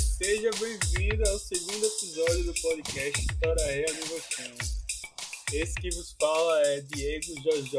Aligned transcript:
seja 0.00 0.50
bem-vindo 0.58 1.28
ao 1.28 1.38
segundo 1.38 1.84
episódio 1.84 2.44
do 2.44 2.54
podcast 2.62 3.26
de 3.26 4.08
Gostão. 4.08 4.54
Esse 5.52 5.74
que 5.74 5.90
vos 5.90 6.16
fala 6.18 6.62
é 6.68 6.80
Diego 6.80 7.26
Jojo 7.42 7.78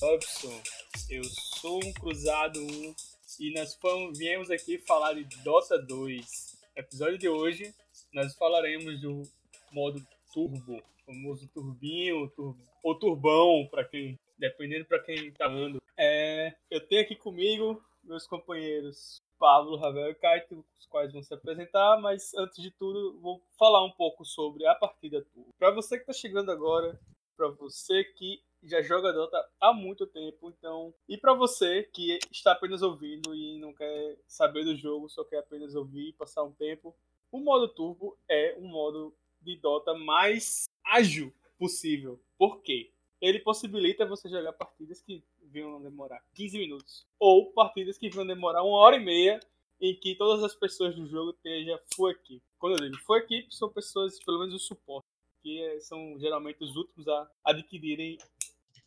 Robson. 0.00 0.62
Eu 1.10 1.22
sou 1.24 1.78
um 1.84 1.92
Cruzado 1.92 2.58
1 2.58 2.94
e 3.40 3.52
nós 3.52 3.74
fomos, 3.74 4.18
viemos 4.18 4.50
aqui 4.50 4.78
falar 4.78 5.12
de 5.12 5.24
Dota 5.44 5.78
2. 5.78 6.56
No 6.74 6.80
episódio 6.80 7.18
de 7.18 7.28
hoje, 7.28 7.74
nós 8.14 8.34
falaremos 8.34 8.98
do 9.02 9.22
modo 9.70 10.02
Turbo, 10.32 10.82
famoso 11.04 11.46
turbinho, 11.48 12.30
turbo, 12.30 12.58
ou 12.82 12.98
turbão, 12.98 13.68
para 13.70 13.84
quem, 13.84 14.18
dependendo 14.38 14.86
para 14.86 15.00
quem 15.00 15.30
tá 15.32 15.46
andando. 15.46 15.82
É, 15.98 16.54
eu 16.70 16.80
tenho 16.80 17.02
aqui 17.02 17.14
comigo 17.14 17.82
meus 18.02 18.26
companheiros 18.26 19.22
Pablo, 19.38 19.76
Ravel 19.76 20.10
e 20.10 20.14
Caio, 20.14 20.64
os 20.78 20.86
quais 20.86 21.12
vão 21.12 21.22
se 21.22 21.32
apresentar, 21.32 22.00
mas 22.00 22.34
antes 22.34 22.62
de 22.62 22.70
tudo, 22.70 23.18
vou 23.20 23.40
falar 23.58 23.84
um 23.84 23.90
pouco 23.90 24.24
sobre 24.24 24.66
a 24.66 24.74
partida 24.74 25.24
Turbo. 25.32 25.50
Para 25.58 25.70
você 25.70 25.96
que 25.96 26.02
está 26.02 26.12
chegando 26.12 26.50
agora, 26.50 27.00
para 27.36 27.48
você 27.48 28.04
que 28.04 28.42
já 28.62 28.82
joga 28.82 29.12
Dota 29.12 29.42
há 29.60 29.72
muito 29.72 30.06
tempo, 30.06 30.50
então, 30.50 30.92
e 31.08 31.16
para 31.16 31.32
você 31.32 31.84
que 31.84 32.18
está 32.30 32.52
apenas 32.52 32.82
ouvindo 32.82 33.34
e 33.34 33.58
não 33.60 33.72
quer 33.72 34.18
saber 34.26 34.64
do 34.64 34.74
jogo, 34.74 35.08
só 35.08 35.24
quer 35.24 35.38
apenas 35.38 35.74
ouvir 35.74 36.08
e 36.08 36.12
passar 36.12 36.42
um 36.42 36.52
tempo, 36.52 36.94
o 37.30 37.38
modo 37.38 37.68
Turbo 37.68 38.18
é 38.28 38.56
um 38.58 38.66
modo 38.66 39.14
de 39.40 39.56
Dota 39.56 39.94
mais 39.94 40.66
ágil 40.84 41.32
possível. 41.58 42.20
Por 42.36 42.60
quê? 42.62 42.90
Ele 43.20 43.40
possibilita 43.40 44.06
você 44.06 44.28
jogar 44.28 44.52
partidas 44.52 45.02
que 45.02 45.22
vinham 45.42 45.82
demorar 45.82 46.22
15 46.34 46.58
minutos. 46.58 47.06
Ou 47.18 47.52
partidas 47.52 47.98
que 47.98 48.08
vinham 48.08 48.26
demorar 48.26 48.62
uma 48.62 48.78
hora 48.78 48.96
e 48.96 49.04
meia, 49.04 49.40
em 49.80 49.94
que 49.94 50.14
todas 50.14 50.42
as 50.42 50.54
pessoas 50.54 50.94
do 50.94 51.06
jogo 51.06 51.30
estejam 51.30 51.78
full 51.94 52.10
equipe. 52.10 52.42
Quando 52.58 52.74
eu 52.74 52.90
digo 52.90 53.02
full 53.04 53.16
equipe, 53.16 53.54
são 53.54 53.68
pessoas, 53.68 54.22
pelo 54.24 54.40
menos 54.40 54.54
o 54.54 54.58
suporte, 54.58 55.08
que 55.42 55.62
é, 55.62 55.80
são 55.80 56.18
geralmente 56.18 56.62
os 56.62 56.76
últimos 56.76 57.06
a 57.08 57.30
adquirirem 57.44 58.18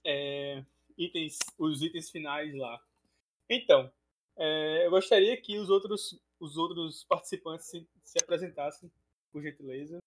é, 0.03 0.63
itens, 0.97 1.37
os 1.57 1.81
itens 1.81 2.09
finais 2.09 2.53
lá. 2.55 2.79
Então, 3.49 3.91
é, 4.37 4.85
eu 4.85 4.91
gostaria 4.91 5.35
que 5.37 5.57
os 5.57 5.69
outros, 5.69 6.19
os 6.39 6.57
outros 6.57 7.03
participantes 7.03 7.67
se, 7.67 7.87
se 8.03 8.17
apresentassem, 8.21 8.91
por 9.31 9.41
gentileza. 9.41 9.97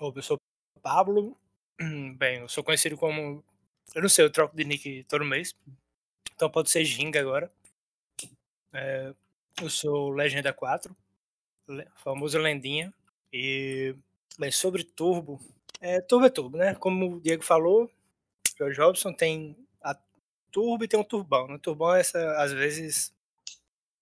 Oi, 0.00 0.12
eu 0.16 0.22
sou 0.22 0.38
Pablo. 0.82 1.36
Bem, 2.16 2.40
eu 2.40 2.48
sou 2.48 2.64
conhecido 2.64 2.96
como 2.96 3.44
eu 3.94 4.02
não 4.02 4.08
sei, 4.08 4.24
eu 4.24 4.30
troco 4.30 4.56
de 4.56 4.64
nick 4.64 5.04
todo 5.04 5.24
mês. 5.24 5.54
Então 6.34 6.50
pode 6.50 6.70
ser 6.70 6.84
Ginga 6.84 7.20
agora. 7.20 7.50
É, 8.72 9.14
eu 9.60 9.70
sou 9.70 10.10
Legenda 10.10 10.52
4, 10.52 10.94
famoso 11.96 12.38
Lendinha. 12.38 12.92
E, 13.32 13.94
bem, 14.38 14.50
sobre 14.50 14.84
Turbo. 14.84 15.40
É, 15.80 16.00
turbo 16.00 16.26
é 16.26 16.30
Turbo, 16.30 16.56
né? 16.56 16.74
Como 16.74 17.16
o 17.16 17.20
Diego 17.20 17.42
falou, 17.42 17.90
George 18.56 18.80
Robson 18.80 19.12
tem 19.12 19.56
a 19.80 19.96
Turbo 20.50 20.84
e 20.84 20.88
tem 20.88 20.98
um 20.98 21.04
Turbão. 21.04 21.46
No 21.48 21.58
Turbão, 21.58 21.94
essa, 21.94 22.36
às 22.42 22.52
vezes, 22.52 23.12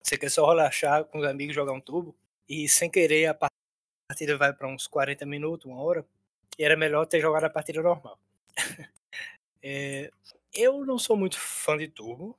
você 0.03 0.19
quer 0.19 0.31
só 0.31 0.49
relaxar 0.49 1.05
com 1.05 1.19
os 1.19 1.27
amigos, 1.27 1.55
jogar 1.55 1.73
um 1.73 1.81
Turbo. 1.81 2.17
E 2.49 2.69
sem 2.69 2.91
querer, 2.91 3.27
a 3.27 3.35
partida 4.09 4.37
vai 4.37 4.53
para 4.53 4.69
uns 4.69 4.87
40 4.87 5.27
minutos, 5.27 5.67
uma 5.67 5.81
hora. 5.83 6.07
E 6.59 6.65
era 6.65 6.77
melhor 6.77 7.07
ter 7.07 7.21
jogado 7.21 7.45
a 7.45 7.51
partida 7.51 7.83
normal. 7.83 8.19
É, 9.69 10.13
eu 10.55 10.87
não 10.87 10.97
sou 10.97 11.17
muito 11.17 11.37
fã 11.37 11.77
de 11.77 11.89
Turbo, 11.89 12.39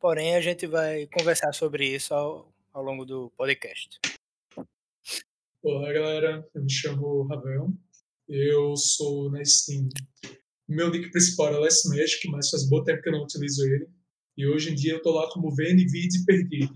porém 0.00 0.34
a 0.34 0.40
gente 0.40 0.66
vai 0.66 1.06
conversar 1.06 1.52
sobre 1.52 1.86
isso 1.86 2.12
ao, 2.12 2.52
ao 2.72 2.82
longo 2.82 3.04
do 3.04 3.30
podcast. 3.36 4.00
Olá, 5.62 5.92
galera. 5.92 6.44
Eu 6.52 6.62
me 6.64 6.72
chamo 6.72 7.28
Ravel. 7.28 7.72
Eu 8.28 8.76
sou 8.76 9.30
na 9.30 9.44
Steam. 9.44 9.88
Meu 10.68 10.90
nick 10.90 11.10
principal 11.10 11.54
é 11.54 11.58
Last 11.58 11.88
Magic, 11.88 12.28
mas 12.28 12.50
faz 12.50 12.68
bom 12.68 12.82
tempo 12.82 13.02
que 13.02 13.08
eu 13.08 13.12
não 13.12 13.22
utilizo 13.22 13.64
ele. 13.64 13.86
E 14.36 14.46
hoje 14.46 14.72
em 14.72 14.74
dia 14.74 14.94
eu 14.94 15.02
tô 15.02 15.12
lá 15.12 15.30
como 15.30 15.54
VNVid 15.54 16.24
Perdido. 16.26 16.74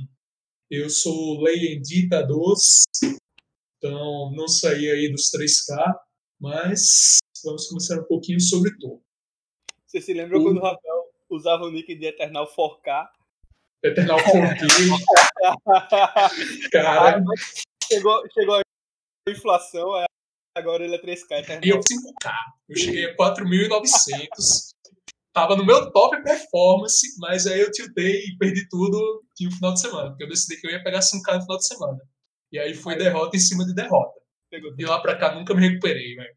Eu 0.70 0.88
sou 0.88 1.42
Leyendita 1.42 2.22
2, 2.22 2.60
então 3.78 4.30
não 4.36 4.46
saí 4.46 4.90
aí 4.90 5.10
dos 5.10 5.30
3K, 5.30 5.94
mas 6.40 7.18
vamos 7.44 7.68
começar 7.68 8.00
um 8.00 8.04
pouquinho 8.04 8.40
sobre 8.40 8.76
Turbo. 8.78 9.02
Você 9.86 10.00
se 10.00 10.12
lembra 10.12 10.38
quando 10.40 10.58
o 10.58 10.62
Rafael 10.62 11.10
usava 11.30 11.64
o 11.64 11.70
nick 11.70 11.94
de 11.94 12.06
Eternal 12.06 12.46
4K? 12.46 13.08
Eternal 13.82 14.18
4K. 14.18 14.68
Cara. 16.72 17.22
Chegou, 17.86 18.22
chegou 18.32 18.56
a 18.56 18.62
inflação, 19.30 20.06
agora 20.54 20.84
ele 20.84 20.94
é 20.94 21.00
3K. 21.00 21.30
Eternal. 21.30 21.64
E 21.64 21.68
eu 21.70 21.80
5K. 21.80 22.32
Eu 22.68 22.76
cheguei 22.76 23.06
a 23.06 23.16
4.900. 23.16 24.74
Tava 25.32 25.56
no 25.56 25.64
meu 25.64 25.90
top 25.92 26.22
performance, 26.22 27.16
mas 27.18 27.46
aí 27.46 27.60
eu 27.60 27.70
tiltei 27.70 28.24
e 28.24 28.36
perdi 28.38 28.68
tudo 28.68 29.24
no 29.40 29.52
final 29.52 29.72
de 29.72 29.80
semana. 29.80 30.10
Porque 30.10 30.24
eu 30.24 30.28
decidi 30.28 30.60
que 30.60 30.66
eu 30.66 30.70
ia 30.70 30.82
pegar 30.82 31.00
5K 31.00 31.36
no 31.36 31.42
final 31.42 31.56
de 31.56 31.66
semana. 31.66 31.98
E 32.50 32.58
aí 32.58 32.74
foi 32.74 32.96
derrota 32.96 33.36
em 33.36 33.40
cima 33.40 33.64
de 33.64 33.74
derrota. 33.74 34.18
De 34.50 34.86
lá 34.86 35.00
pra 35.00 35.16
cá 35.16 35.34
nunca 35.34 35.54
me 35.54 35.68
recuperei, 35.68 36.14
velho. 36.14 36.36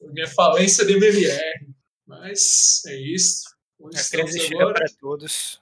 Minha 0.00 0.28
falência 0.28 0.84
de 0.84 0.94
MMR. 0.94 1.74
Mas 2.06 2.82
é 2.86 2.96
isso. 2.96 3.44
Onde 3.78 3.98
a 3.98 4.04
crise 4.04 4.40
chega 4.40 4.62
agora? 4.62 4.74
para 4.74 4.86
todos. 4.98 5.60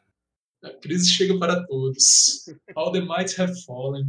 A 0.62 0.70
crise 0.70 1.10
chega 1.10 1.38
para 1.38 1.66
todos. 1.66 2.46
All 2.74 2.92
the 2.92 3.00
might 3.00 3.38
have 3.40 3.52
fallen. 3.64 4.04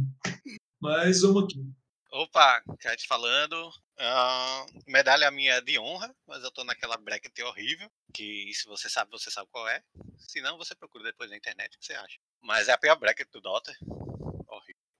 Mas 0.80 1.22
vamos 1.22 1.44
aqui. 1.44 1.66
Opa, 2.12 2.62
Cat 2.78 3.06
falando. 3.06 3.68
Uh, 3.98 4.90
medalha 4.90 5.30
minha 5.30 5.60
de 5.60 5.78
honra, 5.78 6.14
mas 6.26 6.42
eu 6.42 6.50
tô 6.50 6.64
naquela 6.64 6.96
bracket 6.96 7.38
horrível. 7.40 7.90
Que 8.14 8.50
se 8.54 8.66
você 8.66 8.88
sabe, 8.88 9.10
você 9.10 9.30
sabe 9.30 9.48
qual 9.50 9.68
é. 9.68 9.82
Se 10.18 10.40
não, 10.40 10.56
você 10.56 10.74
procura 10.74 11.04
depois 11.04 11.30
na 11.30 11.36
internet 11.36 11.76
o 11.76 11.78
que 11.78 11.86
você 11.86 11.94
acha. 11.94 12.18
Mas 12.40 12.68
é 12.68 12.72
a 12.72 12.78
pior 12.78 12.96
bracket 12.96 13.28
do 13.30 13.40
Dota. 13.40 13.74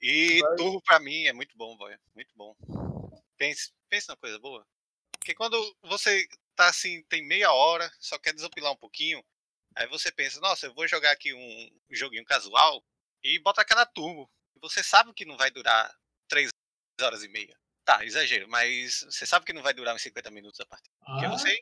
E 0.00 0.40
Vai. 0.40 0.56
turbo 0.56 0.82
pra 0.82 1.00
mim 1.00 1.26
é 1.26 1.32
muito 1.32 1.56
bom, 1.56 1.76
boy. 1.76 1.96
Muito 2.14 2.32
bom. 2.34 2.54
Pense, 3.36 3.72
pense 3.88 4.08
numa 4.08 4.16
coisa 4.16 4.38
boa. 4.38 4.66
Porque 5.18 5.34
quando 5.34 5.76
você 5.82 6.26
tá 6.54 6.68
assim, 6.68 7.02
tem 7.04 7.26
meia 7.26 7.52
hora, 7.52 7.90
só 7.98 8.18
quer 8.18 8.32
desopilar 8.32 8.72
um 8.72 8.76
pouquinho, 8.76 9.22
aí 9.74 9.86
você 9.88 10.10
pensa, 10.10 10.40
nossa, 10.40 10.66
eu 10.66 10.74
vou 10.74 10.86
jogar 10.86 11.10
aqui 11.10 11.34
um 11.34 11.70
joguinho 11.90 12.24
casual 12.24 12.82
e 13.22 13.38
bota 13.40 13.60
aquela 13.60 13.84
turbo. 13.84 14.30
Você 14.60 14.82
sabe 14.82 15.12
que 15.12 15.24
não 15.24 15.36
vai 15.36 15.50
durar 15.50 15.94
três 16.28 16.50
horas 17.00 17.22
e 17.22 17.28
meia. 17.28 17.56
Tá, 17.84 18.04
exagero, 18.04 18.48
mas 18.48 19.04
você 19.08 19.24
sabe 19.24 19.44
que 19.44 19.52
não 19.52 19.62
vai 19.62 19.72
durar 19.72 19.94
uns 19.94 20.02
50 20.02 20.30
minutos 20.30 20.58
a 20.60 20.66
partida. 20.66 20.94
Ah. 21.02 21.12
Porque 21.12 21.28
você. 21.28 21.60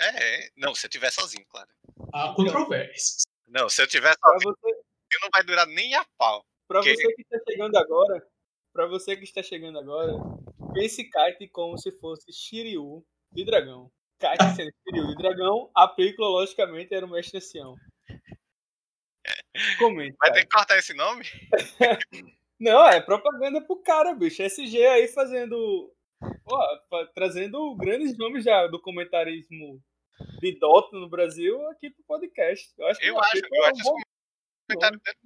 É, 0.00 0.44
é, 0.44 0.50
não, 0.56 0.74
se 0.74 0.86
eu 0.86 0.90
tiver 0.90 1.10
sozinho, 1.10 1.44
claro. 1.46 1.68
Há 2.12 2.32
controvérsias. 2.34 3.22
Não, 3.46 3.68
se 3.68 3.82
eu 3.82 3.86
tiver 3.86 4.14
sozinho, 4.18 4.56
você... 4.60 5.18
não 5.20 5.28
vai 5.32 5.42
durar 5.44 5.66
nem 5.66 5.94
a 5.94 6.04
pau. 6.18 6.44
Pra 6.66 6.80
porque... 6.80 6.96
você 6.96 7.14
que 7.14 7.22
está 7.22 7.38
chegando 7.48 7.76
agora, 7.76 8.26
pra 8.72 8.86
você 8.86 9.16
que 9.16 9.24
está 9.24 9.42
chegando 9.42 9.78
agora, 9.78 10.12
pense 10.72 11.04
kite 11.04 11.48
como 11.48 11.78
se 11.78 11.92
fosse 11.92 12.32
Shiryu 12.32 13.04
de 13.32 13.44
dragão. 13.44 13.90
Kite 14.18 14.56
sendo 14.56 14.72
Shiryu 14.82 15.08
de 15.08 15.16
dragão, 15.16 15.70
a 15.74 15.88
película, 15.88 16.28
logicamente, 16.28 16.94
era 16.94 17.04
o 17.04 17.10
Mestre 17.10 17.38
Ancião. 17.38 17.74
Comente. 19.78 20.16
Vai 20.18 20.32
ter 20.32 20.42
que 20.42 20.48
cortar 20.48 20.78
esse 20.78 20.94
nome? 20.94 21.24
Não, 22.58 22.86
é 22.86 23.00
propaganda 23.00 23.60
pro 23.60 23.82
cara, 23.82 24.14
bicho. 24.14 24.42
SG 24.42 24.86
aí 24.86 25.08
fazendo. 25.08 25.92
Ó, 26.46 27.06
trazendo 27.14 27.74
grandes 27.76 28.16
nomes 28.16 28.44
já 28.44 28.66
do 28.66 28.80
comentarismo 28.80 29.82
de 30.40 30.58
Dota 30.58 30.96
no 30.96 31.08
Brasil 31.08 31.68
aqui 31.68 31.90
pro 31.90 32.04
podcast. 32.04 32.72
Eu 32.78 32.86
acho, 32.86 33.02
eu 33.02 33.18
acho, 33.18 33.42
eu 33.52 33.64
acho 33.64 33.90
um 33.90 34.00
comentário 34.68 35.00
dele 35.00 35.18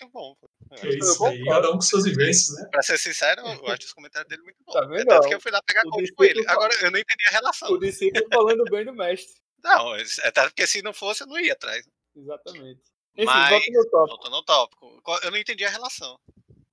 muito 0.00 0.12
bom. 0.12 0.36
É 0.80 0.88
isso 0.88 1.24
aí, 1.24 1.44
cada 1.44 1.70
um 1.70 1.74
com 1.74 1.80
suas 1.80 2.04
vivências, 2.04 2.56
né? 2.56 2.68
Pra 2.70 2.82
ser 2.82 2.98
sincero, 2.98 3.42
eu 3.42 3.46
acho 3.72 3.86
os 3.86 3.92
comentários 3.92 4.28
dele 4.28 4.42
muito 4.42 4.56
bons. 4.64 4.72
Tá 4.72 4.84
vendo? 4.86 5.06
Tanto 5.06 5.28
que 5.28 5.34
eu 5.34 5.40
fui 5.40 5.50
lá 5.50 5.60
pegar 5.66 5.82
coach 5.82 6.12
com 6.12 6.24
ele. 6.24 6.44
Agora, 6.48 6.74
eu 6.80 6.90
não 6.90 6.98
entendi 6.98 7.24
a 7.28 7.32
relação. 7.32 7.70
O 7.70 7.78
discípulo 7.78 8.26
falando 8.32 8.64
bem 8.70 8.84
do 8.84 8.94
mestre. 8.94 9.34
Não, 9.62 9.92
até 10.24 10.42
porque 10.44 10.66
se 10.66 10.82
não 10.82 10.92
fosse, 10.92 11.22
eu 11.22 11.26
não 11.26 11.38
ia 11.38 11.52
atrás. 11.52 11.86
Exatamente. 12.16 12.80
Enfim, 13.14 13.26
Mas, 13.26 13.50
volta 13.50 13.70
no 13.70 13.90
tópico. 13.90 14.30
no 14.30 14.42
tópico. 14.42 15.02
Eu 15.22 15.30
não 15.30 15.38
entendi 15.38 15.64
a 15.64 15.70
relação. 15.70 16.18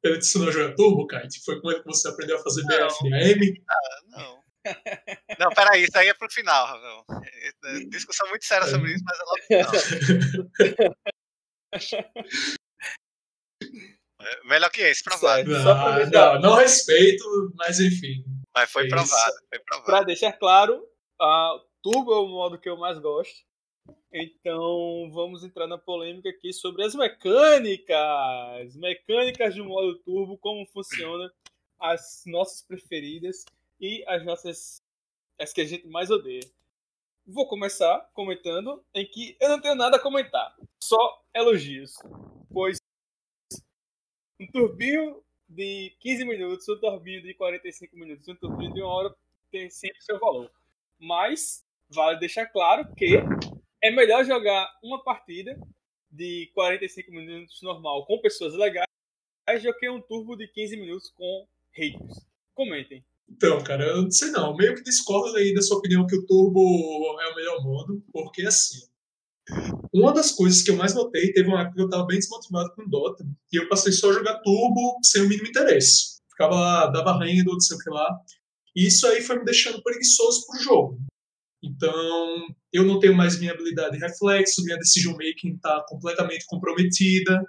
Ele 0.04 0.18
te 0.18 0.26
ensinou 0.26 0.48
a 0.48 0.52
jogar 0.52 0.76
turbo, 0.76 1.06
Kite? 1.06 1.44
Foi 1.44 1.60
como 1.60 1.74
é 1.74 1.80
que 1.80 1.86
você 1.86 2.08
aprendeu 2.08 2.38
a 2.38 2.44
fazer 2.44 2.64
BFDM? 2.64 3.62
Ah, 3.70 4.02
não. 4.08 4.40
Não, 5.40 5.50
peraí, 5.50 5.84
isso 5.84 5.98
aí 5.98 6.08
é 6.08 6.14
pro 6.14 6.32
final, 6.32 6.68
Ravel. 6.68 7.06
É, 7.24 7.50
é, 7.50 7.80
discussão 7.86 8.28
muito 8.30 8.46
séria 8.46 8.68
sobre 8.68 8.94
isso, 8.94 9.04
mas 9.06 9.20
é 9.20 9.24
lá 9.24 9.34
pro 9.36 10.64
final. 10.68 10.96
É, 14.22 14.48
melhor 14.48 14.70
que 14.70 14.82
esse, 14.82 15.04
provado. 15.04 15.50
Não, 15.50 16.10
não, 16.10 16.42
não, 16.42 16.56
respeito, 16.56 17.24
mas 17.56 17.80
enfim. 17.80 18.24
Mas 18.54 18.70
foi, 18.72 18.86
é 18.86 18.90
provado, 18.90 19.34
foi 19.50 19.60
provado. 19.60 19.86
Pra 19.86 20.04
deixar 20.04 20.34
claro, 20.34 20.86
uh, 21.22 21.60
Turbo 21.82 22.12
é 22.12 22.18
o 22.18 22.28
modo 22.28 22.60
que 22.60 22.70
eu 22.70 22.78
mais 22.78 23.00
gosto. 23.00 23.48
Então 24.12 25.10
vamos 25.12 25.44
entrar 25.44 25.68
na 25.68 25.78
polêmica 25.78 26.30
aqui 26.30 26.52
sobre 26.52 26.84
as 26.84 26.96
mecânicas. 26.96 28.76
Mecânicas 28.76 29.54
de 29.54 29.62
modo 29.62 30.00
turbo, 30.00 30.38
como 30.38 30.66
funciona, 30.68 31.32
as 31.80 32.24
nossas 32.26 32.62
preferidas 32.62 33.46
e 33.80 34.04
as 34.08 34.26
nossas 34.26 34.82
as 35.40 35.54
que 35.54 35.62
a 35.62 35.66
gente 35.66 35.88
mais 35.88 36.10
odeia. 36.10 36.44
Vou 37.26 37.48
começar 37.48 38.10
comentando 38.14 38.84
em 38.94 39.06
que 39.06 39.38
eu 39.40 39.50
não 39.50 39.62
tenho 39.62 39.76
nada 39.76 39.98
a 39.98 40.02
comentar, 40.02 40.56
só 40.84 41.24
elogios. 41.34 41.94
Pois 42.52 42.79
um 44.40 44.48
turbinho 44.48 45.22
de 45.48 45.94
15 46.00 46.26
minutos, 46.26 46.70
um 46.70 46.80
turbinho 46.80 47.22
de 47.22 47.34
45 47.34 47.98
minutos, 47.98 48.28
um 48.28 48.36
turbinho 48.36 48.74
de 48.74 48.82
uma 48.82 48.94
hora 48.94 49.16
tem 49.52 49.70
sempre 49.70 50.02
seu 50.02 50.20
valor. 50.20 50.50
Mas 51.00 51.66
vale 51.90 52.20
deixar 52.20 52.46
claro 52.46 52.88
que 52.96 53.18
é 53.82 53.92
melhor 53.92 54.24
jogar 54.24 54.70
uma 54.84 55.04
partida 55.04 55.60
de 56.12 56.50
45 56.54 57.12
minutos 57.12 57.62
normal 57.62 58.06
com 58.06 58.20
pessoas 58.20 58.54
legais 58.54 58.88
do 59.64 59.74
que 59.74 59.90
um 59.90 60.02
turbo 60.02 60.36
de 60.36 60.48
15 60.48 60.78
minutos 60.78 61.10
com 61.10 61.48
haters. 61.72 62.26
Comentem. 62.54 63.04
Então, 63.28 63.64
cara, 63.64 63.86
eu 63.86 64.04
não 64.04 64.12
sei 64.12 64.32
não. 64.32 64.56
Meio 64.56 64.76
que 64.76 64.84
discordo 64.84 65.36
aí 65.38 65.54
da 65.54 65.62
sua 65.62 65.78
opinião 65.78 66.06
que 66.06 66.16
o 66.16 66.26
turbo 66.26 67.20
é 67.22 67.28
o 67.32 67.36
melhor 67.36 67.64
modo, 67.64 68.04
porque 68.12 68.44
assim. 68.44 68.89
Uma 69.94 70.14
das 70.14 70.32
coisas 70.32 70.62
que 70.62 70.72
eu 70.72 70.76
mais 70.76 70.94
notei, 70.94 71.34
teve 71.34 71.48
uma 71.48 71.62
época 71.62 71.76
que 71.76 71.82
eu 71.82 71.86
estava 71.86 72.06
bem 72.06 72.20
desmotivado 72.20 72.74
com 72.76 72.88
Dota, 72.88 73.26
e 73.52 73.58
eu 73.58 73.68
passei 73.68 73.92
só 73.92 74.10
a 74.10 74.14
jogar 74.14 74.40
turbo 74.40 75.00
sem 75.04 75.24
o 75.24 75.28
mínimo 75.28 75.48
interesse. 75.48 76.20
Ficava 76.30 76.56
lá, 76.56 76.88
dava 76.88 77.18
renda, 77.20 77.52
não 77.52 77.60
sei 77.60 77.76
o 77.76 77.80
que 77.80 77.90
lá. 77.90 78.20
E 78.76 78.88
isso 78.88 79.08
aí 79.08 79.22
foi 79.22 79.40
me 79.40 79.46
deixando 79.46 79.82
preguiçoso 79.82 80.46
pro 80.46 80.62
jogo. 80.62 81.00
Então, 81.62 82.48
eu 82.72 82.86
não 82.86 83.00
tenho 83.00 83.16
mais 83.16 83.40
minha 83.40 83.52
habilidade 83.52 83.98
de 83.98 84.06
reflexo, 84.06 84.64
minha 84.64 84.78
decision 84.78 85.14
making 85.14 85.56
está 85.56 85.84
completamente 85.88 86.46
comprometida. 86.48 87.44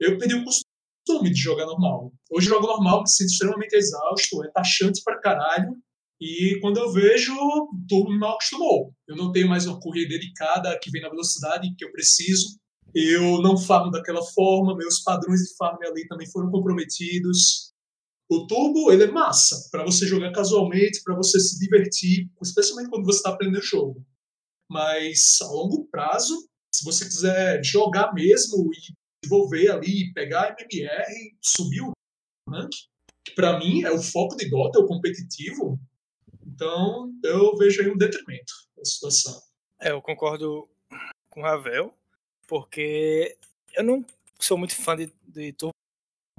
Eu 0.00 0.18
perdi 0.18 0.34
o 0.34 0.44
costume 0.44 1.30
de 1.30 1.40
jogar 1.40 1.66
normal. 1.66 2.12
Hoje 2.30 2.48
jogo 2.48 2.66
normal, 2.66 3.02
me 3.02 3.08
sinto 3.08 3.30
extremamente 3.30 3.74
exausto, 3.74 4.44
é 4.44 4.50
taxante 4.50 5.02
pra 5.04 5.20
caralho. 5.20 5.76
E 6.20 6.58
quando 6.60 6.78
eu 6.78 6.92
vejo, 6.92 7.32
o 7.32 7.68
turbo 7.88 8.10
me 8.10 8.18
mal 8.18 8.32
acostumou. 8.32 8.92
Eu 9.06 9.16
não 9.16 9.30
tenho 9.30 9.48
mais 9.48 9.66
uma 9.66 9.78
corrida 9.78 10.08
dedicada 10.08 10.78
que 10.82 10.90
vem 10.90 11.00
na 11.00 11.08
velocidade 11.08 11.72
que 11.76 11.84
eu 11.84 11.92
preciso. 11.92 12.58
Eu 12.94 13.40
não 13.40 13.56
farmo 13.56 13.90
daquela 13.90 14.22
forma, 14.22 14.76
meus 14.76 15.00
padrões 15.00 15.40
de 15.40 15.56
farm 15.56 15.78
ali 15.82 16.06
também 16.08 16.28
foram 16.30 16.50
comprometidos. 16.50 17.72
O 18.28 18.46
turbo, 18.46 18.90
ele 18.90 19.04
é 19.04 19.10
massa 19.10 19.68
para 19.70 19.84
você 19.84 20.06
jogar 20.06 20.32
casualmente, 20.32 21.02
para 21.04 21.16
você 21.16 21.38
se 21.38 21.58
divertir, 21.58 22.28
especialmente 22.42 22.90
quando 22.90 23.06
você 23.06 23.18
está 23.18 23.30
aprendendo 23.30 23.60
o 23.60 23.66
jogo. 23.66 24.04
Mas 24.70 25.38
a 25.40 25.46
longo 25.46 25.86
prazo, 25.86 26.34
se 26.74 26.84
você 26.84 27.04
quiser 27.04 27.64
jogar 27.64 28.12
mesmo 28.12 28.70
e 28.74 28.94
desenvolver 29.22 29.70
ali, 29.70 30.12
pegar 30.12 30.54
MMR, 30.58 31.36
subir 31.42 31.82
o 31.82 31.92
rank, 32.48 32.70
que 33.24 33.34
para 33.34 33.58
mim 33.58 33.82
é 33.82 33.90
o 33.90 34.02
foco 34.02 34.36
de 34.36 34.50
Dota, 34.50 34.78
é 34.78 34.82
o 34.82 34.86
competitivo, 34.86 35.80
então 36.58 37.12
eu 37.22 37.56
vejo 37.56 37.80
aí 37.80 37.88
um 37.88 37.96
detrimento 37.96 38.52
da 38.76 38.84
situação. 38.84 39.40
É, 39.80 39.92
eu 39.92 40.02
concordo 40.02 40.68
com 41.30 41.40
o 41.40 41.42
Ravel, 41.44 41.94
porque 42.48 43.36
eu 43.74 43.84
não 43.84 44.04
sou 44.40 44.58
muito 44.58 44.74
fã 44.74 44.96
de, 44.96 45.12
de 45.28 45.52
turbo 45.52 45.72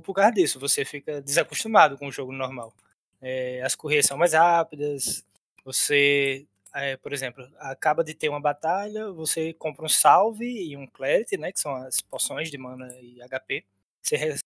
por 0.03 0.13
causa 0.13 0.31
disso, 0.31 0.59
você 0.59 0.83
fica 0.83 1.21
desacostumado 1.21 1.97
com 1.97 2.07
o 2.07 2.11
jogo 2.11 2.33
normal. 2.33 2.73
É, 3.21 3.61
as 3.61 3.75
corridas 3.75 4.05
são 4.05 4.17
mais 4.17 4.33
rápidas, 4.33 5.25
você, 5.63 6.45
é, 6.73 6.97
por 6.97 7.13
exemplo, 7.13 7.49
acaba 7.57 8.03
de 8.03 8.13
ter 8.13 8.27
uma 8.27 8.41
batalha, 8.41 9.11
você 9.11 9.53
compra 9.53 9.85
um 9.85 9.89
salve 9.89 10.45
e 10.45 10.75
um 10.75 10.85
clarity, 10.85 11.37
né, 11.37 11.51
que 11.51 11.59
são 11.59 11.75
as 11.75 12.01
poções 12.01 12.49
de 12.51 12.57
mana 12.57 12.93
e 12.99 13.21
HP, 13.21 13.63
você 14.01 14.17
re 14.17 14.37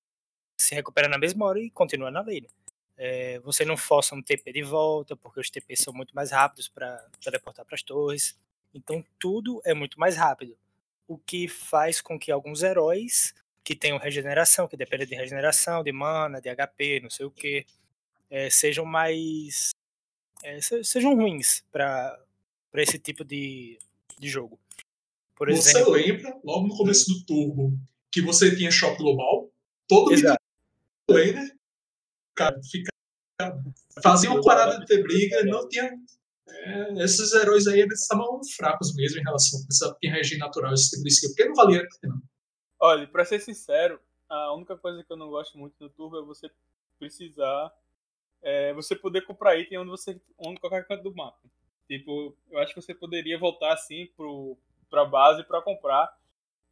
se 0.60 0.76
recupera 0.76 1.10
na 1.10 1.18
mesma 1.18 1.46
hora 1.46 1.60
e 1.60 1.70
continua 1.70 2.12
na 2.12 2.22
lane. 2.22 2.48
É, 3.06 3.38
você 3.40 3.66
não 3.66 3.76
força 3.76 4.16
um 4.16 4.22
TP 4.22 4.54
de 4.54 4.64
volta, 4.64 5.14
porque 5.14 5.42
os 5.42 5.50
TPs 5.50 5.82
são 5.82 5.94
muito 5.94 6.16
mais 6.16 6.32
rápidos 6.32 6.70
para 6.70 7.06
teleportar 7.22 7.66
para 7.66 7.76
as 7.76 7.84
torres. 7.84 8.40
Então 8.74 9.04
tudo 9.20 9.62
é 9.66 9.74
muito 9.74 10.00
mais 10.00 10.16
rápido. 10.16 10.58
O 11.06 11.18
que 11.18 11.50
faz 11.50 12.00
com 12.00 12.18
que 12.18 12.32
alguns 12.32 12.64
heróis 12.64 13.36
que 13.62 13.76
tenham 13.76 13.98
regeneração, 13.98 14.70
que 14.70 14.78
dependem 14.78 15.06
de 15.06 15.16
regeneração, 15.16 15.84
de 15.84 15.92
mana, 15.92 16.40
de 16.40 16.50
HP, 16.50 17.02
não 17.02 17.10
sei 17.10 17.26
o 17.26 17.32
que, 17.32 17.66
é, 18.30 18.50
sejam 18.50 18.86
mais. 18.86 19.72
É, 20.42 20.62
sejam 20.62 21.14
ruins 21.14 21.62
para 21.74 22.18
esse 22.76 22.98
tipo 22.98 23.26
de, 23.26 23.78
de 24.18 24.30
jogo. 24.30 24.58
Por 25.36 25.52
você 25.52 25.72
exemplo, 25.72 25.92
lembra, 25.92 26.40
logo 26.42 26.68
no 26.70 26.78
começo 26.78 27.14
do 27.14 27.26
Turbo, 27.26 27.78
que 28.10 28.22
você 28.22 28.56
tinha 28.56 28.72
Shop 28.72 28.98
Global? 28.98 29.52
Todo 29.90 30.14
Exato. 30.14 30.42
laner, 31.10 31.54
cara, 32.34 32.58
fica, 32.72 32.93
fazia 34.02 34.32
uma 34.32 34.42
parada 34.42 34.80
de 34.80 34.86
ter 34.86 35.02
briga, 35.02 35.44
não 35.46 35.68
tinha. 35.68 35.92
É, 36.48 37.04
esses 37.04 37.34
heróis 37.34 37.68
aí 37.68 37.80
eles 37.80 38.02
estavam 38.02 38.40
fracos 38.56 38.94
mesmo 38.96 39.20
em 39.20 39.24
relação 39.24 39.60
a 39.90 39.96
quem 39.96 40.12
regen 40.12 40.38
natural 40.38 40.74
esse 40.74 40.92
tipo 40.92 41.04
de 41.04 41.10
skill, 41.10 41.30
porque 41.30 41.46
não 41.46 41.56
valia. 41.56 41.88
Olha, 42.80 43.08
pra 43.08 43.26
ser 43.26 43.40
sincero, 43.40 44.00
a 44.30 44.54
única 44.54 44.78
coisa 44.78 45.04
que 45.04 45.12
eu 45.12 45.18
não 45.18 45.30
gosto 45.30 45.58
muito 45.58 45.76
do 45.80 45.90
Turbo 45.90 46.20
é 46.20 46.26
você 46.26 46.50
precisar. 47.00 47.72
É, 48.42 48.74
você 48.74 48.96
poder 48.96 49.22
comprar 49.22 49.58
item 49.58 49.80
onde 49.80 49.90
você. 49.90 50.20
onde 50.38 50.60
qualquer 50.60 50.86
canto 50.86 51.04
do 51.04 51.16
mapa. 51.16 51.40
Tipo, 51.88 52.36
eu 52.50 52.60
acho 52.60 52.74
que 52.74 52.82
você 52.82 52.94
poderia 52.94 53.38
voltar 53.38 53.74
assim 53.74 54.08
pro, 54.18 54.58
pra 54.90 55.06
base 55.06 55.44
para 55.44 55.62
comprar 55.62 56.14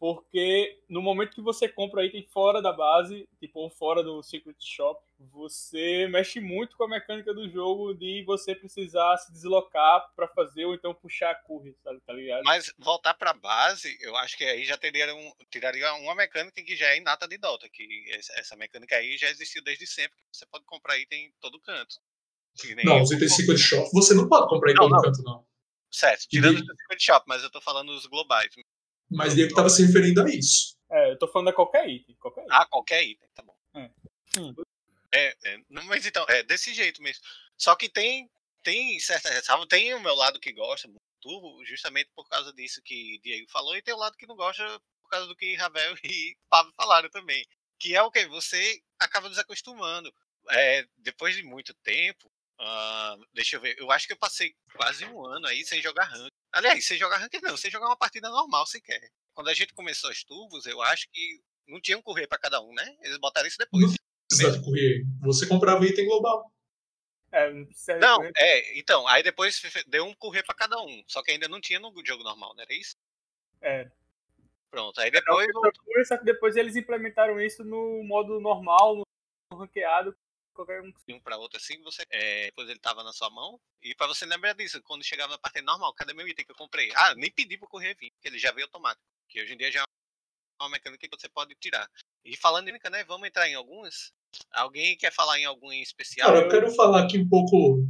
porque 0.01 0.79
no 0.89 0.99
momento 0.99 1.35
que 1.35 1.43
você 1.43 1.69
compra 1.69 2.03
item 2.03 2.25
fora 2.33 2.59
da 2.59 2.73
base, 2.73 3.29
tipo, 3.39 3.69
fora 3.69 4.01
do 4.01 4.23
Secret 4.23 4.55
Shop, 4.59 4.99
você 5.19 6.07
mexe 6.07 6.39
muito 6.39 6.75
com 6.75 6.85
a 6.85 6.89
mecânica 6.89 7.31
do 7.35 7.47
jogo 7.47 7.93
de 7.93 8.23
você 8.25 8.55
precisar 8.55 9.15
se 9.17 9.31
deslocar 9.31 10.11
para 10.15 10.27
fazer 10.29 10.65
ou 10.65 10.73
então 10.73 10.91
puxar 10.91 11.29
a 11.29 11.35
curva, 11.35 11.71
sabe, 11.83 12.01
tá 12.01 12.13
ligado? 12.13 12.41
Mas 12.43 12.73
voltar 12.79 13.13
pra 13.13 13.31
base, 13.31 13.95
eu 14.01 14.15
acho 14.17 14.35
que 14.35 14.43
aí 14.43 14.65
já 14.65 14.75
teria 14.75 15.13
um, 15.13 15.31
tiraria 15.51 15.93
uma 15.93 16.15
mecânica 16.15 16.63
que 16.63 16.75
já 16.75 16.87
é 16.87 16.97
inata 16.97 17.27
de 17.27 17.37
Dota, 17.37 17.69
que 17.71 17.85
essa 18.37 18.55
mecânica 18.55 18.95
aí 18.95 19.15
já 19.19 19.29
existiu 19.29 19.63
desde 19.63 19.85
sempre, 19.85 20.17
que 20.17 20.35
você 20.35 20.47
pode 20.47 20.65
comprar 20.65 20.97
item 20.97 21.27
em 21.27 21.33
todo 21.39 21.61
canto. 21.61 21.95
Não, 22.83 23.03
os 23.03 23.11
itens 23.11 23.35
Secret 23.35 23.59
Shop 23.59 23.87
você 23.93 24.15
não 24.15 24.27
pode 24.27 24.49
comprar 24.49 24.71
em 24.71 24.73
não, 24.73 24.89
todo 24.89 24.95
não. 24.95 25.01
canto, 25.03 25.21
não. 25.21 25.45
Certo, 25.91 26.25
tirando 26.27 26.55
os 26.55 26.65
Secret 26.65 26.99
Shop, 26.99 27.23
mas 27.27 27.43
eu 27.43 27.51
tô 27.51 27.61
falando 27.61 27.89
os 27.89 28.07
globais. 28.07 28.51
Mas 29.11 29.35
Diego 29.35 29.49
estava 29.49 29.69
se 29.69 29.85
referindo 29.85 30.21
a 30.21 30.29
isso. 30.29 30.77
É, 30.89 31.11
eu 31.11 31.19
tô 31.19 31.27
falando 31.27 31.49
a 31.49 31.53
qualquer 31.53 31.87
item. 31.89 32.15
Qualquer 32.15 32.45
item. 32.45 32.57
Ah, 32.57 32.65
qualquer 32.65 33.03
item, 33.03 33.29
tá 33.35 33.43
bom. 33.43 33.55
É. 33.75 33.91
Hum. 34.39 34.53
É, 35.13 35.35
é, 35.43 35.57
mas 35.69 36.05
então, 36.05 36.25
é 36.29 36.41
desse 36.43 36.73
jeito 36.73 37.01
mesmo. 37.01 37.21
Só 37.57 37.75
que 37.75 37.89
tem, 37.89 38.29
tem 38.63 38.97
certa 38.99 39.29
ressalva, 39.29 39.67
tem 39.67 39.93
o 39.93 39.99
meu 39.99 40.15
lado 40.15 40.39
que 40.39 40.53
gosta 40.53 40.87
muito, 40.87 41.65
justamente 41.65 42.09
por 42.15 42.27
causa 42.29 42.53
disso 42.53 42.81
que 42.83 43.19
Diego 43.21 43.49
falou, 43.51 43.75
e 43.75 43.81
tem 43.81 43.93
o 43.93 43.97
lado 43.97 44.17
que 44.17 44.25
não 44.25 44.35
gosta 44.35 44.63
por 45.01 45.09
causa 45.09 45.27
do 45.27 45.35
que 45.35 45.55
Ravel 45.55 45.95
e 46.03 46.35
Pablo 46.49 46.71
falaram 46.75 47.09
também. 47.09 47.45
Que 47.77 47.95
é 47.95 48.01
o 48.01 48.11
que? 48.11 48.25
Você 48.27 48.81
acaba 48.99 49.29
desacostumando. 49.29 50.13
É, 50.49 50.85
depois 50.97 51.35
de 51.35 51.43
muito 51.43 51.73
tempo, 51.83 52.31
uh, 52.61 53.25
deixa 53.33 53.55
eu 53.55 53.61
ver, 53.61 53.75
eu 53.77 53.91
acho 53.91 54.07
que 54.07 54.13
eu 54.13 54.17
passei 54.17 54.53
quase 54.75 55.05
um 55.05 55.25
ano 55.25 55.47
aí 55.47 55.65
sem 55.65 55.81
jogar 55.81 56.05
rank. 56.05 56.29
Aliás, 56.53 56.85
você 56.85 56.97
jogar 56.97 57.17
ranking 57.17 57.41
não, 57.41 57.57
você 57.57 57.69
jogar 57.69 57.87
uma 57.87 57.97
partida 57.97 58.29
normal 58.29 58.65
sequer. 58.65 59.01
Quando 59.33 59.49
a 59.49 59.53
gente 59.53 59.73
começou 59.73 60.09
os 60.09 60.23
tubos, 60.23 60.65
eu 60.65 60.81
acho 60.81 61.07
que 61.11 61.41
não 61.67 61.79
tinha 61.79 61.97
um 61.97 62.01
correr 62.01 62.27
para 62.27 62.37
cada 62.37 62.61
um, 62.61 62.73
né? 62.73 62.97
Eles 63.01 63.17
botaram 63.17 63.47
isso 63.47 63.57
depois. 63.57 63.83
Não 63.83 63.95
precisa 64.27 64.51
de 64.51 64.63
correr. 64.63 65.05
Você 65.21 65.47
comprava 65.47 65.85
item 65.85 66.05
global. 66.05 66.51
É, 67.33 67.49
não, 67.49 68.19
não 68.19 68.31
é, 68.37 68.77
então, 68.77 69.07
aí 69.07 69.23
depois 69.23 69.61
deu 69.87 70.05
um 70.05 70.13
correr 70.15 70.43
para 70.43 70.53
cada 70.53 70.77
um. 70.81 71.01
Só 71.07 71.23
que 71.23 71.31
ainda 71.31 71.47
não 71.47 71.61
tinha 71.61 71.79
no 71.79 71.93
jogo 72.05 72.23
normal, 72.23 72.53
não 72.53 72.61
era 72.61 72.73
isso? 72.73 72.97
É. 73.61 73.89
Pronto, 74.69 74.99
aí 74.99 75.09
depois. 75.09 75.47
Só 76.05 76.17
que 76.17 76.25
depois 76.25 76.57
eles 76.57 76.75
implementaram 76.75 77.39
isso 77.39 77.63
no 77.63 78.03
modo 78.03 78.41
normal, 78.41 78.97
no 78.97 79.57
ranqueado, 79.57 80.15
qualquer 80.65 80.81
um. 80.81 80.91
De 81.07 81.13
um 81.13 81.19
para 81.19 81.37
outro 81.37 81.57
assim, 81.57 81.81
você, 81.81 82.03
é, 82.09 82.45
depois 82.45 82.69
ele 82.69 82.79
tava 82.79 83.03
na 83.03 83.11
sua 83.11 83.29
mão. 83.29 83.59
E 83.81 83.95
para 83.95 84.07
você 84.07 84.25
lembrar 84.25 84.53
disso, 84.53 84.81
quando 84.83 85.03
chegava 85.03 85.33
na 85.33 85.37
parte 85.37 85.61
normal, 85.61 85.93
cadê 85.93 86.13
meu 86.13 86.27
item 86.27 86.45
que 86.45 86.51
eu 86.51 86.55
comprei? 86.55 86.91
Ah, 86.95 87.15
nem 87.15 87.31
pedi 87.31 87.57
pro 87.57 87.67
correr 87.67 87.95
vir, 87.99 88.11
porque 88.11 88.27
ele 88.27 88.39
já 88.39 88.51
veio 88.51 88.67
automático. 88.67 89.05
Que 89.29 89.41
hoje 89.41 89.53
em 89.53 89.57
dia 89.57 89.71
já 89.71 89.81
é 89.81 90.63
uma 90.63 90.69
mecânica 90.69 91.07
que 91.07 91.17
você 91.17 91.29
pode 91.29 91.55
tirar. 91.55 91.87
E 92.23 92.37
falando 92.37 92.69
em 92.69 92.73
né, 92.89 93.03
vamos 93.03 93.27
entrar 93.27 93.49
em 93.49 93.55
algumas. 93.55 94.11
Alguém 94.51 94.97
quer 94.97 95.11
falar 95.11 95.39
em 95.39 95.45
algum 95.45 95.71
em 95.71 95.81
especial? 95.81 96.29
Cara, 96.29 96.45
eu 96.45 96.49
quero 96.49 96.71
falar 96.71 97.03
aqui 97.03 97.17
um 97.17 97.27
pouco 97.27 97.83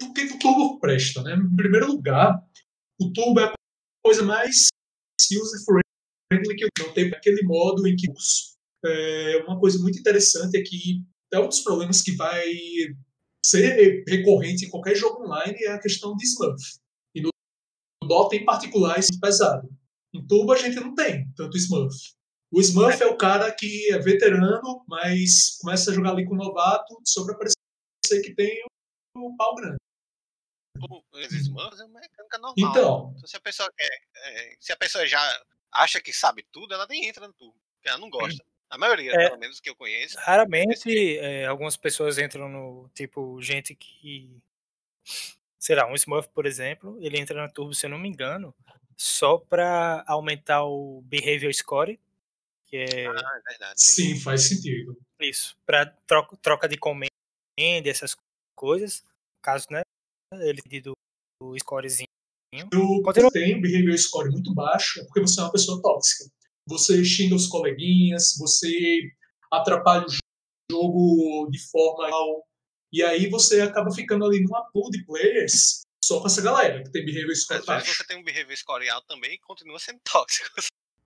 do 0.00 0.12
que 0.12 0.24
o 0.24 0.38
turbo 0.38 0.80
presta, 0.80 1.22
né? 1.22 1.34
Em 1.34 1.56
primeiro 1.56 1.86
lugar, 1.86 2.42
o 3.00 3.12
turbo 3.12 3.40
é 3.40 3.44
a 3.44 3.52
coisa 4.04 4.22
mais 4.22 4.68
user-friendly 5.30 6.56
que 6.56 6.64
eu 6.64 6.68
não 6.80 6.92
tem 6.92 7.08
aquele 7.08 7.42
modo 7.44 7.86
em 7.86 7.94
que 7.94 8.06
é, 8.84 9.36
uma 9.46 9.58
coisa 9.60 9.78
muito 9.78 9.98
interessante 9.98 10.58
é 10.58 10.62
que 10.62 11.04
é 11.32 11.38
um 11.38 11.48
dos 11.48 11.60
problemas 11.60 12.02
que 12.02 12.14
vai 12.16 12.44
ser 13.44 14.04
recorrente 14.06 14.66
em 14.66 14.70
qualquer 14.70 14.94
jogo 14.94 15.24
online 15.24 15.56
é 15.64 15.72
a 15.72 15.80
questão 15.80 16.16
de 16.16 16.24
smurf. 16.24 16.78
E 17.14 17.20
no 17.20 17.30
Dota 18.06 18.36
em 18.36 18.44
particular 18.44 18.94
é 18.94 19.00
muito 19.00 19.20
pesado. 19.20 19.68
Em 20.14 20.26
Turbo 20.26 20.52
a 20.52 20.56
gente 20.56 20.76
não 20.76 20.94
tem 20.94 21.26
tanto 21.34 21.56
Smurf. 21.56 21.96
O 22.50 22.60
Smurf 22.60 23.02
é 23.02 23.06
o 23.06 23.16
cara 23.16 23.50
que 23.50 23.90
é 23.90 23.98
veterano, 23.98 24.84
mas 24.86 25.56
começa 25.58 25.90
a 25.90 25.94
jogar 25.94 26.10
ali 26.10 26.26
com 26.26 26.34
o 26.34 26.36
novato 26.36 27.00
só 27.02 27.24
pra 27.24 27.34
parecer 27.34 27.56
que 28.22 28.34
tem 28.34 28.62
o 29.16 29.34
pau 29.36 29.54
grande. 29.54 29.78
Os 31.12 31.32
Smurfs 31.32 31.80
é 31.80 31.84
uma 31.84 32.00
mecânica 32.00 32.38
normal. 32.38 32.54
Então, 32.58 33.14
Então, 33.16 33.26
se 33.26 33.36
a 33.36 33.40
pessoa 33.40 33.70
quer, 33.74 33.90
é, 34.16 34.56
se 34.60 34.70
a 34.70 34.76
pessoa 34.76 35.06
já 35.06 35.44
acha 35.72 35.98
que 35.98 36.12
sabe 36.12 36.46
tudo, 36.52 36.74
ela 36.74 36.86
nem 36.86 37.06
entra 37.06 37.26
no 37.26 37.32
turbo. 37.32 37.58
Porque 37.76 37.88
ela 37.88 37.98
não 37.98 38.10
gosta. 38.10 38.44
A 38.72 38.78
maioria, 38.78 39.12
É. 39.12 39.28
pelo 39.28 39.38
menos 39.38 39.60
que 39.60 39.68
eu 39.68 39.76
conheço. 39.76 40.16
Raramente 40.18 41.18
é, 41.18 41.44
algumas 41.46 41.76
pessoas 41.76 42.16
entram 42.18 42.48
no 42.48 42.88
tipo 42.94 43.40
gente 43.42 43.74
que. 43.74 44.34
Sei 45.58 45.76
lá, 45.76 45.86
um 45.86 45.94
Smurf, 45.94 46.28
por 46.30 46.46
exemplo, 46.46 46.96
ele 47.00 47.18
entra 47.20 47.36
na 47.40 47.48
Turbo, 47.48 47.74
se 47.74 47.84
eu 47.86 47.90
não 47.90 47.98
me 47.98 48.08
engano, 48.08 48.54
só 48.96 49.36
pra 49.38 50.02
aumentar 50.08 50.64
o 50.64 51.02
Behavior 51.02 51.52
Score, 51.54 52.00
que 52.66 52.76
é 52.78 53.06
Ah, 53.06 53.40
é 53.46 53.50
verdade. 53.50 53.74
sim, 53.80 54.18
faz 54.18 54.48
sentido. 54.48 54.96
isso, 55.20 55.56
pra 55.66 55.86
troca, 55.86 56.36
troca 56.38 56.66
de 56.68 56.76
comenda, 56.78 57.10
essas 57.84 58.16
coisas. 58.56 59.04
Caso, 59.42 59.66
né, 59.70 59.82
ele 60.40 60.60
de 60.66 60.80
do, 60.80 60.96
do 61.40 61.56
scorezinho. 61.58 62.06
O 62.74 63.02
Continua. 63.02 63.30
tem 63.30 63.54
um 63.56 63.60
behavior 63.60 63.96
score 63.98 64.30
muito 64.30 64.52
baixo 64.54 65.00
é 65.00 65.04
porque 65.04 65.20
você 65.20 65.40
é 65.40 65.44
uma 65.44 65.52
pessoa 65.52 65.80
tóxica. 65.82 66.24
Você 66.68 67.04
xinga 67.04 67.34
os 67.34 67.46
coleguinhas, 67.46 68.36
você 68.38 69.00
atrapalha 69.50 70.06
o 70.06 70.72
jogo 70.72 71.50
de 71.50 71.58
forma 71.70 72.08
mal. 72.08 72.46
E 72.92 73.02
aí 73.02 73.28
você 73.28 73.60
acaba 73.60 73.90
ficando 73.90 74.24
ali 74.24 74.42
numa 74.42 74.64
pool 74.70 74.90
de 74.90 75.04
players 75.04 75.82
só 76.04 76.20
com 76.20 76.26
essa 76.26 76.42
galera 76.42 76.82
que 76.82 76.90
tem 76.90 77.04
behavior 77.04 77.34
score 77.34 77.60
Às 77.60 77.66
vezes 77.66 77.84
baixo. 77.84 77.96
você 77.96 78.06
tem 78.06 78.18
um 78.18 78.24
behavior 78.24 78.56
score 78.56 78.88
alto 78.90 79.06
também 79.06 79.34
e 79.34 79.38
continua 79.38 79.78
sendo 79.78 80.00
tóxico. 80.04 80.50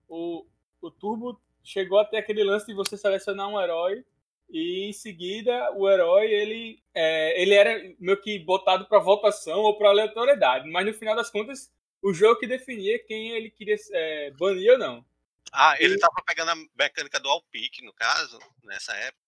O, 0.07 0.45
o 0.81 0.91
Turbo 0.91 1.39
chegou 1.63 1.99
até 1.99 2.17
aquele 2.17 2.43
lance 2.43 2.65
de 2.65 2.73
você 2.73 2.97
selecionar 2.97 3.47
um 3.47 3.61
herói 3.61 4.03
e 4.49 4.89
em 4.89 4.93
seguida 4.93 5.71
o 5.75 5.89
herói 5.89 6.31
ele, 6.31 6.81
é, 6.93 7.41
ele 7.41 7.53
era 7.53 7.95
meio 7.99 8.19
que 8.21 8.39
botado 8.39 8.87
para 8.87 8.99
votação 8.99 9.59
ou 9.59 9.77
para 9.77 9.89
aleatoriedade, 9.89 10.69
mas 10.69 10.85
no 10.85 10.93
final 10.93 11.15
das 11.15 11.29
contas 11.29 11.69
o 12.01 12.13
jogo 12.13 12.39
que 12.39 12.47
definia 12.47 12.99
quem 13.05 13.31
ele 13.31 13.49
queria 13.49 13.75
é, 13.91 14.31
banir 14.31 14.71
ou 14.73 14.77
não. 14.77 15.05
Ah, 15.53 15.75
ele 15.79 15.95
E- 15.95 15.99
tava 15.99 16.15
pegando 16.25 16.51
a 16.51 16.55
mecânica 16.77 17.19
do 17.19 17.29
all 17.29 17.43
pick, 17.51 17.81
no 17.81 17.93
caso, 17.93 18.39
nessa 18.63 18.93
época, 18.95 19.21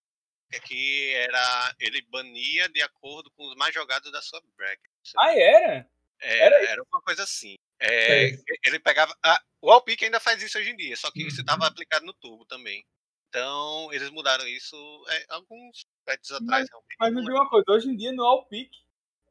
que 0.66 1.12
era 1.14 1.74
ele 1.80 2.02
bania 2.02 2.68
de 2.68 2.82
acordo 2.82 3.30
com 3.32 3.46
os 3.48 3.54
mais 3.56 3.72
jogados 3.74 4.10
da 4.12 4.20
sua 4.20 4.40
bracket. 4.56 4.80
Ah, 5.16 5.32
era? 5.36 5.88
Era, 6.22 6.56
era 6.56 6.70
era 6.72 6.82
uma 6.92 7.00
coisa 7.02 7.22
assim. 7.22 7.54
É, 7.80 8.26
É. 8.30 8.36
Ele 8.66 8.78
pegava. 8.78 9.16
ah, 9.24 9.40
o 9.62 9.70
all 9.70 9.82
pick 9.82 10.02
ainda 10.02 10.20
faz 10.20 10.42
isso 10.42 10.58
hoje 10.58 10.70
em 10.70 10.76
dia, 10.76 10.96
só 10.96 11.10
que 11.10 11.22
isso 11.22 11.36
Uhum. 11.36 11.40
estava 11.42 11.66
aplicado 11.66 12.04
no 12.04 12.12
turbo 12.12 12.44
também. 12.44 12.84
Então, 13.28 13.92
eles 13.92 14.10
mudaram 14.10 14.46
isso 14.46 14.76
é, 15.08 15.24
alguns 15.30 15.84
Mas- 16.06 16.30
atrás. 16.32 16.68
realmente. 16.68 16.96
Mas 16.98 17.12
Não 17.12 17.20
me 17.20 17.26
diga 17.26 17.40
uma 17.40 17.48
coisa, 17.48 17.64
hoje 17.70 17.88
em 17.88 17.96
dia 17.96 18.12
no 18.12 18.24
All 18.24 18.44
Pick, 18.46 18.70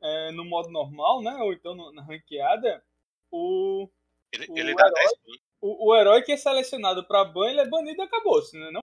é, 0.01 0.31
no 0.31 0.45
modo 0.45 0.69
normal, 0.69 1.21
né, 1.21 1.35
ou 1.43 1.51
então 1.53 1.75
no- 1.75 1.91
na 1.91 2.01
ranqueada, 2.01 2.83
o, 3.29 3.89
Ele, 4.31 4.45
o 4.49 4.57
ele 4.57 4.73
dá 4.73 4.83
herói- 4.87 4.93
10 4.95 5.17
pontos. 5.19 5.48
O, 5.61 5.89
o 5.91 5.95
herói 5.95 6.21
que 6.23 6.31
é 6.31 6.37
selecionado 6.37 7.05
para 7.07 7.25
ban, 7.25 7.49
ele 7.49 7.59
é 7.61 7.67
banido 7.67 8.01
e 8.01 8.05
acabou-se, 8.05 8.57
né? 8.57 8.71
Não? 8.71 8.81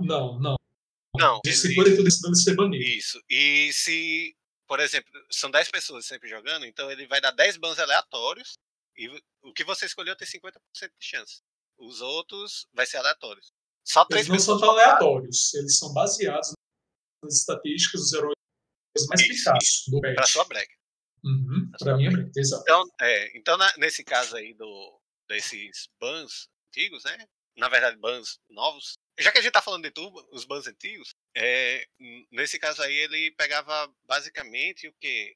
Não, 0.00 0.38
não. 0.40 0.56
Não, 1.16 1.40
tudo 1.40 2.06
isso 2.08 2.22
deve 2.22 2.34
ser 2.36 2.54
banido. 2.54 2.84
Isso. 2.84 3.20
E 3.28 3.72
se, 3.72 4.36
por 4.68 4.78
exemplo, 4.78 5.10
são 5.30 5.50
10 5.50 5.70
pessoas 5.70 6.06
sempre 6.06 6.28
jogando, 6.28 6.64
então 6.64 6.90
ele 6.90 7.06
vai 7.06 7.20
dar 7.20 7.32
10 7.32 7.56
bans 7.56 7.78
aleatórios. 7.78 8.52
E 8.96 9.08
o 9.42 9.52
que 9.52 9.64
você 9.64 9.86
escolheu 9.86 10.14
tem 10.16 10.26
50% 10.28 10.52
de 10.80 10.88
chance. 11.00 11.40
Os 11.78 12.00
outros 12.00 12.66
vai 12.72 12.84
ser 12.86 12.98
aleatórios. 12.98 13.48
Só 13.86 14.04
três 14.04 14.28
Eles 14.28 14.46
não 14.46 14.58
são 14.58 14.60
pessoas. 14.60 14.78
aleatórios, 14.84 15.54
eles 15.54 15.78
são 15.78 15.92
baseados 15.94 16.52
nas 17.24 17.34
estatísticas 17.34 18.00
dos 18.02 18.12
heróis 18.12 18.34
mais 19.08 19.20
eficazes 19.22 19.84
do 19.88 20.00
Pra 20.00 20.14
patch. 20.14 20.30
sua 20.32 20.44
break. 20.44 20.72
Uhum, 21.24 21.68
pra 21.70 21.78
pra 21.78 21.88
sua 21.92 21.96
mim 21.96 22.06
é 22.06 22.10
break, 22.10 22.30
exato. 22.38 22.62
Então, 22.62 22.84
é, 23.00 23.38
então 23.38 23.56
na- 23.56 23.72
nesse 23.78 24.04
caso 24.04 24.36
aí 24.36 24.52
do, 24.54 24.97
desses 25.28 25.88
bans 26.00 26.48
antigos, 26.68 27.04
né? 27.04 27.26
Na 27.56 27.68
verdade, 27.68 27.96
bans 27.96 28.38
novos. 28.48 28.94
Já 29.18 29.32
que 29.32 29.38
a 29.38 29.40
gente 29.42 29.52
tá 29.52 29.60
falando 29.60 29.82
de 29.82 29.90
turbo, 29.90 30.26
os 30.30 30.44
bans 30.44 30.66
antigos, 30.66 31.10
é, 31.36 31.84
nesse 32.30 32.58
caso 32.58 32.82
aí 32.82 32.94
ele 32.94 33.32
pegava 33.32 33.92
basicamente 34.06 34.86
o 34.86 34.92
que? 35.00 35.34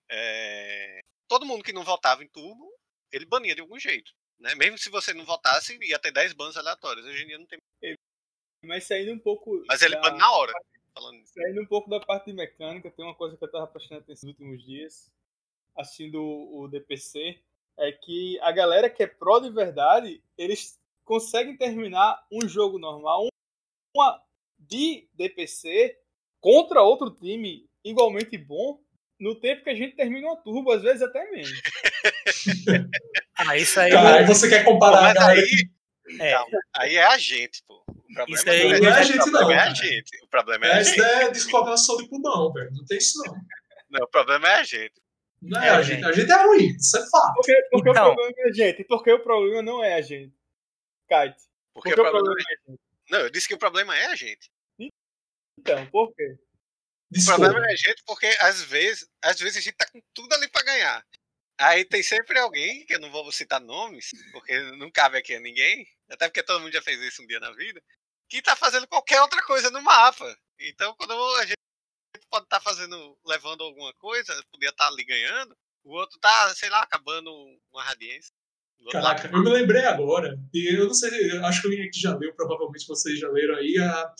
todo 1.29 1.47
mundo 1.47 1.65
que 1.65 1.73
não 1.73 1.83
votava 1.83 2.23
em 2.23 2.29
turbo, 2.29 2.71
ele 3.11 3.25
bania 3.25 3.55
de 3.55 3.61
algum 3.61 3.79
jeito. 3.79 4.13
Né? 4.39 4.55
Mesmo 4.55 4.77
se 4.79 4.91
você 4.91 5.15
não 5.15 5.25
votasse, 5.25 5.79
ia 5.83 5.99
ter 5.99 6.13
10 6.13 6.33
bans 6.33 6.57
aleatórios. 6.57 7.07
Hoje 7.07 7.23
em 7.23 7.27
dia 7.27 7.39
não 7.39 7.47
tem. 7.47 7.59
Mas 8.65 8.85
saindo 8.85 9.13
um 9.13 9.19
pouco. 9.19 9.65
Mas 9.67 9.83
ele 9.83 9.95
da- 9.97 10.03
bane 10.03 10.19
na 10.19 10.31
hora. 10.33 10.53
Falando. 10.95 11.27
Saindo 11.27 11.63
um 11.63 11.67
pouco 11.67 11.89
da 11.89 11.99
parte 12.01 12.27
de 12.27 12.35
mecânica, 12.35 12.91
tem 12.91 13.05
uma 13.05 13.15
coisa 13.15 13.37
que 13.37 13.43
eu 13.45 13.51
tava 13.51 13.67
prestando 13.67 14.03
atenção 14.03 14.29
nos 14.29 14.39
últimos 14.39 14.65
dias, 14.65 15.11
assistindo 15.77 16.23
o 16.23 16.69
DPC, 16.69 17.43
é 17.79 17.93
que 17.93 18.39
a 18.41 18.53
galera 18.53 18.89
que 18.91 19.03
é 19.03 19.07
pró 19.07 19.39
de 19.39 19.51
verdade, 19.51 20.23
eles 20.39 20.79
conseguem 21.05 21.57
terminar 21.57 22.23
um 22.31 22.47
jogo 22.49 22.79
normal, 22.79 23.25
um- 23.25 23.29
uma 23.97 24.23
de 24.59 25.09
DPC 25.15 25.97
contra 26.41 26.83
outro 26.83 27.11
time 27.11 27.67
igualmente 27.85 28.37
bom, 28.39 28.79
no 29.19 29.35
tempo 29.35 29.63
que 29.65 29.71
a 29.71 29.75
gente 29.75 29.95
termina 29.97 30.27
uma 30.29 30.37
turbo, 30.37 30.73
às 30.73 30.83
vezes 30.83 31.03
até 31.03 31.31
menos. 31.31 31.51
Ah, 33.37 33.57
isso 33.57 33.81
aí. 33.81 33.91
Cara, 33.91 34.19
aí 34.19 34.27
você 34.27 34.49
quer 34.49 34.65
comparar 34.65 35.03
Mas 35.03 35.15
galera 35.15 35.41
aí, 35.41 35.69
é, 36.21 36.35
aí 36.77 36.97
é 36.97 37.05
a 37.07 37.19
gente, 37.19 37.63
pô. 37.67 37.83
O 37.89 38.15
problema 38.15 38.35
Isso 38.39 38.51
aí 38.51 38.63
não 38.73 38.79
não 38.81 38.89
é 38.89 38.99
a 38.99 39.01
o 39.01 39.05
gente, 39.05 39.17
problema 39.17 39.41
não, 39.43 39.51
é 39.53 39.59
a 39.59 39.75
gente. 39.75 40.25
O 40.25 40.29
problema 40.29 40.67
é 40.67 40.73
a 40.73 40.77
Essa 40.79 40.91
gente. 40.91 41.01
é 41.03 41.31
descoordenação 41.31 41.97
de 41.97 42.09
pulmão, 42.09 42.53
velho. 42.53 42.71
Não 42.73 42.85
tem 42.85 42.99
isso, 42.99 43.19
não. 43.25 43.35
Não, 43.91 44.05
o 44.05 44.09
problema 44.09 44.49
é 44.49 44.55
a 44.61 44.63
gente. 44.65 44.93
Não 45.43 45.61
é, 45.61 45.67
É, 45.67 45.71
a 45.71 45.83
gente. 45.83 45.97
gente. 45.97 46.05
A 46.09 46.13
gente 46.13 46.31
é 46.31 46.43
ruim, 46.47 46.67
isso 46.77 46.97
é 46.97 47.01
fato. 47.11 47.35
Porque, 47.35 47.63
porque 47.71 47.91
Então. 47.91 48.11
o 48.11 48.15
problema 48.15 48.35
é 48.39 48.49
a 48.49 48.53
gente. 48.53 48.85
Porque 48.85 49.13
o 49.13 49.23
problema 49.23 49.63
não 49.63 49.85
é 49.85 49.95
a 49.95 50.01
gente. 50.01 50.33
Kite. 51.09 51.37
Porque, 51.75 51.89
Porque 51.89 51.91
o 51.91 51.93
o 51.93 51.95
problema 51.97 52.13
problema 52.13 52.41
é... 52.41 52.53
a 52.53 52.71
gente. 52.71 52.81
Não, 53.11 53.19
eu 53.21 53.31
disse 53.31 53.49
que 53.49 53.55
o 53.55 53.59
problema 53.59 53.97
é 53.99 54.07
a 54.07 54.15
gente. 54.17 54.51
Então, 55.59 55.87
por 55.91 56.15
quê? 56.15 56.25
O 56.33 57.15
Desculpa. 57.15 57.41
problema 57.41 57.67
é 57.69 57.73
a 57.73 57.77
gente 57.77 58.03
porque 58.07 58.27
às 58.41 58.63
vezes, 58.63 59.07
às 59.23 59.39
vezes 59.39 59.59
a 59.59 59.61
gente 59.61 59.77
tá 59.77 59.87
com 59.91 60.01
tudo 60.15 60.33
ali 60.35 60.49
pra 60.49 60.63
ganhar. 60.63 61.05
Aí 61.59 61.85
tem 61.85 62.03
sempre 62.03 62.39
alguém, 62.39 62.87
que 62.87 62.95
eu 62.95 63.01
não 63.01 63.11
vou 63.11 63.31
citar 63.31 63.61
nomes, 63.61 64.11
porque 64.33 64.59
não 64.79 64.91
cabe 64.91 65.19
aqui 65.19 65.35
a 65.35 65.41
ninguém, 65.41 65.87
até 66.11 66.27
porque 66.29 66.43
todo 66.43 66.61
mundo 66.61 66.73
já 66.73 66.81
fez 66.83 66.99
isso 67.01 67.23
um 67.23 67.27
dia 67.27 67.39
na 67.39 67.53
vida, 67.53 67.81
que 68.29 68.41
tá 68.43 68.57
fazendo 68.57 68.89
qualquer 68.89 69.21
outra 69.21 69.43
coisa 69.43 69.71
no 69.71 69.83
mapa. 69.83 70.35
Então 70.59 70.95
quando 70.97 71.13
a 71.37 71.45
gente 71.47 71.59
pode 72.33 72.47
estar 72.47 72.61
fazendo, 72.61 73.15
levando 73.27 73.63
alguma 73.63 73.93
coisa, 73.95 74.35
podia 74.51 74.71
estar 74.71 74.89
ali 74.89 75.05
ganhando, 75.05 75.55
o 75.85 75.93
outro 75.93 76.19
tá, 76.19 76.55
sei 76.55 76.71
lá, 76.71 76.83
acabando 76.83 77.31
uma 77.71 77.83
radiência. 77.83 78.33
Caraca, 78.91 79.29
eu 79.29 79.43
me 79.43 79.51
lembrei 79.51 79.85
agora, 79.85 80.37
e 80.53 80.75
eu 80.77 80.87
não 80.87 80.95
sei, 80.95 81.39
acho 81.41 81.61
que 81.61 81.67
alguém 81.69 81.87
aqui 81.87 82.01
já 82.01 82.17
leu, 82.17 82.35
provavelmente 82.35 82.89
vocês 82.89 83.19
já 83.19 83.29
leram 83.29 83.55
aí, 83.57 83.79
a, 83.79 84.15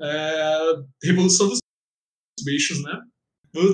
é, 0.00 0.74
Revolução 1.04 1.48
dos 1.48 1.58
Bichos, 2.42 2.82
né? 2.82 2.98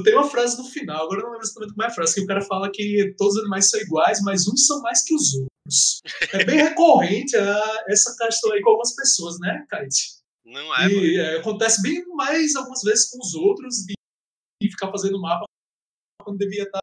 Tem 0.02 0.14
uma 0.14 0.28
frase 0.28 0.58
no 0.58 0.64
final, 0.64 1.04
agora 1.04 1.20
eu 1.20 1.24
não 1.24 1.32
lembro 1.32 1.46
exatamente 1.46 1.74
como 1.74 1.82
é 1.84 1.86
a 1.86 1.94
frase, 1.94 2.14
que 2.14 2.20
o 2.22 2.26
cara 2.26 2.40
fala 2.42 2.70
que 2.70 3.14
todos 3.16 3.36
os 3.36 3.40
animais 3.40 3.70
são 3.70 3.80
iguais, 3.80 4.20
mas 4.22 4.48
uns 4.48 4.66
são 4.66 4.80
mais 4.80 5.04
que 5.04 5.14
os 5.14 5.34
outros. 5.34 6.00
É 6.32 6.44
bem 6.44 6.56
recorrente 6.64 7.36
a 7.36 7.84
essa 7.88 8.14
questão 8.16 8.52
aí 8.52 8.60
com 8.62 8.70
algumas 8.70 8.94
pessoas, 8.94 9.38
né, 9.38 9.64
Kite? 9.70 10.15
Não 10.46 10.74
é. 10.76 10.86
E 10.88 11.18
é, 11.18 11.38
acontece 11.38 11.82
bem 11.82 12.06
mais 12.14 12.54
algumas 12.54 12.82
vezes 12.82 13.10
com 13.10 13.18
os 13.18 13.34
outros 13.34 13.84
e, 13.88 13.94
e 14.62 14.70
ficar 14.70 14.90
fazendo 14.92 15.20
mapa 15.20 15.44
quando 16.22 16.38
devia 16.38 16.62
estar 16.62 16.78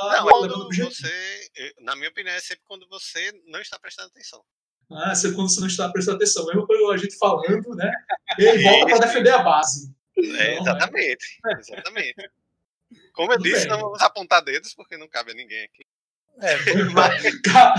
Não, 0.00 0.08
levando 0.24 0.54
quando 0.54 0.74
você, 0.74 1.50
eh, 1.56 1.74
na 1.80 1.94
minha 1.94 2.08
opinião, 2.08 2.34
é 2.34 2.40
sempre 2.40 2.64
quando 2.66 2.88
você 2.88 3.32
não 3.46 3.60
está 3.60 3.78
prestando 3.78 4.08
atenção. 4.08 4.42
Ah, 4.90 5.14
você, 5.14 5.34
quando 5.34 5.48
você 5.50 5.60
não 5.60 5.66
está 5.66 5.90
prestando 5.90 6.16
atenção, 6.16 6.46
mesmo 6.46 6.66
com 6.66 6.90
a 6.90 6.96
gente 6.96 7.16
falando, 7.18 7.74
né? 7.74 7.92
Ele 8.38 8.62
volta 8.62 8.86
para 8.86 9.06
defender 9.06 9.30
a 9.30 9.42
base. 9.42 9.94
É, 10.16 10.22
Não, 10.22 10.36
é. 10.40 10.58
exatamente, 10.60 11.38
exatamente. 11.58 12.30
Como 13.12 13.32
eu 13.32 13.36
Tudo 13.38 13.42
disse, 13.42 13.62
bem. 13.62 13.68
não 13.68 13.80
vamos 13.80 14.00
apontar 14.00 14.42
dedos 14.42 14.72
porque 14.74 14.96
não 14.96 15.08
cabe 15.08 15.32
a 15.32 15.34
ninguém 15.34 15.64
aqui. 15.64 15.84
é, 16.40 16.56
Mas, 16.94 17.22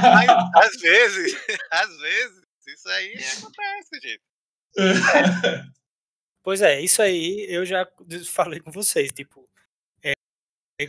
mas, 0.02 0.30
às 0.56 0.78
vezes, 0.82 1.34
às 1.72 1.98
vezes, 1.98 2.42
isso 2.68 2.90
aí 2.90 3.14
acontece, 3.38 4.00
gente. 4.02 4.22
Pois 6.44 6.62
é, 6.62 6.80
isso 6.80 7.02
aí 7.02 7.46
eu 7.50 7.66
já 7.66 7.86
falei 8.32 8.62
com 8.62 8.72
vocês, 8.72 9.12
tipo, 9.12 9.50
é, 10.02 10.14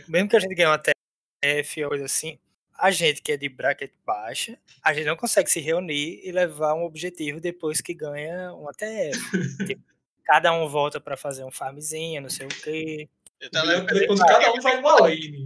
mesmo 0.07 0.29
que 0.29 0.37
a 0.37 0.39
gente 0.39 0.55
ganhe 0.55 0.69
uma 0.69 0.81
TF 0.81 1.83
ou 1.83 1.89
coisa 1.89 2.05
assim, 2.05 2.39
a 2.77 2.91
gente 2.91 3.21
que 3.21 3.33
é 3.33 3.37
de 3.37 3.49
bracket 3.49 3.91
baixa, 4.05 4.57
a 4.81 4.93
gente 4.93 5.07
não 5.07 5.17
consegue 5.17 5.51
se 5.51 5.59
reunir 5.59 6.21
e 6.23 6.31
levar 6.31 6.75
um 6.75 6.85
objetivo 6.85 7.41
depois 7.41 7.81
que 7.81 7.93
ganha 7.93 8.53
uma 8.53 8.71
TF. 8.71 9.19
Tipo, 9.75 9.83
cada 10.23 10.53
um 10.53 10.65
volta 10.69 11.01
pra 11.01 11.17
fazer 11.17 11.43
um 11.43 11.51
farmzinho, 11.51 12.21
não 12.21 12.29
sei 12.29 12.45
o 12.45 12.49
quê. 12.49 13.09
Eu 13.41 13.51
tava 13.51 13.73
é 13.73 14.07
quando 14.07 14.25
cada 14.25 14.53
um 14.53 14.61
vai 14.61 14.75
numa 14.77 15.01
lane. 15.01 15.45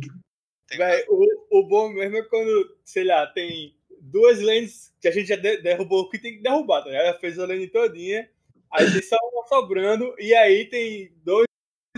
Véi, 0.75 1.05
o, 1.09 1.59
o 1.59 1.67
bom 1.67 1.89
mesmo 1.89 2.17
é 2.17 2.23
quando, 2.23 2.77
sei 2.83 3.03
lá, 3.03 3.25
tem 3.27 3.75
duas 3.99 4.39
lanes 4.41 4.93
que 5.01 5.07
a 5.07 5.11
gente 5.11 5.27
já 5.27 5.35
de- 5.35 5.57
derrubou 5.57 6.01
o 6.01 6.09
que 6.09 6.19
tem 6.19 6.35
que 6.37 6.43
derrubar, 6.43 6.81
tá 6.83 6.89
ligado? 6.89 7.05
Ela 7.05 7.19
fez 7.19 7.39
a 7.39 7.45
lane 7.45 7.67
todinha, 7.67 8.29
aí 8.73 8.91
tem 8.91 9.01
só 9.03 9.17
uma 9.31 9.47
sobrando, 9.47 10.13
e 10.19 10.33
aí 10.33 10.69
tem 10.69 11.13
dois 11.23 11.45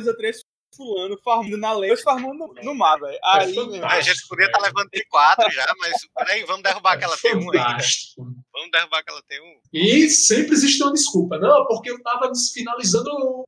ou 0.06 0.16
três 0.18 0.42
fulano 0.76 1.18
farmando 1.24 1.58
na 1.58 1.74
dois 1.74 2.02
farmando 2.02 2.48
no, 2.48 2.54
no 2.54 2.76
mar, 2.76 3.00
velho. 3.00 3.18
Aí, 3.24 3.54
fantástico. 3.56 3.72
meu, 3.72 3.86
A 3.86 4.02
gente 4.02 4.28
podia 4.28 4.46
estar 4.48 4.60
levando 4.60 4.90
T4 4.90 5.52
já, 5.52 5.74
mas 5.80 5.94
peraí, 6.14 6.44
vamos 6.44 6.64
derrubar 6.64 6.94
aquela 6.94 7.16
T1 7.18 7.32
ainda. 7.34 7.46
Fantástico. 7.46 8.24
Vamos 8.52 8.72
derrubar 8.72 9.00
aquela 9.00 9.22
T1. 9.24 9.60
E 9.72 10.10
sempre 10.10 10.52
existe 10.54 10.84
uma 10.84 10.92
desculpa. 10.92 11.38
Não, 11.40 11.66
porque 11.68 11.90
eu 11.92 12.02
tava 12.04 12.30
finalizando 12.54 13.46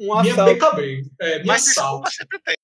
um 0.00 0.22
minha. 0.22 0.34
BKB. 0.34 1.02
É, 1.20 1.34
minha 1.34 1.44
Mas 1.46 1.68
assalto. 1.68 2.10
sempre 2.10 2.38
tem. 2.40 2.54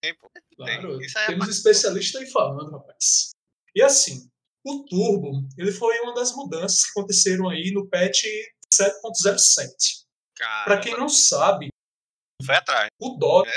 Tempo. 0.00 0.30
Claro, 0.56 1.00
Isso 1.02 1.18
aí 1.18 1.24
é 1.24 1.26
temos 1.26 1.40
parte- 1.46 1.56
especialistas 1.56 2.22
aí 2.22 2.30
falando, 2.30 2.70
rapaz. 2.70 3.30
E 3.74 3.82
assim, 3.82 4.28
o 4.64 4.84
Turbo, 4.84 5.46
ele 5.58 5.72
foi 5.72 5.98
uma 6.00 6.14
das 6.14 6.34
mudanças 6.34 6.84
que 6.84 6.90
aconteceram 6.98 7.48
aí 7.50 7.70
no 7.72 7.86
patch 7.88 8.22
7.07. 8.74 9.68
Cara, 10.36 10.64
Para 10.64 10.80
quem 10.80 10.96
não 10.96 11.08
sabe, 11.08 11.68
foi 12.44 12.54
atrás. 12.54 12.88
o 13.00 13.16
Dota, 13.16 13.50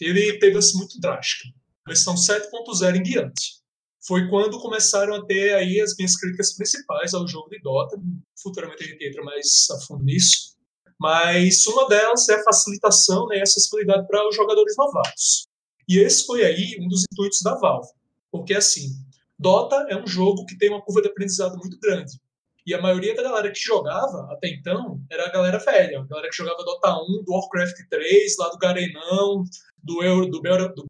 ele 0.00 0.38
teve 0.38 0.56
assim 0.56 0.78
muito 0.78 1.00
drástica. 1.00 1.48
Versão 1.86 2.14
7.0 2.14 2.96
em 2.96 3.02
diante. 3.02 3.62
Foi 4.06 4.28
quando 4.28 4.60
começaram 4.60 5.14
a 5.14 5.26
ter 5.26 5.54
aí 5.54 5.80
as 5.80 5.96
minhas 5.96 6.16
críticas 6.16 6.54
principais 6.54 7.14
ao 7.14 7.26
jogo 7.26 7.48
de 7.48 7.58
Dota. 7.60 7.96
Futuramente 8.40 8.84
a 8.84 8.86
gente 8.86 9.04
entra 9.06 9.22
mais 9.22 9.66
a 9.70 9.80
fundo 9.80 10.04
nisso. 10.04 10.54
Mas 11.00 11.66
uma 11.66 11.88
delas 11.88 12.28
é 12.28 12.34
a 12.34 12.44
facilitação 12.44 13.26
né, 13.26 13.38
e 13.38 13.42
acessibilidade 13.42 14.06
para 14.06 14.28
os 14.28 14.36
jogadores 14.36 14.76
novatos. 14.76 15.46
E 15.88 15.98
esse 15.98 16.24
foi 16.24 16.44
aí 16.44 16.76
um 16.80 16.88
dos 16.88 17.04
intuitos 17.10 17.40
da 17.42 17.54
Valve. 17.58 17.88
Porque, 18.30 18.54
assim, 18.54 18.90
Dota 19.38 19.86
é 19.88 19.96
um 19.96 20.06
jogo 20.06 20.46
que 20.46 20.56
tem 20.56 20.70
uma 20.70 20.82
curva 20.82 21.02
de 21.02 21.08
aprendizado 21.08 21.56
muito 21.56 21.78
grande. 21.78 22.18
E 22.66 22.72
a 22.72 22.80
maioria 22.80 23.14
da 23.14 23.22
galera 23.22 23.52
que 23.52 23.60
jogava 23.60 24.32
até 24.32 24.48
então 24.48 25.00
era 25.10 25.26
a 25.26 25.30
galera 25.30 25.58
velha, 25.58 26.00
a 26.00 26.06
galera 26.06 26.30
que 26.30 26.36
jogava 26.36 26.64
Dota 26.64 26.94
1, 26.96 27.24
do 27.24 27.32
Warcraft 27.32 27.76
3, 27.90 28.36
lá 28.38 28.48
do 28.48 28.58
Garenão, 28.58 29.44
do, 29.82 30.02
Euro, 30.02 30.30
do, 30.30 30.40
do 30.40 30.86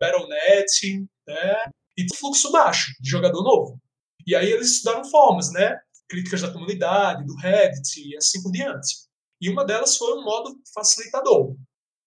Battle.net, 0.00 1.06
né? 1.26 1.56
E 1.98 2.06
fluxo 2.16 2.50
baixo, 2.50 2.92
de 3.00 3.10
jogador 3.10 3.42
novo. 3.42 3.78
E 4.26 4.34
aí 4.34 4.50
eles 4.50 4.72
estudaram 4.72 5.04
formas, 5.04 5.52
né? 5.52 5.78
Críticas 6.08 6.40
da 6.40 6.52
comunidade, 6.52 7.26
do 7.26 7.34
Reddit 7.36 8.08
e 8.08 8.16
assim 8.16 8.42
por 8.42 8.50
diante. 8.50 9.08
E 9.40 9.50
uma 9.50 9.64
delas 9.64 9.96
foi 9.96 10.18
um 10.18 10.24
modo 10.24 10.56
facilitador. 10.74 11.54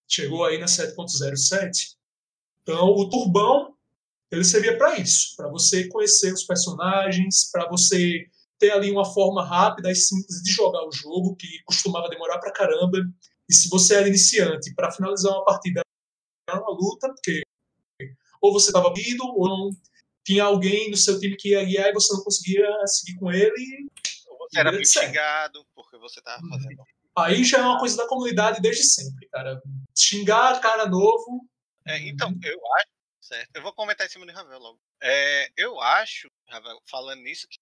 Chegou 0.08 0.44
aí 0.44 0.58
na 0.58 0.66
7.07. 0.66 1.94
Então, 2.62 2.88
o 2.88 3.08
Turbão, 3.08 3.74
ele 4.30 4.44
servia 4.44 4.76
para 4.76 4.98
isso, 4.98 5.34
para 5.36 5.48
você 5.48 5.88
conhecer 5.88 6.32
os 6.32 6.44
personagens, 6.44 7.50
para 7.50 7.68
você 7.68 8.26
ter 8.62 8.70
ali 8.72 8.92
uma 8.92 9.04
forma 9.04 9.44
rápida 9.44 9.90
e 9.90 9.94
simples 9.96 10.40
de 10.40 10.52
jogar 10.52 10.86
o 10.86 10.92
jogo, 10.92 11.34
que 11.34 11.48
costumava 11.64 12.08
demorar 12.08 12.38
pra 12.38 12.52
caramba. 12.52 12.98
E 13.48 13.52
se 13.52 13.68
você 13.68 13.96
era 13.96 14.06
iniciante, 14.06 14.72
para 14.76 14.92
finalizar 14.92 15.32
uma 15.32 15.44
partida 15.44 15.80
era 16.48 16.60
uma 16.60 16.70
luta, 16.70 17.08
porque 17.08 17.42
ou 18.40 18.52
você 18.52 18.68
estava 18.68 18.90
bido, 18.92 19.24
ou 19.24 19.48
não 19.48 19.70
tinha 20.24 20.44
alguém 20.44 20.90
no 20.90 20.96
seu 20.96 21.18
time 21.18 21.36
que 21.36 21.50
ia 21.50 21.64
guiar 21.64 21.88
e 21.88 21.92
você 21.92 22.12
não 22.14 22.22
conseguia 22.22 22.68
seguir 22.86 23.18
com 23.18 23.32
ele. 23.32 23.88
Você 24.38 24.58
era 24.60 24.84
xingado 24.84 25.66
porque 25.74 25.96
você 25.98 26.22
tava 26.22 26.40
Uhum. 26.44 26.50
fazendo. 26.50 26.82
Aí 27.18 27.44
já 27.44 27.58
é 27.58 27.62
uma 27.62 27.78
coisa 27.80 27.96
da 27.96 28.06
comunidade 28.06 28.60
desde 28.60 28.84
sempre, 28.84 29.28
cara. 29.28 29.60
Xingar 29.96 30.60
cara 30.60 30.86
novo. 30.86 31.44
É, 31.86 31.98
então, 31.98 32.28
Uhum. 32.30 32.40
eu 32.44 32.58
acho. 32.76 32.86
Certo. 33.20 33.50
Eu 33.54 33.62
vou 33.62 33.72
comentar 33.72 34.06
em 34.06 34.10
cima 34.10 34.26
do 34.26 34.32
Ravel 34.32 34.58
logo. 34.58 34.78
É, 35.00 35.48
eu 35.56 35.80
acho, 35.80 36.28
Ravel, 36.48 36.80
falando 36.84 37.22
nisso, 37.22 37.46
que 37.48 37.58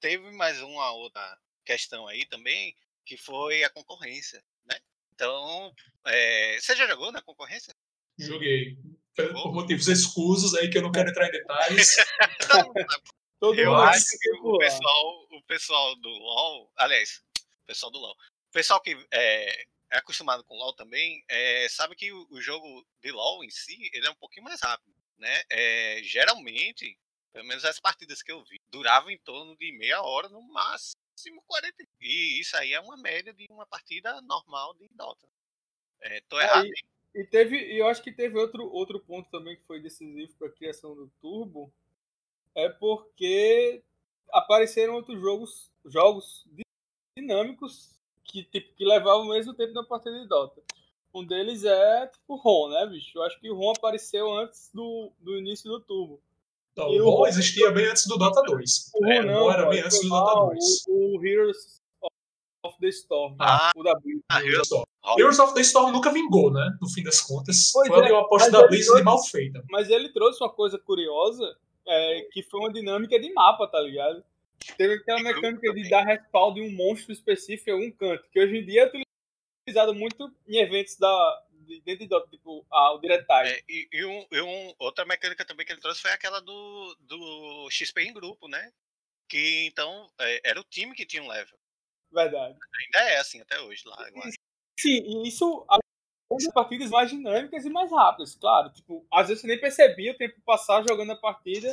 teve 0.00 0.30
mais 0.32 0.60
uma 0.60 0.92
outra 0.92 1.38
questão 1.64 2.06
aí 2.08 2.26
também, 2.26 2.74
que 3.04 3.16
foi 3.16 3.64
a 3.64 3.70
concorrência, 3.70 4.42
né? 4.64 4.78
Então, 5.14 5.74
é, 6.06 6.58
você 6.58 6.74
já 6.74 6.86
jogou 6.86 7.12
na 7.12 7.22
concorrência? 7.22 7.74
Joguei. 8.18 8.76
Por 9.14 9.26
Jogou? 9.26 9.42
por 9.42 9.52
motivos 9.52 9.88
escusos 9.88 10.54
aí 10.54 10.70
que 10.70 10.78
eu 10.78 10.82
não 10.82 10.92
quero 10.92 11.10
entrar 11.10 11.28
em 11.28 11.32
detalhes. 11.32 11.96
Todo 12.48 12.66
mundo 12.66 12.86
sabe. 12.88 13.02
Todo 13.40 13.58
Eu 13.58 13.70
mundo 13.70 13.82
acho 13.82 14.18
que 14.20 14.30
o 14.42 14.58
pessoal, 14.58 15.26
o 15.30 15.42
pessoal 15.44 15.96
do 15.96 16.08
LoL, 16.08 16.70
aliás, 16.76 17.22
o 17.62 17.66
pessoal 17.66 17.90
do 17.90 17.98
LoL, 17.98 18.12
o 18.12 18.52
pessoal 18.52 18.80
que 18.82 18.96
é, 19.10 19.62
é 19.90 19.96
acostumado 19.96 20.44
com 20.44 20.56
LoL 20.56 20.74
também, 20.74 21.24
é, 21.26 21.66
sabe 21.70 21.96
que 21.96 22.12
o, 22.12 22.26
o 22.30 22.40
jogo 22.40 22.86
de 23.02 23.10
LoL 23.10 23.42
em 23.42 23.50
si, 23.50 23.90
ele 23.94 24.06
é 24.06 24.10
um 24.10 24.16
pouquinho 24.16 24.44
mais 24.44 24.60
rápido, 24.60 24.94
né? 25.18 25.42
É, 25.48 26.00
geralmente, 26.02 26.98
pelo 27.32 27.46
menos 27.46 27.64
as 27.64 27.78
partidas 27.80 28.22
que 28.22 28.32
eu 28.32 28.42
vi, 28.44 28.58
duravam 28.70 29.10
em 29.10 29.18
torno 29.18 29.56
de 29.56 29.72
meia 29.78 30.02
hora, 30.02 30.28
no 30.28 30.42
máximo 30.42 31.42
40. 31.46 31.84
E 32.00 32.40
isso 32.40 32.56
aí 32.56 32.72
é 32.72 32.80
uma 32.80 32.96
média 32.96 33.32
de 33.32 33.46
uma 33.50 33.66
partida 33.66 34.20
normal 34.22 34.74
de 34.74 34.88
Dota. 34.92 35.28
É, 36.00 36.20
tô 36.22 36.38
É, 36.40 36.44
errado. 36.44 36.66
e- 36.66 36.72
E 37.12 37.24
teve, 37.24 37.56
e 37.56 37.76
eu 37.78 37.88
acho 37.88 38.02
que 38.04 38.12
teve 38.12 38.38
outro, 38.38 38.62
outro 38.72 39.00
ponto 39.00 39.28
também 39.30 39.56
que 39.56 39.64
foi 39.64 39.80
decisivo 39.80 40.32
para 40.38 40.46
a 40.46 40.52
criação 40.52 40.94
do 40.94 41.10
Turbo, 41.20 41.72
é 42.54 42.68
porque 42.68 43.82
apareceram 44.30 44.94
outros 44.94 45.20
jogos, 45.20 45.72
jogos 45.84 46.46
dinâmicos 47.16 47.98
que, 48.24 48.44
tipo, 48.44 48.72
que 48.74 48.84
levavam 48.84 49.22
o 49.26 49.30
mesmo 49.30 49.52
tempo 49.54 49.72
na 49.72 49.82
partida 49.84 50.20
de 50.20 50.28
Dota. 50.28 50.62
Um 51.12 51.24
deles 51.26 51.64
é 51.64 52.06
tipo 52.06 52.34
o 52.34 52.36
ROM, 52.36 52.68
né, 52.70 52.86
bicho? 52.86 53.18
Eu 53.18 53.22
acho 53.24 53.40
que 53.40 53.50
o 53.50 53.56
ROM 53.56 53.72
apareceu 53.72 54.32
antes 54.32 54.70
do, 54.72 55.12
do 55.18 55.36
início 55.36 55.68
do 55.68 55.80
Turbo. 55.80 56.22
Então, 56.72 56.88
o 56.88 57.10
ROM 57.10 57.26
existia 57.26 57.70
bem 57.70 57.86
antes 57.86 58.06
do 58.06 58.16
Dota 58.16 58.42
2. 58.42 58.90
O 58.94 59.06
É, 59.06 59.22
não, 59.24 59.50
era 59.52 59.66
bem 59.68 59.80
antes 59.80 60.00
do 60.02 60.08
Dota 60.08 60.34
mal, 60.34 60.46
2. 60.48 60.64
O, 60.88 61.18
o 61.18 61.26
Heroes 61.26 61.80
of 62.64 62.76
the 62.80 62.88
Storm, 62.88 63.36
Ah, 63.40 63.70
o 63.76 63.82
da 63.82 63.94
Blizzard. 63.94 64.24
ah, 64.30 64.42
Heroes 64.44 64.70
of- 64.72 64.84
Heroes 65.18 65.38
of 65.38 65.54
the 65.54 65.60
Storm 65.62 65.92
nunca 65.92 66.12
vingou, 66.12 66.52
né? 66.52 66.76
No 66.80 66.88
fim 66.88 67.02
das 67.02 67.20
contas. 67.20 67.70
Pois 67.72 67.88
Foi 67.88 68.06
é, 68.06 68.12
uma 68.12 68.20
aposta 68.22 68.50
da 68.50 68.66
Blizzard 68.68 69.02
trouxe- 69.02 69.04
mal 69.04 69.22
feita. 69.24 69.64
Mas 69.70 69.88
ele 69.90 70.10
trouxe 70.10 70.42
uma 70.42 70.50
coisa 70.52 70.78
curiosa, 70.78 71.44
é, 71.86 72.28
que 72.32 72.42
foi 72.42 72.60
uma 72.60 72.72
dinâmica 72.72 73.18
de 73.18 73.32
mapa, 73.32 73.66
tá 73.66 73.80
ligado? 73.80 74.22
Teve 74.76 74.94
aquela 74.94 75.22
mecânica 75.22 75.72
de 75.72 75.88
dar 75.88 76.02
respaldo 76.04 76.58
em 76.60 76.68
um 76.72 76.76
monstro 76.76 77.12
específico 77.12 77.70
em 77.70 77.72
algum 77.72 77.90
canto, 77.92 78.24
que 78.30 78.38
hoje 78.40 78.58
em 78.58 78.64
dia 78.64 78.82
é 78.84 79.02
utilizado 79.66 79.94
muito 79.94 80.30
em 80.46 80.58
eventos 80.58 80.96
da, 80.98 81.42
dentro 81.80 82.00
de 82.00 82.08
Dota, 82.08 82.28
tipo 82.28 82.66
ah, 82.70 82.94
o. 82.94 83.00
É, 83.04 83.62
e, 83.68 83.88
e 83.92 84.04
um, 84.04 84.26
e 84.30 84.40
um- 84.40 84.74
outra 84.78 85.04
mecânica 85.04 85.44
também 85.44 85.64
que 85.64 85.72
ele 85.72 85.80
trouxe 85.80 86.02
foi 86.02 86.10
aquela 86.10 86.40
do, 86.40 86.96
do 87.00 87.68
XP 87.70 88.02
em 88.02 88.12
grupo, 88.12 88.48
né? 88.48 88.72
Que 89.28 89.66
então 89.66 90.10
é, 90.18 90.50
era 90.50 90.60
o 90.60 90.64
time 90.64 90.94
que 90.94 91.06
tinha 91.06 91.22
um 91.22 91.28
level. 91.28 91.58
Verdade. 92.12 92.58
Ainda 92.80 93.10
é 93.10 93.18
assim 93.18 93.40
até 93.40 93.60
hoje 93.60 93.82
lá. 93.86 93.96
agora. 94.06 94.30
Sim, 94.78 95.02
e 95.02 95.28
isso 95.28 95.64
as 95.68 96.52
partidas 96.52 96.90
mais 96.90 97.10
dinâmicas 97.10 97.64
e 97.64 97.70
mais 97.70 97.90
rápidas, 97.90 98.34
claro. 98.36 98.70
Tipo, 98.72 99.04
às 99.12 99.28
vezes 99.28 99.42
você 99.42 99.48
nem 99.48 99.60
percebia 99.60 100.12
o 100.12 100.16
tempo 100.16 100.40
passar 100.44 100.84
jogando 100.88 101.12
a 101.12 101.16
partida, 101.16 101.70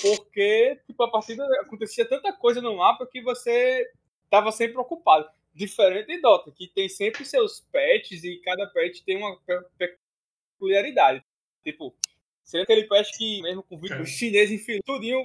porque 0.00 0.80
tipo, 0.86 1.02
a 1.02 1.10
partida 1.10 1.44
acontecia 1.60 2.08
tanta 2.08 2.32
coisa 2.32 2.60
no 2.60 2.76
mapa 2.76 3.06
que 3.06 3.20
você 3.20 3.88
estava 4.24 4.52
sempre 4.52 4.78
ocupado. 4.78 5.28
Diferente 5.56 6.06
de 6.08 6.20
Dota, 6.20 6.52
que 6.54 6.68
tem 6.68 6.88
sempre 6.88 7.24
seus 7.24 7.60
patches 7.72 8.22
e 8.24 8.36
cada 8.44 8.66
patch 8.68 9.00
tem 9.06 9.16
uma 9.16 9.36
pe- 9.46 9.96
peculiaridade. 10.58 11.22
Tipo, 11.64 11.94
seria 12.44 12.64
aquele 12.64 12.84
patch 12.84 13.08
que, 13.16 13.40
mesmo 13.42 13.62
com 13.62 13.78
vídeo 13.78 14.02
É. 14.02 14.04
chinês 14.04 14.50
enfim, 14.50 14.78
tudinho 14.84 15.18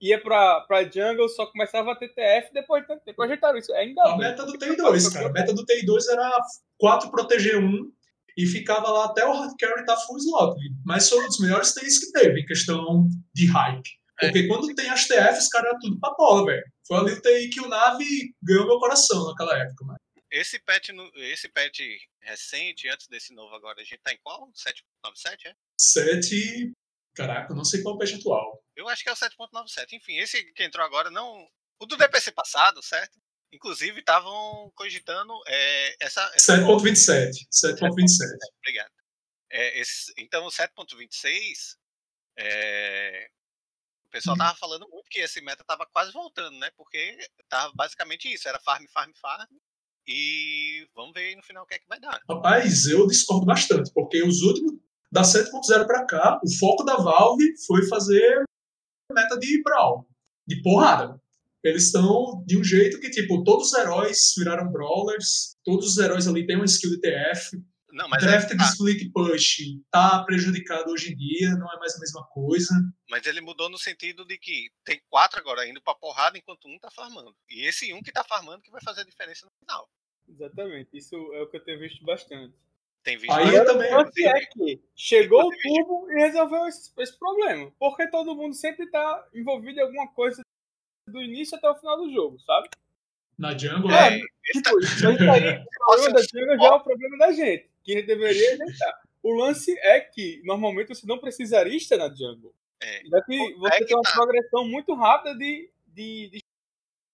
ia 0.00 0.20
pra, 0.20 0.60
pra 0.62 0.84
jungle, 0.84 1.28
só 1.28 1.46
começava 1.46 1.92
a 1.92 1.96
TTF 1.96 2.52
depois 2.52 2.82
de 2.82 2.88
tanto 2.88 3.04
tempo. 3.04 3.22
Ajeitaram 3.22 3.58
isso. 3.58 3.72
Ainda 3.74 4.02
A 4.02 4.08
bem, 4.10 4.18
meta 4.18 4.44
do 4.44 4.52
porque 4.58 4.66
TI2, 4.66 5.12
cara. 5.12 5.28
A 5.28 5.32
meta 5.32 5.54
do 5.54 5.64
TI2 5.64 6.08
era 6.12 6.38
4 6.78 7.10
proteger 7.10 7.56
1 7.58 7.90
e 8.36 8.44
ficava 8.46 8.90
lá 8.90 9.06
até 9.06 9.24
o 9.24 9.32
hard 9.32 9.54
carry 9.58 9.86
tá 9.86 9.96
full 9.96 10.18
slot. 10.18 10.54
Mas 10.84 11.08
foi 11.08 11.22
um 11.24 11.26
dos 11.28 11.40
melhores 11.40 11.72
TIs 11.72 11.98
que 11.98 12.12
teve 12.12 12.40
em 12.40 12.44
questão 12.46 13.08
de 13.32 13.46
hype. 13.46 13.88
Porque 14.20 14.46
quando 14.48 14.74
tem 14.74 14.90
as 14.90 15.06
TFs, 15.06 15.48
cara, 15.48 15.68
era 15.68 15.78
tudo 15.78 15.98
pra 16.00 16.12
bola, 16.18 16.44
velho. 16.46 16.64
Foi 16.86 16.98
ali 16.98 17.12
o 17.12 17.20
TI 17.22 17.48
que 17.50 17.60
o 17.60 17.68
Nave 17.68 18.34
ganhou 18.42 18.66
meu 18.66 18.78
coração 18.78 19.26
naquela 19.26 19.58
época, 19.58 19.84
mano. 19.84 19.98
Esse 20.30 20.58
patch, 20.60 20.88
no- 20.90 21.10
esse 21.16 21.48
patch 21.48 21.80
recente, 22.20 22.88
antes 22.88 23.06
desse 23.08 23.32
novo 23.32 23.54
agora, 23.54 23.80
a 23.80 23.84
gente 23.84 24.00
tá 24.02 24.12
em 24.12 24.18
qual? 24.22 24.50
7.97, 24.52 25.46
é? 25.46 25.54
7. 25.80 26.72
Caraca, 27.14 27.52
eu 27.52 27.56
não 27.56 27.64
sei 27.64 27.82
qual 27.82 27.94
é 27.94 27.96
o 27.96 27.98
patch 27.98 28.14
atual. 28.14 28.62
Eu 28.76 28.88
acho 28.88 29.02
que 29.02 29.08
é 29.08 29.12
o 29.12 29.16
7.97. 29.16 29.92
Enfim, 29.94 30.18
esse 30.18 30.44
que 30.52 30.62
entrou 30.64 30.84
agora 30.84 31.10
não. 31.10 31.48
O 31.80 31.86
do 31.86 31.96
DPC 31.96 32.32
passado, 32.32 32.82
certo? 32.82 33.18
Inclusive, 33.52 34.00
estavam 34.00 34.70
cogitando 34.74 35.32
é, 35.46 35.96
essa. 36.04 36.20
essa 36.34 36.60
volta. 36.60 36.84
7.27. 36.84 37.46
7.27. 37.52 38.26
Obrigado. 38.58 38.90
É, 39.50 39.78
esse, 39.80 40.12
então, 40.18 40.44
o 40.44 40.50
7.26, 40.50 41.76
é, 42.36 43.30
o 44.06 44.10
pessoal 44.10 44.34
Hum. 44.34 44.38
tava 44.38 44.56
falando 44.56 44.88
muito 44.88 45.08
que 45.10 45.20
esse 45.20 45.40
meta 45.40 45.64
tava 45.64 45.86
quase 45.86 46.12
voltando, 46.12 46.56
né? 46.58 46.70
Porque 46.76 47.16
tava 47.48 47.72
basicamente 47.74 48.32
isso, 48.32 48.48
era 48.48 48.58
farm, 48.60 48.84
farm, 48.92 49.10
farm. 49.20 49.46
E 50.08 50.88
vamos 50.94 51.12
ver 51.12 51.28
aí 51.28 51.36
no 51.36 51.42
final 51.42 51.64
o 51.64 51.66
que 51.66 51.74
é 51.74 51.78
que 51.78 51.88
vai 51.88 51.98
dar. 51.98 52.20
Rapaz, 52.28 52.86
eu 52.86 53.06
discordo 53.06 53.44
bastante, 53.44 53.90
porque 53.92 54.22
os 54.22 54.40
últimos 54.42 54.74
Da 55.12 55.22
7.0 55.22 55.86
para 55.86 56.04
cá, 56.06 56.40
o 56.44 56.50
foco 56.58 56.82
da 56.84 56.96
Valve 56.96 57.54
foi 57.66 57.86
fazer 57.88 58.42
meta 59.12 59.38
de 59.38 59.62
brawl, 59.62 60.06
de 60.46 60.60
porrada. 60.62 61.20
Eles 61.64 61.84
estão 61.86 62.42
de 62.46 62.58
um 62.58 62.62
jeito 62.64 63.00
que, 63.00 63.08
tipo, 63.10 63.42
todos 63.44 63.68
os 63.72 63.78
heróis 63.78 64.34
viraram 64.36 64.70
brawlers, 64.70 65.56
todos 65.64 65.86
os 65.92 65.98
heróis 65.98 66.26
ali 66.28 66.46
têm 66.46 66.56
uma 66.56 66.64
skill 66.64 66.90
de 66.90 67.00
TF. 67.00 67.56
Não, 67.92 68.08
mas 68.08 68.22
Draft 68.22 68.50
é, 68.50 68.54
de 68.54 68.62
ah, 68.62 68.66
split 68.66 69.12
push 69.12 69.58
tá 69.90 70.22
prejudicado 70.24 70.90
hoje 70.90 71.12
em 71.12 71.16
dia, 71.16 71.50
não 71.50 71.72
é 71.72 71.78
mais 71.78 71.94
a 71.96 72.00
mesma 72.00 72.26
coisa. 72.26 72.74
mas 73.08 73.24
ele 73.26 73.40
mudou 73.40 73.70
no 73.70 73.78
sentido 73.78 74.24
de 74.24 74.36
que 74.38 74.70
tem 74.84 75.00
quatro 75.08 75.38
agora 75.38 75.66
indo 75.66 75.80
pra 75.80 75.94
porrada 75.94 76.36
enquanto 76.36 76.68
um 76.68 76.78
tá 76.78 76.90
farmando. 76.90 77.34
E 77.48 77.66
esse 77.66 77.92
um 77.94 78.02
que 78.02 78.12
tá 78.12 78.24
farmando 78.24 78.62
que 78.62 78.70
vai 78.70 78.82
fazer 78.82 79.02
a 79.02 79.04
diferença 79.04 79.46
no 79.46 79.52
final. 79.58 79.88
Exatamente, 80.28 80.90
isso 80.92 81.14
é 81.34 81.42
o 81.42 81.46
que 81.48 81.56
eu 81.56 81.64
tenho 81.64 81.78
visto 81.78 82.04
bastante. 82.04 82.54
Tem 83.06 83.16
visto 83.16 83.32
Aí 83.32 83.54
eu 83.54 83.64
também. 83.64 83.88
É 83.88 84.46
que 84.46 84.82
chegou 84.96 85.46
o 85.46 85.50
tubo 85.62 86.10
e 86.10 86.14
resolveu 86.14 86.66
esse, 86.66 86.90
esse 86.98 87.16
problema. 87.16 87.72
Porque 87.78 88.10
todo 88.10 88.34
mundo 88.34 88.52
sempre 88.52 88.90
tá 88.90 89.28
envolvido 89.32 89.78
em 89.78 89.82
alguma 89.82 90.08
coisa 90.08 90.42
do 91.06 91.22
início 91.22 91.56
até 91.56 91.70
o 91.70 91.76
final 91.76 91.96
do 91.98 92.12
jogo, 92.12 92.40
sabe? 92.40 92.68
Na 93.38 93.56
jungle, 93.56 93.92
É, 93.92 94.10
né? 94.10 94.20
Tipo, 94.46 94.80
isso 94.80 95.06
aí, 95.06 95.14
o 95.14 95.18
problema 95.78 96.12
da 96.14 96.22
jungle 96.22 96.58
já 96.58 96.66
é 96.66 96.70
o 96.70 96.80
problema 96.80 97.18
da 97.18 97.32
gente, 97.32 97.70
que 97.86 98.02
deveria 98.02 98.54
ajeitar. 98.54 99.00
O 99.22 99.32
lance 99.34 99.76
é 99.78 100.00
que, 100.00 100.40
normalmente, 100.44 100.88
você 100.88 101.06
não 101.06 101.18
precisaria 101.18 101.76
estar 101.76 101.96
na 101.96 102.08
jungle. 102.08 102.52
É. 102.80 103.02
Já 103.06 103.22
que 103.22 103.34
É 103.34 103.54
você 103.54 103.78
que 103.78 103.84
tem 103.86 103.96
uma 103.96 104.02
tá. 104.02 104.12
progressão 104.12 104.66
muito 104.68 104.94
rápida 104.94 105.34
de, 105.36 105.70
de, 105.86 106.28
de 106.30 106.40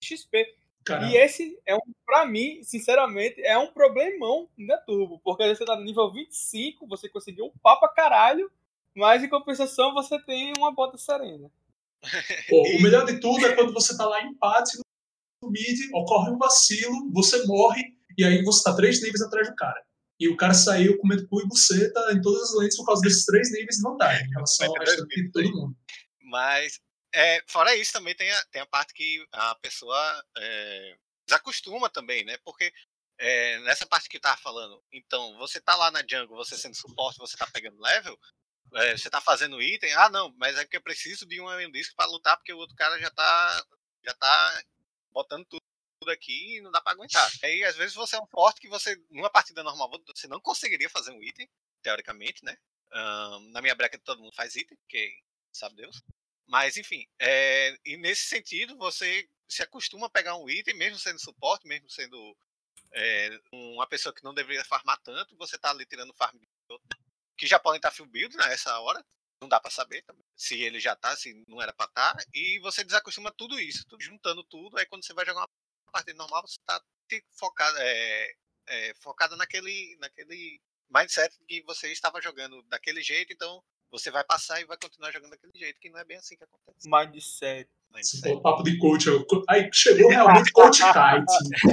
XP. 0.03 0.55
Cara, 0.85 1.07
E 1.09 1.17
esse 1.17 1.59
é 1.65 1.77
um, 1.77 1.81
pra 2.05 2.27
mim, 2.27 2.61
sinceramente, 2.65 3.41
é 3.43 3.57
um 3.57 3.69
problemão 3.69 4.49
da 4.59 4.77
Turbo. 4.79 5.21
Porque 5.23 5.47
você 5.55 5.65
tá 5.65 5.77
no 5.77 5.85
nível 5.85 6.11
25, 6.11 6.87
você 6.89 7.09
conseguiu 7.09 7.47
um 7.47 7.53
pau 7.63 7.79
pra 7.79 7.89
caralho, 7.89 8.51
mas 8.95 9.23
em 9.23 9.29
compensação 9.29 9.95
você 9.95 10.19
tem 10.25 10.53
uma 10.59 10.73
bota 10.73 10.99
serena. 10.99 11.49
pô, 12.49 12.67
e- 12.67 12.77
o 12.79 12.83
melhor 12.83 13.05
de 13.07 13.21
tudo 13.21 13.47
é 13.47 13.55
quando 13.55 13.73
você 13.73 13.97
tá 13.97 14.05
lá 14.07 14.21
em 14.23 14.31
empate 14.31 14.79
no 15.41 15.51
mid, 15.51 15.79
ocorre 15.95 16.31
um 16.33 16.39
vacilo, 16.39 17.09
você 17.13 17.47
morre, 17.47 17.97
e 18.19 18.25
aí 18.25 18.43
você 18.43 18.65
tá 18.65 18.75
três 18.75 19.01
níveis 19.01 19.23
atrás 19.23 19.49
do 19.49 19.55
cara. 19.55 19.83
E 20.23 20.29
o 20.29 20.37
cara 20.37 20.55
saiu 20.55 20.97
comendo 20.99 21.27
cu 21.27 21.41
e 21.41 21.49
buceta 21.49 22.01
em 22.13 22.23
todas 22.23 22.43
as 22.43 22.57
lentes 22.57 22.77
por 22.77 22.87
causa 22.87 23.03
desses 23.03 23.25
três 23.25 23.51
níveis 23.51 23.79
de 23.79 23.83
vantagem, 23.83 24.25
em 24.25 24.31
relação 24.31 24.69
ao 24.69 24.75
restante 24.75 25.21
de 25.21 25.33
todo 25.33 25.51
mundo. 25.51 25.77
Mas, 26.21 26.79
é, 27.13 27.43
fora 27.49 27.75
isso, 27.75 27.93
também 27.93 28.15
tem 28.15 28.31
a, 28.31 28.45
tem 28.45 28.63
a 28.63 28.67
parte 28.67 28.95
que 28.95 29.27
a 29.33 29.57
pessoa 29.57 30.25
é, 30.39 30.97
desacostuma 31.27 31.91
também, 31.91 32.25
né? 32.25 32.37
Porque 32.45 32.73
é, 33.19 33.59
nessa 33.65 33.85
parte 33.85 34.09
que 34.09 34.19
eu 34.19 34.21
tava 34.21 34.37
falando, 34.37 34.81
então, 34.93 35.37
você 35.39 35.61
tá 35.61 35.75
lá 35.75 35.91
na 35.91 36.05
jungle, 36.09 36.37
você 36.37 36.57
sendo 36.57 36.77
suporte, 36.77 37.19
você 37.19 37.37
tá 37.37 37.49
pegando 37.53 37.83
level, 37.83 38.17
é, 38.75 38.97
você 38.97 39.11
tá 39.11 39.21
fazendo 39.21 39.61
item, 39.61 39.93
ah, 39.95 40.09
não, 40.09 40.33
mas 40.39 40.57
é 40.57 40.65
que 40.65 40.77
eu 40.77 40.83
preciso 40.83 41.27
de 41.27 41.41
um 41.41 41.73
disco 41.73 41.97
pra 41.97 42.07
lutar, 42.07 42.37
porque 42.37 42.53
o 42.53 42.59
outro 42.59 42.77
cara 42.77 42.97
já 43.01 43.11
tá, 43.11 43.65
já 44.05 44.15
tá 44.15 44.63
botando 45.11 45.45
tudo 45.47 45.63
tudo 46.03 46.11
aqui 46.11 46.57
e 46.57 46.61
não 46.61 46.71
dá 46.71 46.81
pra 46.81 46.93
aguentar. 46.93 47.31
Aí, 47.45 47.63
às 47.65 47.77
vezes, 47.77 47.95
você 47.95 48.17
é 48.17 48.21
um 48.21 48.27
forte 48.27 48.61
que 48.61 48.69
você, 48.69 49.01
numa 49.11 49.31
partida 49.31 49.63
normal, 49.63 49.91
você 50.15 50.27
não 50.27 50.41
conseguiria 50.41 50.91
fazer 50.91 51.13
um 51.13 51.23
item, 51.23 51.49
teoricamente, 51.83 52.45
né? 52.45 52.57
Ahn, 52.93 53.51
na 53.53 53.63
minha 53.63 53.75
bracket 53.75 54.03
todo 54.03 54.21
mundo 54.21 54.35
faz 54.35 54.57
item, 54.57 54.77
porque 54.77 55.15
sabe 55.53 55.77
Deus. 55.77 56.03
Mas, 56.47 56.77
enfim, 56.77 57.07
é, 57.21 57.77
e 57.85 57.97
nesse 57.97 58.25
sentido, 58.25 58.77
você 58.77 59.29
se 59.49 59.63
acostuma 59.63 60.07
a 60.07 60.11
pegar 60.11 60.37
um 60.37 60.51
item, 60.51 60.75
mesmo 60.75 60.99
sendo 60.99 61.19
suporte, 61.21 61.67
mesmo 61.67 61.89
sendo 61.89 62.37
é, 62.93 63.31
uma 63.53 63.87
pessoa 63.87 64.15
que 64.15 64.25
não 64.25 64.35
deveria 64.35 64.65
farmar 64.65 65.01
tanto, 65.03 65.37
você 65.37 65.57
tá 65.57 65.71
ali 65.71 65.87
tirando 65.87 66.13
farm 66.15 66.37
de 66.37 66.47
outro, 66.69 66.89
que 67.39 67.47
já 67.47 67.59
podem 67.59 67.79
estar 67.79 67.91
full 67.91 68.07
build 68.07 68.37
nessa 68.37 68.79
hora, 68.81 69.05
não 69.41 69.49
dá 69.49 69.59
pra 69.61 69.71
saber 69.71 70.03
também, 70.03 70.25
se 70.37 70.61
ele 70.61 70.79
já 70.79 70.95
tá, 70.95 71.17
se 71.17 71.45
não 71.49 71.61
era 71.61 71.73
pra 71.73 71.87
estar, 71.87 72.17
e 72.33 72.59
você 72.61 72.85
desacostuma 72.85 73.31
tudo 73.33 73.59
isso, 73.59 73.85
tudo, 73.87 74.03
juntando 74.03 74.45
tudo, 74.45 74.79
aí 74.79 74.87
quando 74.87 75.05
você 75.05 75.13
vai 75.13 75.25
jogar 75.25 75.41
uma 75.41 75.51
partida 75.93 76.17
normal, 76.17 76.43
você 76.47 76.59
tá 76.67 76.81
focado, 77.39 77.77
é, 77.79 78.33
é, 78.69 78.95
focado 78.95 79.37
naquele, 79.37 79.97
naquele 80.01 80.61
mindset 80.91 81.37
que 81.47 81.63
você 81.63 81.93
estava 81.93 82.21
jogando 82.21 82.63
daquele 82.65 83.03
jeito, 83.03 83.33
então 83.33 83.63
você 83.91 84.11
vai 84.11 84.25
passar 84.25 84.61
e 84.61 84.65
vai 84.65 84.77
continuar 84.79 85.13
jogando 85.13 85.33
daquele 85.33 85.53
jeito, 85.55 85.79
que 85.79 85.91
não 85.91 85.99
é 85.99 86.05
bem 86.05 86.17
assim 86.17 86.37
que 86.37 86.45
acontece. 86.45 86.89
Mindset. 86.89 87.69
Esse 87.97 88.17
Mindset. 88.17 88.43
papo 88.43 88.63
de 88.63 88.79
coach. 88.79 89.07
Aí 89.49 89.69
chegou 89.73 90.09
realmente 90.09 90.51
coach 90.53 90.81
kite. 90.81 91.67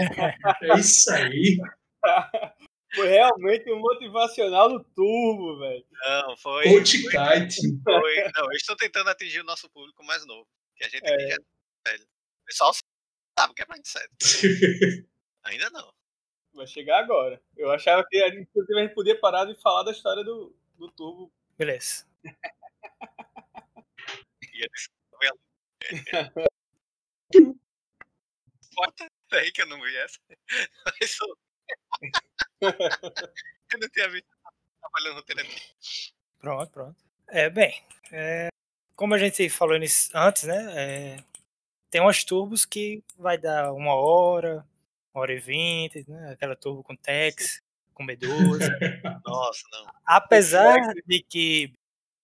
É 0.63 0.77
isso 0.77 1.11
aí. 1.11 1.57
Foi 2.93 3.07
realmente 3.07 3.71
um 3.71 3.79
motivacional 3.79 4.67
do 4.69 4.83
Turbo, 4.95 5.59
velho. 5.59 5.85
Não, 5.91 6.35
foi. 6.37 6.63
Coach 6.63 6.97
kite. 7.03 7.61
foi 7.83 8.15
não, 8.35 8.45
eu 8.45 8.57
estou 8.57 8.75
tentando 8.75 9.11
atingir 9.11 9.41
o 9.41 9.43
nosso 9.43 9.69
público 9.69 10.03
mais 10.03 10.25
novo. 10.25 10.47
Que 10.75 10.85
a 10.85 10.89
gente 10.89 11.07
aqui 11.07 11.27
já 11.27 11.35
é 11.35 11.91
velho. 11.91 12.03
O 12.03 12.45
pessoal 12.47 12.73
sabe 13.39 13.53
o 13.53 13.55
que 13.55 13.61
é 13.61 13.65
mindset. 13.69 14.09
Ainda 15.43 15.69
não. 15.69 15.93
Vai 16.53 16.67
chegar 16.67 16.99
agora. 16.99 17.41
Eu 17.55 17.71
achava 17.71 18.05
que 18.05 18.17
a 18.21 18.29
gente, 18.29 18.41
inclusive, 18.41 18.79
a 18.79 18.83
gente 18.83 18.93
podia 18.93 19.17
parar 19.19 19.45
de 19.45 19.55
falar 19.61 19.83
da 19.83 19.91
história 19.91 20.23
do, 20.23 20.53
do 20.77 20.91
Turbo. 20.91 21.31
Beleza. 21.57 22.05
E 24.41 24.61
eles 24.61 24.89
Corta 28.75 29.07
daí 29.31 29.51
que 29.51 29.61
eu 29.61 29.67
não 29.67 29.81
vi 29.81 29.95
essa. 29.97 30.19
Mas 30.85 31.17
eu 31.21 31.37
eu 33.71 33.79
não 33.79 33.89
tinha 33.89 34.09
visto 34.09 34.27
trabalhando 34.81 35.15
no 35.15 35.23
telefone. 35.23 35.61
Pronto, 36.39 36.71
pronto. 36.71 36.95
É, 37.29 37.49
bem, 37.49 37.81
é, 38.11 38.49
como 38.95 39.13
a 39.13 39.17
gente 39.17 39.49
falou 39.49 39.77
antes, 39.77 40.43
né? 40.43 40.73
é, 40.75 41.23
tem 41.89 42.01
umas 42.01 42.23
turbos 42.23 42.65
que 42.65 43.03
vai 43.17 43.37
dar 43.37 43.73
uma 43.73 43.93
hora, 43.95 44.65
uma 45.13 45.21
hora 45.21 45.33
e 45.33 45.39
vinte, 45.39 46.05
né? 46.07 46.31
Aquela 46.31 46.55
turbo 46.55 46.83
com 46.83 46.95
Tex, 46.95 47.61
com 47.93 48.03
Medusa. 48.03 48.77
Nossa, 49.25 49.63
não. 49.71 49.91
Apesar 50.05 50.93
de 51.05 51.21
que 51.21 51.73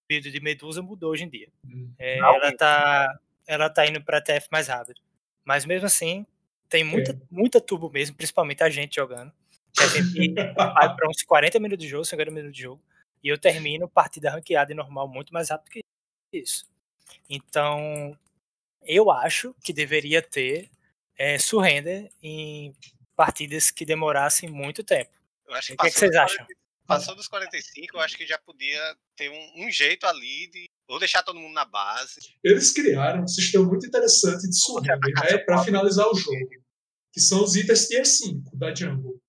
build 0.08 0.32
de 0.32 0.40
Medusa 0.40 0.82
mudou 0.82 1.12
hoje 1.12 1.24
em 1.24 1.30
dia. 1.30 1.50
É, 1.98 2.20
Não. 2.20 2.36
ela, 2.36 2.56
tá, 2.56 3.20
ela 3.48 3.70
tá 3.70 3.86
indo 3.86 4.02
pra 4.04 4.22
TF 4.22 4.48
mais 4.52 4.68
rápido. 4.68 5.02
Mas 5.44 5.66
mesmo 5.66 5.86
assim, 5.88 6.26
tem 6.70 6.84
muita, 6.84 7.20
muita 7.30 7.60
turbo 7.62 7.90
mesmo, 7.90 8.16
principalmente 8.16 8.64
a 8.64 8.70
gente 8.70 8.96
jogando. 8.96 9.32
A 9.80 9.88
gente 9.88 10.34
vai 10.56 10.96
pra 10.96 11.10
uns 11.10 11.24
40 11.24 11.60
minutos 11.60 11.84
de 11.84 11.90
jogo, 11.90 12.06
50 12.06 12.32
minutos 12.32 12.56
de 12.56 12.64
jogo. 12.64 12.82
E 13.24 13.30
eu 13.30 13.38
termino 13.38 13.90
partida 13.90 14.30
ranqueada 14.30 14.72
e 14.72 14.76
normal 14.76 15.08
muito 15.08 15.34
mais 15.34 15.50
rápido 15.50 15.72
que 15.72 15.82
isso. 16.32 16.68
Então, 17.30 18.18
eu 18.86 19.12
acho 19.12 19.56
que 19.64 19.74
deveria 19.74 20.22
ter 20.22 20.70
é, 21.18 21.38
surrender 21.38 22.10
em 22.22 22.74
partidas 23.16 23.72
que 23.72 23.86
demorassem 23.86 24.50
muito 24.50 24.84
tempo. 24.84 25.12
Eu 25.48 25.56
acho 25.56 25.68
que 25.68 25.74
O 25.74 25.78
que, 25.78 25.88
é 25.88 25.90
que 25.90 25.94
passou 25.94 26.00
vocês 26.00 26.12
dos 26.12 26.20
acham? 26.20 26.46
40 26.46 26.66
Passou 26.88 27.16
dos 27.16 27.28
45, 27.28 27.98
eu 27.98 28.02
acho 28.02 28.16
que 28.16 28.28
já 28.28 28.38
podia 28.38 28.96
ter 29.16 29.30
um, 29.30 29.66
um 29.66 29.72
jeito 29.72 30.06
ali 30.06 30.48
de. 30.52 30.70
Ou 30.88 31.00
deixar 31.00 31.24
todo 31.24 31.40
mundo 31.40 31.54
na 31.54 31.66
base. 31.66 32.20
Eles 32.44 32.72
criaram 32.72 33.24
um 33.24 33.28
sistema 33.28 33.66
muito 33.66 33.88
interessante 33.88 34.48
de 34.48 34.56
surrender 34.56 35.00
né, 35.00 35.38
para 35.40 35.64
finalizar 35.64 36.08
o 36.08 36.14
jogo, 36.14 36.48
que 37.12 37.20
são 37.20 37.44
os 37.44 37.56
itens 37.56 37.88
tier 37.88 38.06
5 38.06 38.56
da 38.56 38.74
Jungle. 38.74 39.20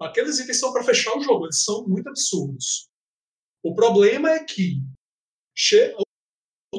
Aqueles 0.00 0.38
itens 0.38 0.58
são 0.58 0.72
para 0.72 0.82
fechar 0.82 1.14
o 1.14 1.20
jogo, 1.20 1.44
eles 1.44 1.62
são 1.62 1.86
muito 1.86 2.08
absurdos. 2.08 2.88
O 3.62 3.74
problema 3.74 4.30
é 4.30 4.42
que 4.42 4.80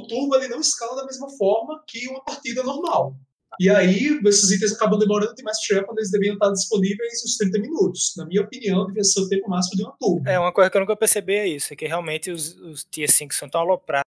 o 0.05 0.07
turbo 0.07 0.35
ele 0.35 0.47
não 0.47 0.59
escala 0.59 0.95
da 0.95 1.05
mesma 1.05 1.29
forma 1.37 1.83
que 1.87 2.07
uma 2.07 2.23
partida 2.23 2.63
normal. 2.63 3.15
E 3.59 3.69
aí, 3.69 4.19
esses 4.25 4.51
itens 4.51 4.73
acabam 4.73 4.99
demorando 4.99 5.33
demais 5.33 5.57
para 5.57 5.65
chegar 5.65 5.85
quando 5.85 5.99
eles 5.99 6.11
deveriam 6.11 6.33
estar 6.33 6.51
disponíveis 6.51 7.23
os 7.23 7.37
30 7.37 7.59
minutos. 7.59 8.13
Na 8.17 8.25
minha 8.25 8.41
opinião, 8.41 8.85
devia 8.85 9.03
ser 9.03 9.21
o 9.21 9.29
tempo 9.29 9.49
máximo 9.49 9.77
de 9.77 9.83
uma 9.83 9.95
turbo. 9.97 10.27
É, 10.27 10.37
uma 10.37 10.51
coisa 10.51 10.69
que 10.69 10.75
eu 10.75 10.81
nunca 10.81 10.95
percebi 10.95 11.35
é 11.35 11.47
isso, 11.47 11.73
é 11.73 11.75
que 11.75 11.87
realmente 11.87 12.31
os, 12.31 12.55
os 12.57 12.83
Tier 12.83 13.09
5 13.09 13.33
são 13.33 13.49
tão 13.49 13.61
aloprados 13.61 14.03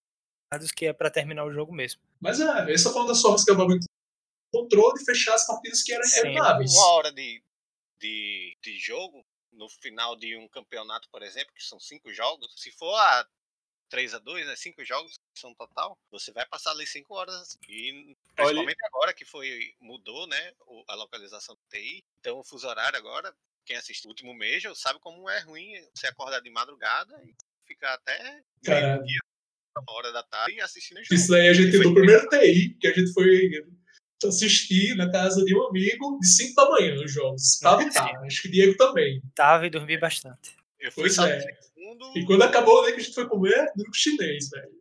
que 0.77 0.87
é 0.87 0.93
pra 0.93 1.11
terminar 1.11 1.45
o 1.45 1.53
jogo 1.53 1.73
mesmo. 1.73 2.01
Mas 2.21 2.41
é, 2.41 2.73
essa 2.73 2.91
foi 2.91 3.01
uma 3.01 3.09
das 3.09 3.23
formas 3.23 3.45
que 3.45 3.51
a 3.51 3.55
Valve 3.55 3.79
encontrou 4.53 4.93
de 4.95 5.05
fechar 5.05 5.35
as 5.35 5.47
partidas 5.47 5.83
que 5.83 5.93
eram 5.93 6.05
Sim. 6.05 6.21
inevitáveis. 6.21 6.75
Uma 6.75 6.93
hora 6.93 7.13
de, 7.13 7.43
de, 7.99 8.57
de 8.63 8.79
jogo, 8.79 9.25
no 9.53 9.69
final 9.69 10.17
de 10.17 10.37
um 10.37 10.49
campeonato, 10.49 11.09
por 11.11 11.23
exemplo, 11.23 11.55
que 11.55 11.65
são 11.65 11.81
cinco 11.81 12.13
jogos, 12.13 12.49
se 12.57 12.71
for 12.73 12.95
a 12.95 13.27
3 13.89 14.15
a 14.15 14.19
2 14.19 14.47
né? 14.47 14.57
Cinco 14.57 14.85
jogos 14.85 15.13
que 15.13 15.41
são 15.41 15.55
total, 15.55 15.99
você 16.11 16.33
vai 16.33 16.47
passar 16.47 16.71
ali 16.71 16.87
cinco 16.87 17.15
horas. 17.15 17.59
E 17.69 18.17
principalmente 18.35 18.85
agora 18.87 19.15
que 19.15 19.25
foi. 19.25 19.75
mudou, 19.81 20.27
né? 20.27 20.53
A 20.89 20.95
localização 20.95 21.55
do 21.55 21.61
TI. 21.71 22.05
Então 22.21 22.39
o 22.39 22.45
fuso 22.45 22.69
horário 22.69 22.99
agora, 22.99 23.35
quem 23.65 23.77
assistiu 23.77 24.09
o 24.09 24.13
último 24.13 24.35
mês 24.35 24.63
sabe 24.77 24.99
como 25.01 25.29
é 25.29 25.41
ruim 25.41 25.73
você 25.95 26.07
acordar 26.07 26.41
de 26.41 26.51
madrugada 26.51 27.21
e 27.25 27.35
ficar 27.67 27.95
até 27.95 28.43
Cara. 28.65 28.97
meio-dia, 28.97 29.21
uma 29.77 29.97
hora 29.97 30.13
da 30.13 30.23
tarde 30.23 30.61
assistindo 30.61 30.99
jogo. 30.99 31.15
Isso 31.15 31.31
daí 31.31 31.49
a 31.49 31.53
gente, 31.53 31.77
no 31.79 31.95
primeiro 31.95 32.29
TI, 32.29 32.77
que 32.81 32.89
a 32.89 32.93
gente 32.93 33.13
foi 33.13 33.51
assistir 34.27 34.97
na 34.97 35.11
casa 35.11 35.45
de 35.45 35.55
um 35.55 35.69
amigo 35.69 36.19
de 36.19 36.27
5 36.27 36.55
da 36.55 36.71
manhã 36.71 36.95
os 37.05 37.13
jogos. 37.13 37.59
Tava, 37.61 37.89
tá. 37.91 38.11
Acho 38.25 38.43
que 38.43 38.49
Diego 38.49 38.77
também. 38.77 39.23
Tava 39.35 39.67
e 39.67 39.71
dormi 39.71 39.97
bastante. 39.97 40.57
Eu 40.81 40.91
fui 40.91 41.05
Pois 41.05 41.15
só 41.15 41.27
é. 41.27 41.45
E 42.17 42.25
quando 42.27 42.43
acabou 42.43 42.81
o 42.81 42.85
que 42.85 42.93
a 42.93 42.99
gente 42.99 43.15
foi 43.15 43.29
comer, 43.29 43.73
no 43.77 43.95
chinês, 43.95 44.49
velho. 44.51 44.79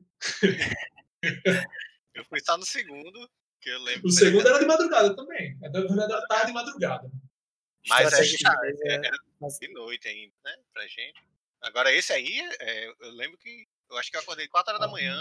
Eu 2.14 2.26
fui 2.26 2.40
só 2.40 2.58
no 2.58 2.66
segundo, 2.66 3.30
que 3.62 3.70
eu 3.70 3.80
lembro. 3.84 4.08
O 4.08 4.12
segundo 4.12 4.48
era 4.48 4.60
de 4.60 4.66
madrugada 4.66 5.16
também. 5.16 5.58
É 5.64 5.70
da 5.70 6.28
tarde 6.28 6.52
e 6.52 6.54
madrugada. 6.54 7.10
Mas 7.88 8.14
aí 8.14 8.26
Estratégia 8.26 8.40
tá, 8.44 8.60
chinesa, 8.60 9.06
era 9.06 9.18
mas- 9.40 9.58
de 9.60 9.68
noite 9.74 10.08
ainda, 10.08 10.34
né? 10.44 10.56
Pra 10.74 10.84
gente. 10.88 11.24
Agora, 11.62 11.94
esse 11.94 12.12
aí, 12.12 12.40
é, 12.60 12.88
eu 12.88 13.12
lembro 13.12 13.38
que. 13.38 13.66
Eu 13.90 13.98
acho 13.98 14.12
que 14.12 14.18
eu 14.18 14.22
acordei 14.22 14.48
4 14.50 14.74
horas 14.74 14.86
da 14.86 14.92
manhã, 14.92 15.18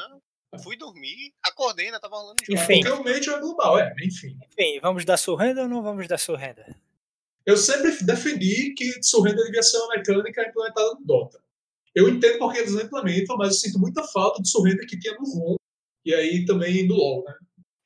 fui 0.61 0.77
dormir, 0.77 1.33
acordei, 1.43 1.87
ainda 1.87 2.01
tava 2.01 2.17
rolando 2.17 2.37
jogo. 2.45 2.61
Enfim. 2.61 2.81
Porque 2.81 3.01
o 3.01 3.05
Major 3.05 3.35
é 3.37 3.41
global, 3.41 3.79
é, 3.79 3.95
enfim. 4.03 4.37
Enfim, 4.51 4.81
vamos 4.81 5.05
dar 5.05 5.17
surrenda 5.17 5.63
ou 5.63 5.69
não 5.69 5.83
vamos 5.83 6.09
dar 6.09 6.19
surrenda? 6.19 6.67
Eu 7.45 7.57
sempre 7.57 7.97
defendi 8.05 8.75
que 8.75 9.01
surrender 9.05 9.45
devia 9.45 9.63
ser 9.63 9.79
uma 9.79 9.95
mecânica 9.95 10.43
implementada 10.49 10.95
no 10.95 11.05
Dota. 11.05 11.41
Eu 11.97 12.11
entendo 12.11 12.39
porque 12.39 12.59
eles 12.59 12.75
não 12.75 12.83
implementam, 12.83 13.39
mas 13.39 13.49
eu 13.49 13.55
sinto 13.55 13.79
muita 13.79 14.05
falta 14.05 14.43
de 14.43 14.51
surrender 14.51 14.87
que 14.87 14.99
tinha 14.99 15.15
no 15.15 15.25
ROM 15.25 15.57
e 16.05 16.15
aí 16.15 16.45
também 16.45 16.87
no 16.87 16.95
LoL, 16.95 17.25
né? 17.25 17.35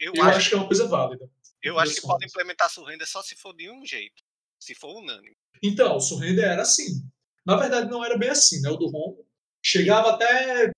Eu, 0.00 0.12
Eu 0.16 0.24
acho, 0.24 0.36
acho 0.36 0.48
que 0.48 0.54
é 0.56 0.58
uma 0.58 0.66
coisa 0.66 0.88
válida. 0.88 1.30
eu 1.62 1.78
acho 1.78 1.94
que 1.94 2.00
formas. 2.00 2.28
implementar 2.28 2.68
surrender 2.68 3.06
só 3.06 3.22
se 3.22 3.36
for 3.36 3.54
de 3.54 3.70
um 3.70 3.86
jeito. 3.86 4.20
Se 4.58 4.74
for 4.74 4.96
unânime. 4.98 5.36
Então, 5.62 5.96
o 5.96 6.00
surrender 6.00 6.44
era 6.44 6.62
assim. 6.62 7.02
Na 7.46 7.56
verdade, 7.56 7.88
não 7.88 8.04
era 8.04 8.18
bem 8.18 8.30
assim, 8.30 8.60
né? 8.62 8.68
O 8.70 8.76
do 8.76 8.88
ROM 8.88 9.16
chegava 9.64 10.10
até 10.10 10.72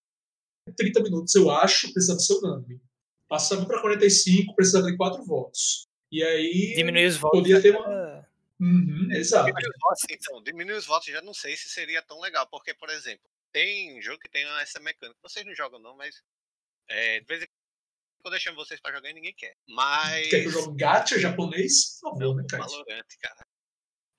30 0.76 1.02
minutos, 1.02 1.34
eu 1.34 1.50
acho, 1.50 1.90
precisava 1.92 2.20
ser 2.20 2.34
unânime. 2.34 2.80
Passava 3.28 3.64
para 3.64 3.80
45, 3.80 4.54
precisava 4.54 4.90
de 4.90 4.96
4 4.96 5.24
votos. 5.24 5.86
E 6.10 6.22
aí. 6.22 6.74
Diminuir 6.76 7.06
os 7.06 7.16
votos. 7.16 7.40
Podia 7.40 7.62
ter 7.62 7.74
uma. 7.74 8.28
Uhum, 8.62 9.08
exato. 9.10 9.46
Diminuir 9.46 9.70
os 9.70 9.80
votos, 9.80 10.04
então, 10.08 10.42
diminuir 10.42 10.76
os 10.76 10.86
votos 10.86 11.08
já 11.08 11.20
não 11.20 11.34
sei 11.34 11.56
se 11.56 11.68
seria 11.68 12.00
tão 12.00 12.20
legal, 12.20 12.46
porque, 12.46 12.72
por 12.72 12.88
exemplo, 12.90 13.28
tem 13.50 13.98
um 13.98 14.00
jogo 14.00 14.20
que 14.20 14.28
tem 14.28 14.44
essa 14.60 14.78
mecânica. 14.78 15.18
Vocês 15.20 15.44
não 15.44 15.52
jogam, 15.54 15.80
não, 15.80 15.96
mas. 15.96 16.22
É, 16.88 17.18
de 17.20 17.26
vez 17.26 17.42
em 17.42 17.46
quando 18.22 18.34
eu 18.34 18.40
chamo 18.40 18.56
vocês 18.56 18.80
pra 18.80 18.92
jogar 18.92 19.10
e 19.10 19.14
ninguém 19.14 19.34
quer. 19.34 19.56
Mas. 19.66 20.28
Quer 20.28 20.42
que 20.42 20.46
eu 20.46 20.52
jogue 20.52 20.76
gacha 20.76 21.18
japonês? 21.18 21.98
Por 22.00 22.10
favor, 22.12 22.36
né, 22.36 22.44
cara. 23.20 23.42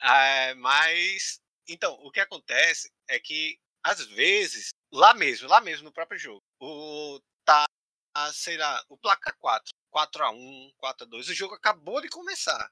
Ah, 0.01 0.53
mas, 0.57 1.39
então, 1.65 1.93
o 2.01 2.11
que 2.11 2.19
acontece 2.19 2.91
é 3.07 3.17
que, 3.19 3.57
às 3.81 4.05
vezes, 4.07 4.73
lá 4.91 5.13
mesmo, 5.13 5.47
lá 5.47 5.61
mesmo 5.61 5.85
no 5.85 5.93
próprio 5.93 6.19
jogo, 6.19 6.43
o 6.59 7.21
tá, 7.45 7.65
sei 8.33 8.57
lá, 8.57 8.83
o 8.89 8.97
placar 8.97 9.37
4, 9.37 9.71
4x1, 9.89 10.73
4x2, 10.77 11.29
o 11.29 11.33
jogo 11.33 11.55
acabou 11.55 12.01
de 12.01 12.09
começar. 12.09 12.69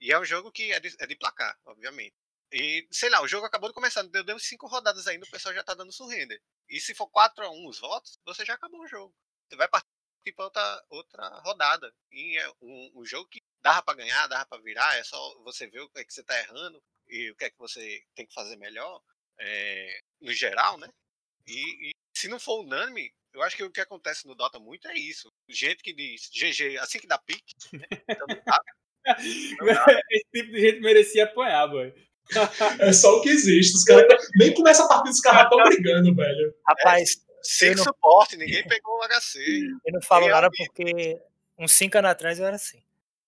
E 0.00 0.12
é 0.12 0.18
um 0.18 0.24
jogo 0.24 0.52
que 0.52 0.72
é 0.72 0.80
de, 0.80 0.94
é 0.98 1.06
de 1.06 1.16
placar, 1.16 1.58
obviamente. 1.64 2.14
E, 2.52 2.86
sei 2.90 3.10
lá, 3.10 3.20
o 3.20 3.28
jogo 3.28 3.46
acabou 3.46 3.68
de 3.68 3.74
começar, 3.74 4.02
deu, 4.04 4.24
deu 4.24 4.38
cinco 4.38 4.66
rodadas 4.66 5.06
ainda, 5.06 5.26
o 5.26 5.30
pessoal 5.30 5.54
já 5.54 5.62
tá 5.62 5.74
dando 5.74 5.92
surrender. 5.92 6.40
E 6.68 6.80
se 6.80 6.94
for 6.94 7.08
4x1 7.10 7.68
os 7.68 7.78
votos, 7.78 8.18
você 8.24 8.44
já 8.44 8.54
acabou 8.54 8.80
o 8.80 8.88
jogo. 8.88 9.14
Você 9.48 9.56
vai 9.56 9.68
partir 9.68 9.86
para 10.34 10.44
outra, 10.44 10.84
outra 10.88 11.28
rodada. 11.40 11.94
E 12.10 12.38
é 12.38 12.50
um, 12.62 12.92
um 12.96 13.04
jogo 13.04 13.28
que 13.28 13.42
dava 13.60 13.82
pra 13.82 13.94
ganhar, 13.94 14.26
dava 14.28 14.46
pra 14.46 14.58
virar, 14.58 14.96
é 14.96 15.04
só 15.04 15.42
você 15.42 15.66
ver 15.66 15.80
o 15.80 15.90
que 15.90 16.00
é 16.00 16.04
que 16.04 16.12
você 16.12 16.22
tá 16.22 16.38
errando 16.38 16.82
e 17.08 17.30
o 17.30 17.36
que 17.36 17.44
é 17.44 17.50
que 17.50 17.58
você 17.58 18.02
tem 18.14 18.26
que 18.26 18.34
fazer 18.34 18.56
melhor, 18.56 19.02
é, 19.38 20.00
no 20.20 20.32
geral, 20.32 20.78
né? 20.78 20.88
E, 21.46 21.90
e 21.90 21.92
se 22.14 22.28
não 22.28 22.38
for 22.38 22.60
unânime, 22.62 23.14
eu 23.32 23.42
acho 23.42 23.56
que 23.56 23.64
o 23.64 23.70
que 23.70 23.80
acontece 23.80 24.26
no 24.26 24.34
Dota 24.34 24.58
muito 24.58 24.88
é 24.88 24.94
isso. 24.94 25.32
Gente 25.48 25.82
que 25.82 25.92
diz 25.92 26.28
GG 26.30 26.78
assim 26.78 26.98
que 26.98 27.06
dá 27.06 27.18
pique, 27.18 27.54
né? 27.72 27.86
Então 28.08 28.26
não 28.26 28.42
dá. 28.44 28.60
Esse 30.10 30.24
tipo 30.34 30.52
de 30.52 30.60
gente 30.60 30.80
merecia 30.80 31.24
apanhar, 31.24 31.66
boy. 31.68 31.92
É 32.80 32.92
só 32.92 33.16
o 33.16 33.22
que 33.22 33.30
existe. 33.30 33.74
Os 33.76 33.84
caras 33.84 34.06
nem 34.36 34.52
começa 34.52 34.84
a 34.84 34.88
partida, 34.88 35.10
os 35.10 35.20
caras 35.20 35.44
estão 35.44 35.62
brigando, 35.64 36.14
velho. 36.14 36.54
Rapaz, 36.66 37.24
Sem 37.42 37.70
Eu 37.70 37.76
não- 37.76 37.84
suporte, 37.84 38.36
ninguém 38.36 38.66
pegou 38.68 38.98
o 38.98 39.02
HC. 39.04 39.38
eu 39.86 39.92
não 39.94 40.02
falo 40.02 40.28
nada 40.28 40.48
porque 40.50 41.18
uns 41.58 41.72
5 41.72 41.96
anos 41.98 42.10
atrás 42.10 42.38
eu 42.38 42.46
era 42.46 42.56
assim. 42.56 42.82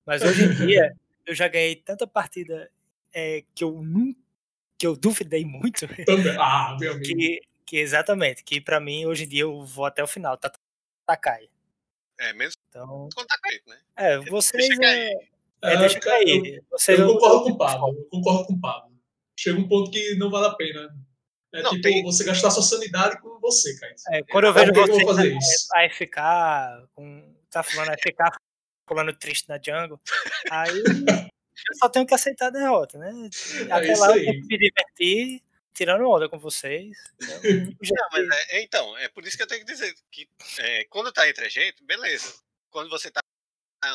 Mas 0.05 0.21
hoje 0.23 0.45
em 0.45 0.55
dia, 0.55 0.93
eu 1.27 1.35
já 1.35 1.49
ganhei 1.49 1.77
tanta 1.77 2.07
partida 2.07 2.71
é, 3.15 3.43
que 3.55 3.65
eu 3.65 3.73
nunca. 3.83 4.19
que 4.79 4.87
eu 4.87 4.95
duvidei 4.97 5.45
muito. 5.45 5.87
Também. 6.05 6.37
Ah, 6.39 6.77
meu 6.79 6.93
amigo. 6.93 7.05
Que, 7.07 7.41
que 7.65 7.77
exatamente, 7.79 8.43
que 8.45 8.61
pra 8.61 8.81
mim, 8.81 9.07
hoje 9.07 9.25
em 9.25 9.29
dia, 9.29 9.43
eu 9.43 9.65
vou 9.65 9.85
até 9.87 10.03
o 10.03 10.07
final. 10.07 10.37
Tá, 10.37 10.53
Takai. 11.07 11.49
É, 12.19 12.33
mesmo 12.35 12.61
Então, 12.69 13.09
quando 13.15 13.27
tá 13.27 13.39
caído, 13.43 13.65
né? 13.67 13.79
é, 13.97 14.19
vocês. 14.19 14.79
É. 14.81 15.11
é, 15.63 15.75
Ah, 15.75 15.77
deixa 15.77 15.99
eu- 15.99 16.03
cair. 16.03 16.63
Eu 16.89 16.99
não- 16.99 17.15
concordo 17.15 17.43
com 17.45 17.51
o 17.51 17.59
Pablo. 17.59 17.89
Eu 17.99 18.05
concordo 18.11 18.47
com 18.47 18.53
o 18.55 18.61
Pablo. 18.61 18.91
Chega 19.39 19.59
um 19.59 19.69
ponto 19.69 19.91
que 19.91 20.15
não 20.17 20.31
vale 20.31 20.47
a 20.47 20.55
pena. 20.55 20.95
É 21.53 21.63
Não, 21.63 21.71
tipo 21.71 21.83
tem- 21.83 22.03
você 22.05 22.23
gastar 22.25 22.51
sua 22.51 22.63
sanidade 22.63 23.21
com 23.21 23.41
você, 23.41 23.77
cara. 23.79 23.95
É, 24.11 24.23
quando 24.25 24.45
eu 24.47 24.53
vejo 24.53 24.71
eu 24.71 24.75
você 24.87 25.05
vou 25.05 25.15
fazer 25.17 25.37
isso? 25.37 25.69
a 25.75 25.83
FK, 25.89 26.87
tá 27.51 27.63
falando 27.63 27.91
FK, 27.99 28.31
falando 28.89 29.13
triste 29.19 29.49
na 29.49 29.57
jungle, 29.61 30.01
aí 30.51 30.79
eu 30.79 31.75
só 31.79 31.89
tenho 31.89 32.07
que 32.07 32.15
aceitar 32.15 32.49
a 32.49 32.51
derrota, 32.51 32.99
né? 32.99 33.11
Até 33.71 33.89
É 33.93 33.97
lá 33.97 34.09
eu 34.11 34.15
tenho 34.25 34.33
que 34.43 34.47
me 34.47 34.59
divertir, 34.59 35.43
tirando 35.75 36.09
onda 36.09 36.29
com 36.29 36.39
vocês. 36.39 36.97
Então, 37.21 37.41
Não, 38.23 38.33
é, 38.33 38.57
é, 38.59 38.63
então, 38.63 38.97
é 38.99 39.09
por 39.09 39.25
isso 39.27 39.37
que 39.37 39.43
eu 39.43 39.47
tenho 39.49 39.65
que 39.65 39.73
dizer 39.73 39.93
que 40.13 40.29
é, 40.61 40.85
quando 40.85 41.11
tá 41.13 41.29
entre 41.29 41.47
a 41.47 41.49
gente, 41.49 41.83
beleza. 41.85 42.35
Quando 42.71 42.89
você 42.89 43.11
tá 43.11 43.21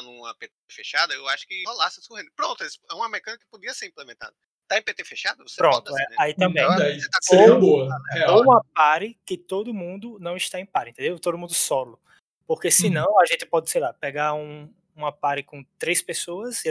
numa 0.02 0.34
PT 0.36 0.54
fechada, 0.72 1.14
eu 1.14 1.28
acho 1.30 1.48
que 1.48 1.64
rolasse 1.66 2.02
surrender. 2.02 2.32
Pronto, 2.36 2.64
é 2.64 2.94
uma 2.94 3.10
mecânica 3.10 3.44
que 3.44 3.50
podia 3.52 3.74
ser 3.74 3.88
implementada. 3.88 4.34
Tá 4.68 4.80
em 4.80 4.82
PT 4.82 5.04
fechado? 5.04 5.48
Você 5.48 5.58
Pronto, 5.58 5.90
roda 5.92 6.02
é, 6.02 6.04
assim, 6.06 6.12
né? 6.12 6.16
aí 6.20 6.34
também. 6.36 6.64
Então, 6.64 6.78
tá 7.12 7.20
com- 7.20 7.26
seria 7.26 7.52
uma 7.52 7.60
boa. 7.60 7.98
Real. 8.12 8.36
Ou 8.38 8.44
uma 8.44 8.66
pare 8.74 9.20
que 9.26 9.38
todo 9.38 9.74
mundo 9.74 10.18
não 10.20 10.36
está 10.36 10.60
em 10.60 10.66
pare, 10.66 10.90
entendeu? 10.90 11.20
Todo 11.20 11.38
mundo 11.38 11.54
solo. 11.54 12.02
Porque 12.48 12.72
senão 12.72 13.20
a 13.20 13.26
gente 13.26 13.46
pode, 13.46 13.70
sei 13.70 13.80
lá, 13.82 13.94
pegar 13.94 14.34
um, 14.34 14.72
uma 14.96 15.12
pare 15.12 15.44
com 15.44 15.64
três 15.78 16.02
pessoas 16.02 16.66
e 16.66 16.70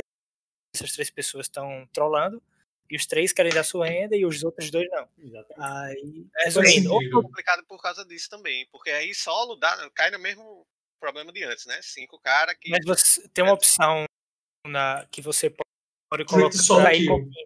essas 0.75 0.93
três 0.93 1.09
pessoas 1.11 1.47
estão 1.47 1.89
trollando 1.93 2.43
e 2.91 2.97
os 2.97 3.07
três 3.07 3.33
querem 3.33 3.53
dar 3.53 3.63
sua 3.65 3.87
renda 3.87 4.17
e 4.17 4.27
os 4.27 4.43
outros 4.43 4.71
dois 4.73 4.89
não. 4.91 5.09
Exatamente. 5.19 5.61
Aí, 5.61 6.27
É, 6.39 6.45
resumindo, 6.45 6.91
sentido. 6.91 7.23
complicado 7.23 7.65
por 7.67 7.81
causa 7.81 8.05
disso 8.05 8.29
também, 8.29 8.67
porque 8.73 8.91
aí 8.91 9.15
solo 9.15 9.55
dá, 9.57 9.89
cai 9.91 10.11
no 10.11 10.19
mesmo 10.19 10.67
problema 11.05 11.33
de 11.33 11.45
antes, 11.45 11.67
né? 11.67 11.81
Cinco 11.83 12.19
caras 12.19 12.57
que. 12.59 12.71
Mas 12.71 12.85
você 12.85 13.29
tem 13.29 13.45
uma 13.45 13.53
opção 13.53 14.05
na, 14.67 15.07
que 15.11 15.21
você 15.21 15.51
pode 15.51 16.25
colocar 16.25 16.53
solo 16.57 16.83
cair 16.85 16.99
kill. 17.01 17.09
com 17.11 17.21
time. 17.29 17.45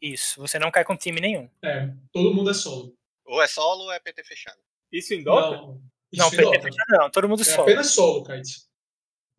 Isso, 0.00 0.40
você 0.40 0.58
não 0.58 0.70
cai 0.70 0.84
com 0.84 0.96
time 0.96 1.20
nenhum. 1.20 1.50
É, 1.62 1.88
todo 2.12 2.32
mundo 2.32 2.50
é 2.50 2.54
solo. 2.54 2.94
Ou 3.24 3.42
é 3.42 3.46
solo 3.48 3.84
ou 3.84 3.92
é 3.92 3.98
PT 3.98 4.22
fechado. 4.22 4.58
Isso 4.92 5.14
em 5.14 5.22
Dota? 5.24 5.56
Não, 5.56 5.66
Não, 6.12 6.26
isso 6.26 6.26
em 6.26 6.30
PT 6.30 6.42
Dota. 6.42 6.62
fechado 6.62 6.86
não, 6.90 7.10
todo 7.10 7.28
mundo 7.28 7.40
É 7.42 7.44
solo. 7.44 7.62
apenas 7.62 7.90
solo, 7.90 8.22
Kite. 8.24 8.60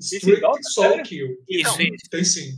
em 0.01 0.03
Strict 0.03 0.41
Dota? 0.41 0.63
solo 0.63 0.89
Sério? 0.89 1.03
kill. 1.05 1.43
Isso, 1.47 1.77
Não, 1.77 1.81
isso. 1.81 2.09
Tem 2.09 2.23
sim. 2.23 2.51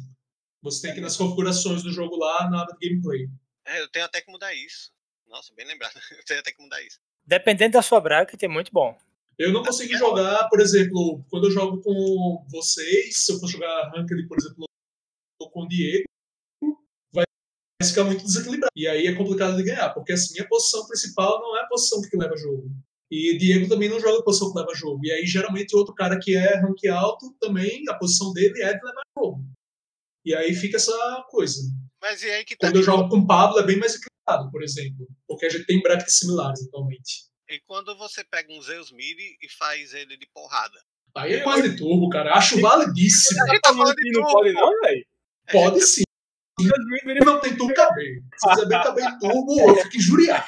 Você 0.64 0.82
tem 0.82 0.94
que 0.94 1.00
ir 1.00 1.04
nas 1.04 1.16
configurações 1.18 1.84
do 1.84 1.92
jogo 1.92 2.16
lá, 2.16 2.50
na 2.50 2.66
de 2.66 2.90
gameplay. 2.90 3.28
É, 3.66 3.82
eu 3.82 3.88
tenho 3.90 4.06
até 4.06 4.22
que 4.22 4.32
mudar 4.32 4.54
isso. 4.54 4.92
Nossa, 5.28 5.54
bem 5.54 5.66
lembrado. 5.68 5.94
Eu 6.18 6.24
tenho 6.24 6.40
até 6.40 6.54
que 6.54 6.62
mudar 6.64 6.82
isso. 6.82 7.00
Dependendo 7.26 7.74
da 7.74 7.82
sua 7.82 8.00
bracket, 8.00 8.42
é 8.42 8.48
muito 8.48 8.72
bom. 8.72 8.98
Eu 9.40 9.54
não 9.54 9.64
consigo 9.64 9.96
jogar, 9.96 10.50
por 10.50 10.60
exemplo, 10.60 11.24
quando 11.30 11.48
eu 11.48 11.52
jogo 11.52 11.82
com 11.82 12.46
vocês, 12.50 13.24
se 13.24 13.32
eu 13.32 13.40
for 13.40 13.48
jogar 13.48 13.92
Ranked, 13.92 14.28
por 14.28 14.38
exemplo, 14.38 14.66
com 15.52 15.64
o 15.64 15.68
Diego, 15.68 16.06
vai 17.14 17.24
ficar 17.84 18.04
muito 18.04 18.24
desequilibrado. 18.24 18.72
E 18.76 18.88
aí 18.88 19.06
é 19.06 19.16
complicado 19.16 19.56
de 19.56 19.64
ganhar, 19.64 19.94
porque 19.94 20.14
assim, 20.14 20.34
minha 20.34 20.48
posição 20.48 20.88
principal 20.88 21.40
não 21.40 21.56
é 21.58 21.62
a 21.62 21.68
posição 21.68 22.02
que 22.02 22.18
leva 22.18 22.36
jogo. 22.36 22.72
E 23.12 23.38
Diego 23.38 23.70
também 23.70 23.88
não 23.88 24.00
joga 24.00 24.20
a 24.20 24.24
posição 24.24 24.52
que 24.52 24.60
leva 24.60 24.74
jogo. 24.76 25.06
E 25.06 25.12
aí, 25.12 25.26
geralmente, 25.26 25.76
outro 25.76 25.94
cara 25.94 26.20
que 26.20 26.36
é 26.36 26.58
rank 26.58 26.86
alto, 26.88 27.34
também 27.40 27.84
a 27.90 27.94
posição 27.94 28.34
dele 28.34 28.62
é 28.62 28.74
de 28.74 28.84
levar 28.84 29.04
jogo. 29.18 29.46
E 30.26 30.36
aí 30.36 30.54
fica 30.54 30.76
essa 30.76 31.26
coisa. 31.30 31.62
Mas 32.02 32.22
e 32.22 32.30
aí 32.30 32.44
que 32.44 32.58
tá. 32.58 32.68
Quando 32.68 32.78
eu 32.78 32.84
jogo 32.84 33.08
com 33.08 33.20
o 33.20 33.28
Pablo, 33.28 33.60
é 33.60 33.66
bem 33.66 33.80
mais 33.80 33.96
equilibrado, 33.96 34.52
por 34.52 34.62
exemplo. 34.62 35.08
Porque 35.26 35.46
a 35.46 35.50
gente 35.50 35.66
tem 35.66 35.82
brackets 35.82 36.20
similares 36.20 36.68
atualmente. 36.68 37.28
E 37.50 37.60
quando 37.62 37.98
você 37.98 38.24
pega 38.24 38.52
um 38.52 38.62
Zeus 38.62 38.92
Mid 38.92 39.18
e 39.42 39.50
faz 39.58 39.94
ele 39.94 40.18
de 40.18 40.28
porrada? 40.34 40.78
Aí 41.16 41.34
é 41.34 41.40
quase 41.40 41.70
de 41.70 41.78
turbo, 41.78 42.10
cara. 42.10 42.34
Acho 42.34 42.60
validíssimo. 42.60 43.42
A 43.44 43.48
gente 43.48 43.62
tá 43.62 43.74
falando 43.74 43.96
Que 43.96 44.04
de 44.04 44.12
não 44.12 44.24
pode 44.24 44.54
não, 44.54 44.82
velho. 44.82 45.06
Pode 45.52 45.82
sim. 45.82 46.04
Ele 46.60 47.20
Não 47.24 47.40
tem 47.40 47.56
turbo 47.56 47.74
KB. 47.74 48.24
Se 48.36 48.50
quiser 48.50 48.94
bem 48.94 49.06
em 49.06 49.20
turbo, 49.20 49.60
eu 49.60 49.76
fico 49.84 49.98
injuriado. 49.98 50.48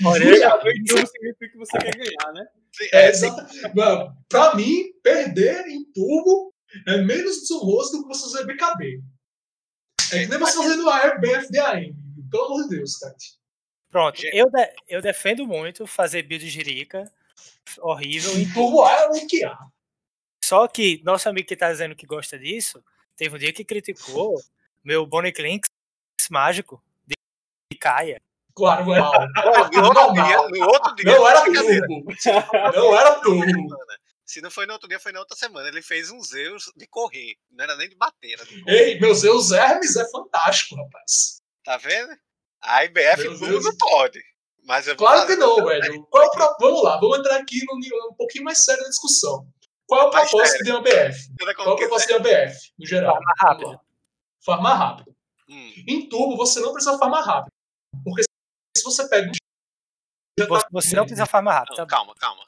Injuriado. 0.00 0.64
não 0.64 1.06
significa 1.06 1.48
que 1.52 1.58
você 1.58 1.78
quer 1.78 1.96
ganhar, 1.96 2.32
né? 2.32 2.46
É, 2.92 3.04
é, 3.04 3.08
exato. 3.10 3.46
Mano, 3.74 4.16
Pra 4.28 4.54
mim, 4.56 4.92
perder 5.02 5.66
em 5.66 5.84
turbo 5.92 6.52
é 6.88 6.96
menos 7.02 7.40
desonroso 7.40 7.92
do 7.92 8.02
que 8.02 8.08
você 8.08 8.22
fazer 8.32 8.46
BKB. 8.46 9.00
É 10.12 10.18
que 10.20 10.26
nem 10.26 10.38
você 10.38 10.56
fazendo 10.56 10.88
AR 10.88 11.20
BFDAM. 11.20 11.94
Pelo 12.30 12.44
amor 12.46 12.62
de 12.64 12.76
Deus, 12.76 12.96
cara. 12.96 13.14
Pronto, 13.94 14.20
eu, 14.32 14.50
de- 14.50 14.74
eu 14.88 15.00
defendo 15.00 15.46
muito 15.46 15.86
fazer 15.86 16.24
build 16.24 16.50
jirica 16.50 17.08
horrível. 17.78 18.32
A 18.84 18.90
é 18.90 19.06
o 19.06 19.26
que 19.28 19.44
há. 19.44 19.56
Só 20.44 20.66
que 20.66 21.00
nosso 21.04 21.28
amigo 21.28 21.46
que 21.46 21.54
tá 21.54 21.70
dizendo 21.70 21.94
que 21.94 22.04
gosta 22.04 22.36
disso, 22.36 22.84
teve 23.16 23.36
um 23.36 23.38
dia 23.38 23.52
que 23.52 23.64
criticou 23.64 24.34
meu 24.82 25.06
Bonnie 25.06 25.30
Clinks 25.30 25.70
mágico 26.28 26.82
de, 27.06 27.14
Kaia. 27.78 28.20
Claro, 28.52 28.92
é 28.94 28.98
mal. 28.98 29.12
Pô, 29.12 29.80
no, 29.80 29.86
outro 29.86 30.12
dia, 30.12 30.36
no 30.48 30.66
outro 30.66 30.94
dia. 30.96 31.04
Não 31.04 31.28
era 31.28 31.44
turbo. 31.44 32.04
Não 32.74 32.98
era 32.98 33.20
turbo. 33.20 33.76
Se 34.26 34.40
não 34.40 34.50
foi 34.50 34.66
no 34.66 34.72
outro 34.72 34.88
dia, 34.88 34.98
foi 34.98 35.12
na 35.12 35.20
outra 35.20 35.36
semana. 35.36 35.68
Ele 35.68 35.82
fez 35.82 36.10
uns 36.10 36.32
erros 36.32 36.64
de 36.76 36.88
correr. 36.88 37.36
Não 37.48 37.62
era 37.62 37.76
nem 37.76 37.88
de 37.88 37.94
bater, 37.94 38.32
era 38.32 38.44
de 38.44 38.60
correr. 38.60 38.76
Ei, 38.76 38.98
meus 38.98 39.18
Zeus 39.18 39.52
Hermes 39.52 39.94
é 39.94 40.10
fantástico, 40.10 40.74
rapaz. 40.74 41.40
Tá 41.62 41.76
vendo? 41.76 42.10
A 42.64 42.84
IBF 42.84 43.38
tudo 43.38 43.76
pode. 43.78 44.20
Mas 44.64 44.86
eu 44.88 44.96
vou 44.96 45.06
Claro 45.06 45.26
que 45.26 45.36
não, 45.36 45.56
velho. 45.64 46.02
Qual 46.10 46.24
é 46.24 46.26
o 46.26 46.30
pro- 46.30 46.56
Vamos 46.60 46.82
lá, 46.82 46.96
vamos 46.98 47.18
entrar 47.18 47.36
aqui 47.36 47.62
no 47.66 47.78
nível 47.78 47.98
um 48.10 48.14
pouquinho 48.14 48.44
mais 48.44 48.64
sério 48.64 48.82
da 48.82 48.88
discussão. 48.88 49.46
Qual 49.86 50.00
é 50.00 50.04
o 50.08 50.12
Mais 50.12 50.30
propósito 50.30 50.64
de 50.64 50.70
uma 50.70 50.80
BF? 50.80 51.28
Qual 51.38 51.68
é 51.68 51.72
o 51.72 51.76
propósito 51.76 52.08
de 52.08 52.14
uma 52.14 52.20
BF, 52.20 52.72
no 52.78 52.86
geral? 52.86 53.14
Farmar 53.14 53.34
rápido. 53.38 53.80
Farmar 54.44 54.78
rápido. 54.78 55.14
Hum, 55.48 55.72
Em 55.86 56.08
turbo, 56.08 56.36
você 56.38 56.60
não 56.60 56.72
precisa 56.72 56.96
farmar 56.96 57.22
rápido. 57.24 57.52
Porque 58.02 58.22
se 58.76 58.82
você 58.82 59.06
pega 59.08 59.28
um. 59.28 59.32
tá 59.32 60.46
Você, 60.48 60.66
você 60.72 60.96
não 60.96 61.04
precisa 61.04 61.26
farmar 61.26 61.54
rápido, 61.58 61.76
não, 61.76 61.86
tá? 61.86 61.96
calma, 61.96 62.14
calma. 62.18 62.42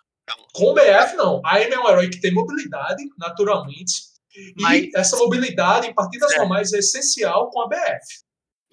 Com 0.55 0.73
BF, 0.75 1.15
não. 1.17 1.43
A 1.45 1.57
Amy 1.57 1.73
é 1.75 1.79
um 1.79 1.89
herói 1.89 2.09
que 2.09 2.19
tem 2.21 2.33
mobilidade, 2.33 3.05
naturalmente. 3.19 3.93
Mas- 4.57 4.85
E 4.85 4.91
essa 4.97 5.17
mobilidade, 5.19 5.87
em 5.87 5.95
partidas 5.95 6.35
normais, 6.37 6.73
é 6.73 6.79
essencial 6.79 7.51
com 7.51 7.61
a 7.61 7.69
BF. 7.69 8.25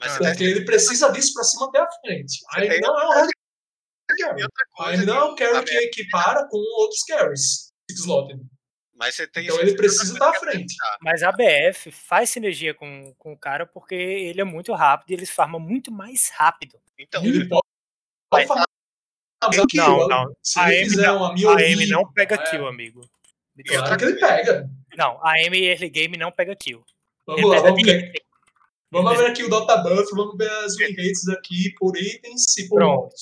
Mas 0.04 0.12
Ah. 0.12 0.18
você 0.18 0.24
tá 0.24 0.30
Porque 0.32 0.44
ele 0.44 0.66
precisa 0.66 1.12
disso 1.12 1.34
para 1.34 1.44
se 1.44 1.58
manter 1.60 1.80
à 1.80 1.88
frente. 2.02 2.40
A 2.50 2.58
Amy 2.60 2.70
tem 2.70 2.82
não 2.82 3.00
é 3.00 3.08
um 3.08 3.12
hard 3.12 3.30
carry. 4.20 4.40
E 4.42 4.44
outra 4.44 4.66
A 4.66 4.76
coisa 4.84 4.94
Amy 4.98 5.06
não 5.06 5.16
é 5.16 5.24
um 5.24 5.36
que- 5.36 5.46
carry 5.46 5.66
que 5.66 5.78
equipara 5.78 6.48
com 6.50 6.58
outros 6.82 7.04
carries. 7.04 7.72
Six-slotted. 7.90 8.42
Mas 8.96 9.16
você 9.16 9.26
tem 9.28 9.46
Então 9.46 9.60
ele 9.60 9.76
precisa 9.76 10.14
estar 10.14 10.30
à 10.30 10.32
que 10.32 10.38
é 10.38 10.40
frente. 10.40 10.76
Mas 11.02 11.24
a 11.24 11.32
BF 11.32 11.90
faz 11.92 12.30
sinergia 12.30 12.74
com, 12.74 13.14
com 13.18 13.34
o 13.34 13.38
cara 13.38 13.66
porque 13.66 13.96
ele 13.96 14.40
é 14.42 14.44
muito 14.44 14.72
rápido 14.74 15.10
e 15.12 15.14
eles 15.14 15.30
farmam 15.30 15.60
muito 15.60 15.92
mais 15.92 16.30
rápido. 16.36 16.78
Então, 17.00 17.24
ele 17.26 17.48
pode, 17.48 17.64
pode 18.30 18.46
farmar 18.48 18.66
Não, 19.74 20.08
não. 20.08 20.36
Se 20.44 20.60
A 20.60 20.70
ele 20.72 20.82
Amy 20.82 20.90
fizer 20.90 21.08
não- 21.08 21.18
uma 21.18 21.28
A 21.30 21.56
Amy 21.58 21.88
não 21.88 22.12
pega 22.14 22.36
é, 22.36 22.50
kill, 22.50 22.68
amigo. 22.68 23.02
Claro 23.68 23.98
que 23.98 24.06
ele 24.06 24.20
pega. 24.20 24.70
Não, 24.96 25.20
a 25.26 25.32
Amy 25.46 25.66
early 25.66 25.90
game 25.90 26.16
não 26.18 26.32
pega 26.32 26.56
kill. 26.56 26.86
Vamos 27.26 27.42
Ele 27.42 27.50
lá, 27.50 27.56
pega 27.56 27.70
vamos. 27.72 27.84
Vamos 28.94 29.18
ver 29.18 29.32
aqui 29.32 29.44
o 29.44 29.50
Dota 29.50 29.78
Buff, 29.78 30.12
vamos 30.12 30.38
ver 30.38 30.52
as 30.52 30.76
win 30.76 30.90
rates 30.90 31.28
aqui 31.28 31.74
por 31.80 31.98
itens 31.98 32.56
e 32.60 32.70
por 32.70 32.76
Pronto. 32.76 33.16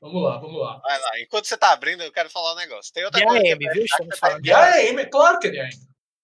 Vamos 0.00 0.22
lá, 0.24 0.38
vamos 0.38 0.60
lá. 0.60 0.80
vai 0.80 1.00
lá. 1.00 1.20
Enquanto 1.20 1.44
você 1.46 1.56
tá 1.56 1.70
abrindo, 1.70 2.02
eu 2.02 2.10
quero 2.10 2.28
falar 2.28 2.54
um 2.54 2.56
negócio. 2.56 2.92
Tem 2.92 3.04
outra 3.04 3.20
E 3.20 3.22
a 3.22 3.26
coisa. 3.26 3.52
Amy, 3.54 3.68
viu? 3.72 3.84
Estamos 3.84 4.18
falando 4.18 4.42
de 4.42 4.48
E 4.48 4.52
a 4.52 4.90
Amy, 4.90 5.06
claro 5.06 5.38
que 5.38 5.46
ele 5.46 5.60
é. 5.60 5.68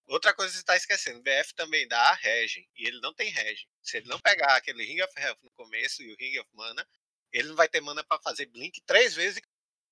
Outra 0.09 0.35
coisa 0.35 0.51
que 0.51 0.59
você 0.59 0.65
tá 0.65 0.77
esquecendo, 0.77 1.23
BF 1.23 1.55
também 1.55 1.87
dá 1.87 2.01
a 2.01 2.15
regen, 2.15 2.67
e 2.77 2.87
ele 2.89 3.01
não 3.01 3.15
tem 3.15 3.31
regen. 3.31 3.65
Se 3.81 3.99
ele 3.99 4.09
não 4.09 4.19
pegar 4.19 4.57
aquele 4.57 4.85
Ring 4.85 5.01
of 5.03 5.13
Health 5.17 5.39
no 5.45 5.51
começo 5.53 6.03
e 6.03 6.13
o 6.13 6.17
Ring 6.19 6.37
of 6.41 6.49
Mana, 6.53 6.85
ele 7.33 7.49
não 7.49 7.57
vai 7.57 7.69
ter 7.69 7.81
mana 7.81 8.03
pra 8.03 8.19
fazer 8.19 8.47
Blink 8.47 8.81
três 8.85 9.15
vezes 9.15 9.39
e 9.39 9.43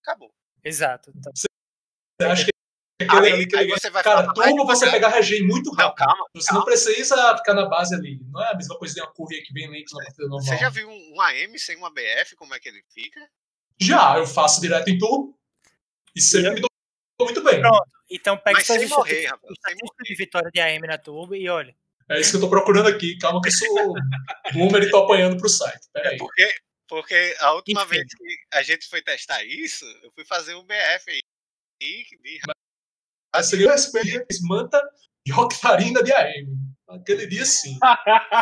acabou. 0.03 0.35
Exato. 0.64 1.12
Então, 1.16 1.33
Você 1.35 1.47
acha 2.21 2.45
que 2.45 2.53
aquele 3.03 3.27
Aí- 3.27 3.33
ali 3.33 3.47
que 3.47 3.57
aí 3.57 3.65
ele 3.65 3.73
você 3.79 3.91
vai 3.91 4.03
Cara, 4.03 4.23
falar 4.25 4.33
turbo 4.35 4.65
você 4.67 4.91
pegar 4.91 5.09
regen 5.09 5.47
muito 5.47 5.71
Não, 5.71 5.77
rápido. 5.77 6.07
calma. 6.07 6.27
Você 6.35 6.53
não 6.53 6.65
precisa 6.65 7.37
ficar 7.37 7.55
na 7.55 7.67
base 7.67 7.95
ali. 7.95 8.19
Não 8.31 8.43
é 8.43 8.51
a 8.53 8.55
mesma 8.57 8.77
coisa 8.79 8.95
de 8.95 9.01
uma 9.01 9.12
courier 9.12 9.45
que 9.45 9.53
vem 9.53 9.69
lento 9.71 9.95
na 9.95 10.05
partida 10.05 10.29
normal. 10.29 10.43
Você 10.47 10.57
já 10.59 10.69
viu 10.69 10.88
um, 10.88 11.21
AM 11.21 11.59
sem 11.59 11.77
uma 11.77 11.91
BF, 11.91 12.35
como 12.37 12.55
é 12.55 12.61
que 12.61 12.69
ele 12.69 12.83
fica? 12.93 13.21
Já, 13.81 14.17
eu 14.19 14.27
faço 14.27 14.61
direto 14.61 14.88
em 14.88 14.99
turbo. 14.99 15.37
E 16.15 16.21
sempre 16.21 16.51
me 16.55 16.61
dou 16.61 16.69
muito 17.21 17.43
bem. 17.43 17.61
Pronto. 17.61 17.83
então 18.11 18.37
pega 18.37 18.59
Mas 18.59 18.67
sem 18.67 18.87
morrer, 18.88 19.27
rapaz. 19.27 19.41
Sem 19.43 19.53
estatísticas 19.53 19.88
morrer. 19.99 20.09
de 20.09 20.15
vitória 20.15 20.51
de 20.53 20.61
AM 20.61 20.87
na 20.87 20.99
turbo 20.99 21.35
e 21.35 21.49
olha. 21.49 21.75
É 22.11 22.21
isso 22.21 22.31
que 22.33 22.37
eu 22.37 22.41
tô 22.43 22.51
procurando 22.51 22.88
aqui. 22.88 23.17
Calma 23.19 23.41
que 23.41 23.49
eu 23.49 23.53
sou 23.53 23.95
boomer 24.53 24.83
e 24.83 24.91
tô 24.91 24.99
apanhando 25.05 25.37
pro 25.38 25.49
site. 25.49 25.87
Pera 25.93 26.11
aí. 26.11 26.19
Porque, 26.19 26.55
porque 26.88 27.37
a 27.41 27.53
última 27.55 27.83
Enfim. 27.83 27.91
vez 27.91 28.15
que 28.15 28.25
a 28.53 28.62
gente 28.62 28.87
foi 28.88 29.01
testar 29.01 29.43
isso, 29.45 29.85
eu 30.03 30.11
fui 30.12 30.25
fazer 30.25 30.55
um 30.55 30.65
BF 30.65 31.11
aí. 31.11 31.21
E, 31.81 32.05
de 32.05 32.41
Mas 33.35 33.47
seria 33.47 33.68
o 33.68 33.71
respeito 33.71 34.27
manta 34.42 34.81
e 35.27 35.33
octarina 35.33 36.03
de 36.03 36.12
AM. 36.12 36.49
Aquele 36.88 37.27
dia 37.27 37.47
sim. 37.47 37.79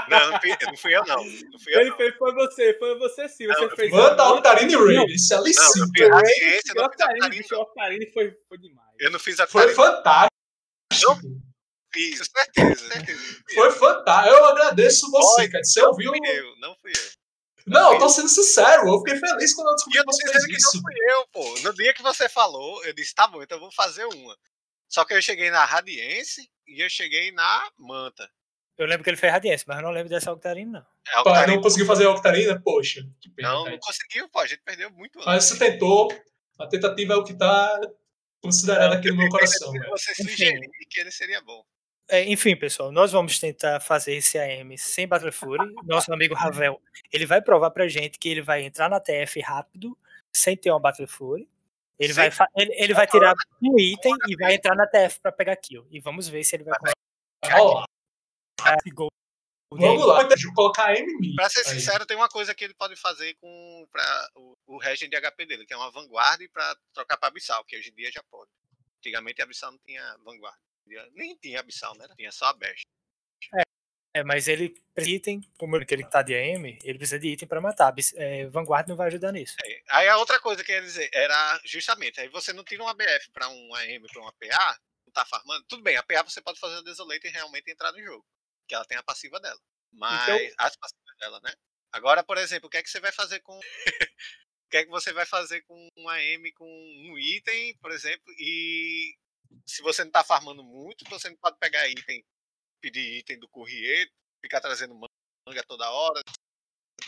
Não, 0.08 0.30
não 0.32 0.40
fui, 0.40 0.56
não 0.66 0.76
fui 0.76 0.96
eu, 0.96 1.04
não. 1.06 1.16
Não 1.24 1.58
fui 1.60 1.72
eu, 1.74 1.80
Ele 1.82 1.90
não. 1.90 1.96
fez, 1.96 2.16
foi 2.16 2.34
você, 2.34 2.76
foi 2.80 2.98
você 2.98 3.28
sim. 3.28 3.46
Você 3.46 3.60
Não, 3.60 3.76
fez 3.76 3.90
Manta, 3.92 4.22
a 4.24 4.32
octarina 4.32 4.72
e 4.72 4.74
raid. 4.76 5.14
Isso 5.14 5.34
ali 5.34 5.52
Não, 5.54 5.70
sim. 5.72 5.78
não 5.78 5.86
Octarine, 5.86 6.84
octarina, 6.84 7.28
não. 7.52 7.60
Octarine 7.60 8.12
foi, 8.12 8.36
foi 8.48 8.58
demais. 8.58 8.88
Eu 8.98 9.10
não 9.12 9.20
fiz 9.20 9.38
a 9.38 9.46
Foi 9.46 9.72
fantástico. 9.72 10.30
Fiz, 11.92 12.20
certeza, 12.36 12.88
certeza. 12.92 13.20
Foi 13.54 13.70
fantástico. 13.72 14.34
Eu 14.36 14.44
agradeço 14.46 15.10
você, 15.10 15.48
cara. 15.48 15.62
Você 15.64 15.82
ouviu? 15.84 16.12
Não 16.12 16.18
fui 16.18 16.38
eu, 16.38 16.56
não 16.60 16.76
fui 16.76 16.92
eu. 16.92 17.10
Não, 17.66 17.92
eu 17.92 17.98
tô 18.00 18.08
sendo 18.08 18.28
sincero. 18.28 18.88
Eu 18.88 18.98
fiquei 18.98 19.16
feliz 19.16 19.54
quando 19.54 19.68
eu 19.68 19.72
E 19.72 19.76
descobri 19.76 19.98
eu 19.98 20.04
que 20.04 20.12
você 20.12 20.32
fez 20.32 20.44
que 20.46 20.52
não 20.52 20.58
isso. 20.58 20.82
fui 20.82 20.94
eu, 21.12 21.26
pô. 21.32 21.58
No 21.68 21.74
dia 21.74 21.94
que 21.94 22.02
você 22.02 22.28
falou, 22.28 22.84
eu 22.84 22.92
disse, 22.92 23.14
tá 23.14 23.26
bom, 23.28 23.42
então 23.42 23.58
eu 23.58 23.62
vou 23.62 23.72
fazer 23.72 24.04
uma. 24.06 24.36
Só 24.90 25.04
que 25.06 25.14
eu 25.14 25.22
cheguei 25.22 25.50
na 25.50 25.64
Radiense 25.64 26.50
e 26.66 26.84
eu 26.84 26.90
cheguei 26.90 27.30
na 27.32 27.70
Manta. 27.78 28.28
Eu 28.76 28.86
lembro 28.86 29.04
que 29.04 29.10
ele 29.10 29.16
fez 29.16 29.32
radiência, 29.32 29.64
mas 29.68 29.76
eu 29.76 29.82
não 29.84 29.90
lembro 29.90 30.08
dessa 30.08 30.32
Octarine, 30.32 30.70
não. 30.72 30.84
É 31.14 31.20
o 31.20 31.24
Pá, 31.24 31.34
cara- 31.34 31.46
não 31.52 31.60
conseguiu 31.60 31.86
fazer 31.86 32.06
a 32.06 32.10
octarina? 32.10 32.60
Poxa, 32.60 33.00
que 33.20 33.28
pena. 33.30 33.48
Não, 33.50 33.64
cara. 33.64 33.76
não 33.76 33.80
conseguiu, 33.80 34.28
pô. 34.28 34.40
A 34.40 34.46
gente 34.46 34.62
perdeu 34.64 34.90
muito 34.90 35.16
antes. 35.18 35.26
Mas 35.26 35.44
você 35.44 35.58
tentou. 35.58 36.08
A 36.58 36.66
tentativa 36.66 37.12
é 37.14 37.16
o 37.16 37.24
que 37.24 37.34
tá 37.34 37.80
considerado 38.42 38.94
aqui 38.94 39.10
no 39.10 39.16
meu 39.16 39.28
coração. 39.28 39.72
Você 39.90 40.12
Enfim. 40.12 40.24
sugeriu 40.30 40.70
que 40.88 41.00
ele 41.00 41.10
seria 41.10 41.40
bom. 41.40 41.64
É, 42.08 42.24
enfim, 42.24 42.56
pessoal, 42.56 42.90
nós 42.90 43.12
vamos 43.12 43.38
tentar 43.38 43.78
fazer 43.80 44.14
esse 44.16 44.36
AM 44.36 44.76
sem 44.76 45.06
Battle 45.06 45.30
Fury. 45.30 45.72
Nosso 45.84 46.12
amigo 46.12 46.34
Ravel, 46.34 46.82
ele 47.12 47.24
vai 47.24 47.40
provar 47.40 47.70
pra 47.70 47.86
gente 47.86 48.18
que 48.18 48.28
ele 48.28 48.42
vai 48.42 48.64
entrar 48.64 48.88
na 48.90 48.98
TF 48.98 49.40
rápido, 49.40 49.96
sem 50.32 50.56
ter 50.56 50.70
uma 50.70 50.80
Battle 50.80 51.06
Fury. 51.06 51.48
Ele, 52.00 52.12
vai, 52.14 52.30
ele, 52.56 52.74
ele 52.76 52.94
vai 52.94 53.06
tirar 53.06 53.34
um 53.62 53.78
item 53.78 54.14
e 54.26 54.34
vai 54.34 54.54
entrar 54.54 54.74
na 54.74 54.86
TF 54.86 55.20
pra 55.20 55.30
pegar 55.30 55.54
kill. 55.56 55.86
E 55.90 56.00
vamos 56.00 56.26
ver 56.28 56.42
se 56.42 56.56
ele 56.56 56.64
vai 56.64 56.78
conseguir. 56.78 56.96
Vamos 59.72 60.06
lá. 60.06 60.22
Deixa 60.24 60.52
colocar 60.54 60.96
M 60.96 61.34
Pra 61.36 61.48
ser 61.50 61.60
Aí. 61.60 61.66
sincero, 61.66 62.06
tem 62.06 62.16
uma 62.16 62.28
coisa 62.28 62.54
que 62.54 62.64
ele 62.64 62.74
pode 62.74 62.96
fazer 62.96 63.34
com 63.34 63.86
pra, 63.92 64.28
o, 64.34 64.56
o 64.66 64.78
Regen 64.78 65.10
de 65.10 65.20
HP 65.20 65.46
dele, 65.46 65.66
que 65.66 65.74
é 65.74 65.76
uma 65.76 65.90
vanguarda 65.90 66.42
e 66.42 66.48
pra 66.48 66.74
trocar 66.92 67.18
pra 67.18 67.28
Abissal, 67.28 67.64
que 67.64 67.76
hoje 67.76 67.90
em 67.90 67.94
dia 67.94 68.10
já 68.10 68.22
pode. 68.30 68.50
Antigamente 68.98 69.40
a 69.40 69.44
Abissal 69.44 69.70
não 69.70 69.78
tinha 69.86 70.16
vanguarda. 70.24 70.58
Nem 71.12 71.36
tinha 71.36 71.60
Abissal, 71.60 71.94
né? 71.96 72.08
Tinha 72.16 72.32
só 72.32 72.46
a 72.46 72.52
Bash. 72.54 72.80
É, 74.12 74.24
mas 74.24 74.48
ele 74.48 74.70
precisa 74.92 75.10
de 75.10 75.16
item, 75.16 75.40
como 75.56 75.76
ele 75.76 75.86
que 75.86 75.94
ele 75.94 76.04
tá 76.04 76.20
de 76.22 76.34
AM, 76.34 76.78
ele 76.82 76.98
precisa 76.98 77.18
de 77.18 77.28
item 77.28 77.46
pra 77.48 77.60
matar. 77.60 77.94
É, 78.16 78.46
Vanguard 78.46 78.88
não 78.88 78.96
vai 78.96 79.06
ajudar 79.06 79.30
nisso. 79.32 79.54
É, 79.64 79.82
Aí 79.88 80.08
a 80.08 80.16
outra 80.18 80.40
coisa 80.40 80.64
que 80.64 80.72
eu 80.72 80.76
ia 80.76 80.82
dizer 80.82 81.08
era 81.12 81.60
justamente, 81.64 82.20
aí 82.20 82.28
você 82.28 82.52
não 82.52 82.64
tira 82.64 82.82
uma 82.82 82.92
BF 82.94 83.30
pra 83.32 83.48
um 83.48 83.74
AM 83.76 84.06
pra 84.08 84.20
uma 84.22 84.32
PA, 84.32 84.78
não 85.06 85.12
tá 85.12 85.24
farmando, 85.24 85.64
tudo 85.68 85.82
bem, 85.82 85.96
a 85.96 86.02
PA 86.02 86.22
você 86.24 86.40
pode 86.42 86.58
fazer 86.58 86.78
a 86.78 86.82
Desolate 86.82 87.24
e 87.26 87.30
realmente 87.30 87.70
entrar 87.70 87.92
no 87.92 88.02
jogo, 88.02 88.26
que 88.68 88.74
ela 88.74 88.84
tem 88.84 88.98
a 88.98 89.02
passiva 89.02 89.38
dela. 89.40 89.60
Mas 89.92 90.22
Então- 90.28 90.54
as 90.58 90.76
passivas 90.76 91.16
dela, 91.20 91.40
né? 91.44 91.52
Agora, 91.92 92.22
por 92.24 92.36
exemplo, 92.38 92.66
o 92.66 92.70
que 92.70 92.78
é 92.78 92.82
que 92.82 92.90
você 92.90 93.00
vai 93.00 93.12
fazer 93.12 93.40
com 93.40 93.58
o 94.66 94.70
que 94.70 94.76
é 94.76 94.84
que 94.84 94.90
você 94.90 95.12
vai 95.12 95.26
fazer 95.26 95.62
com 95.62 95.88
um 95.96 96.08
AM 96.08 96.52
com 96.52 96.64
um 96.66 97.16
item, 97.18 97.76
por 97.78 97.92
exemplo, 97.92 98.24
e 98.38 99.14
se 99.66 99.82
você 99.82 100.02
não 100.04 100.10
tá 100.10 100.22
farmando 100.24 100.62
muito, 100.64 101.04
você 101.08 101.28
não 101.30 101.36
pode 101.36 101.58
pegar 101.58 101.88
item, 101.88 102.24
pedir 102.80 103.18
item 103.18 103.38
do 103.38 103.48
courrier, 103.48 104.08
ficar 104.42 104.60
trazendo 104.60 104.94
manga 104.94 105.62
toda 105.66 105.90
hora, 105.90 106.22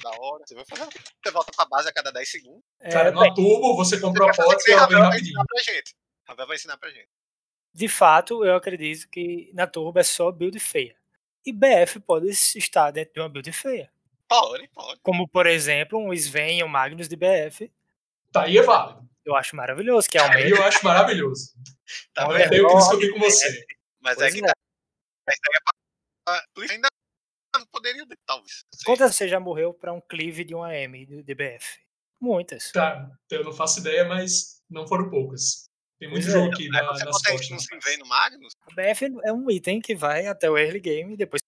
toda 0.02 0.16
hora. 0.20 0.44
Você 0.46 0.54
vai 0.54 0.64
fazer, 0.64 0.84
você 1.24 1.30
volta 1.30 1.52
pra 1.54 1.64
base 1.66 1.88
a 1.88 1.92
cada 1.92 2.10
10 2.12 2.30
segundos. 2.30 2.62
É, 2.80 2.90
Cara, 2.90 3.10
bem, 3.12 3.20
na 3.28 3.34
turbo, 3.34 3.76
você 3.76 4.00
compra 4.00 4.26
a 4.26 4.32
que 4.32 4.40
e 4.40 4.44
ela 4.44 4.56
vem 4.56 4.74
Ravel 4.76 4.98
vai 4.98 5.06
rapidinho. 5.08 5.28
ensinar 5.30 5.44
pra 5.46 5.62
gente. 5.62 5.94
Ravel 6.28 6.46
vai 6.46 6.56
ensinar 6.56 6.76
pra 6.78 6.90
gente. 6.90 7.08
de 7.74 7.88
fato, 7.88 8.44
eu 8.44 8.54
acredito 8.54 9.08
que 9.08 9.50
na 9.54 9.66
Turbo 9.66 9.98
é 9.98 10.02
só 10.02 10.30
build 10.30 10.58
feia. 10.60 10.94
E 11.44 11.52
BF 11.52 11.98
pode 12.00 12.28
estar 12.28 12.90
dentro 12.90 13.14
de 13.14 13.20
uma 13.20 13.28
build 13.28 13.50
feia. 13.52 13.90
Pode, 14.28 14.68
pode. 14.68 15.00
Como, 15.02 15.26
por 15.28 15.46
exemplo, 15.46 15.98
um 15.98 16.12
Sven 16.12 16.58
e 16.58 16.64
um 16.64 16.68
Magnus 16.68 17.08
de 17.08 17.16
BF. 17.16 17.70
Tá 18.30 18.44
aí 18.44 18.56
é 18.58 18.62
válido. 18.62 19.08
Eu 19.24 19.34
acho 19.36 19.54
maravilhoso, 19.56 20.08
que 20.08 20.18
Aí 20.18 20.24
aumenta. 20.26 20.48
eu 20.48 20.62
acho 20.64 20.84
maravilhoso. 20.84 21.52
Tá 22.14 22.26
Olha, 22.28 22.38
vendo? 22.38 22.50
Tenho 22.50 22.68
que 22.68 22.74
discutir 22.76 23.12
com 23.12 23.18
você. 23.20 23.66
Mas 24.00 24.16
Pois 24.16 24.28
é 24.28 24.38
que 24.38 24.44
é. 24.44 24.46
tá. 24.48 24.52
Mas 25.26 25.36
é 25.36 25.60
pra- 25.64 26.42
pra- 26.54 26.72
ainda 26.74 26.88
poderia, 27.70 28.04
talvez. 28.26 28.62
Não. 28.74 28.80
Quantas 28.84 29.14
você 29.16 29.28
já 29.28 29.38
morreu 29.38 29.74
pra 29.74 29.92
um 29.92 30.00
cleave 30.00 30.44
de 30.44 30.54
um 30.54 30.62
AM 30.62 31.06
de 31.06 31.22
de 31.22 31.34
BF? 31.34 31.80
Muitas. 32.20 32.70
Tá, 32.72 33.10
eu 33.30 33.44
não 33.44 33.52
faço 33.52 33.80
ideia, 33.80 34.04
mas 34.04 34.62
não 34.70 34.86
foram 34.86 35.10
poucas. 35.10 35.68
Tem 35.98 36.08
muito 36.08 36.24
Pois 36.24 36.34
é. 36.34 36.38
jogo 36.38 36.52
aqui 36.52 36.62
Aí 36.64 36.68
na, 36.70 36.84
você 36.86 37.04
nas 37.04 37.14
costas. 37.14 37.40
isso 37.40 37.50
no 37.52 37.56
rapaz. 37.60 37.84
Sinvei 37.84 37.96
no 37.98 38.06
Magnus. 38.06 38.52
A 38.62 38.74
BF 38.74 39.04
é 39.24 39.32
um 39.32 39.50
item 39.50 39.80
que 39.80 39.94
vai 39.94 40.26
até 40.26 40.48
o 40.50 40.56
early 40.58 40.80
game 40.80 41.14
e 41.14 41.16
depois 41.16 41.42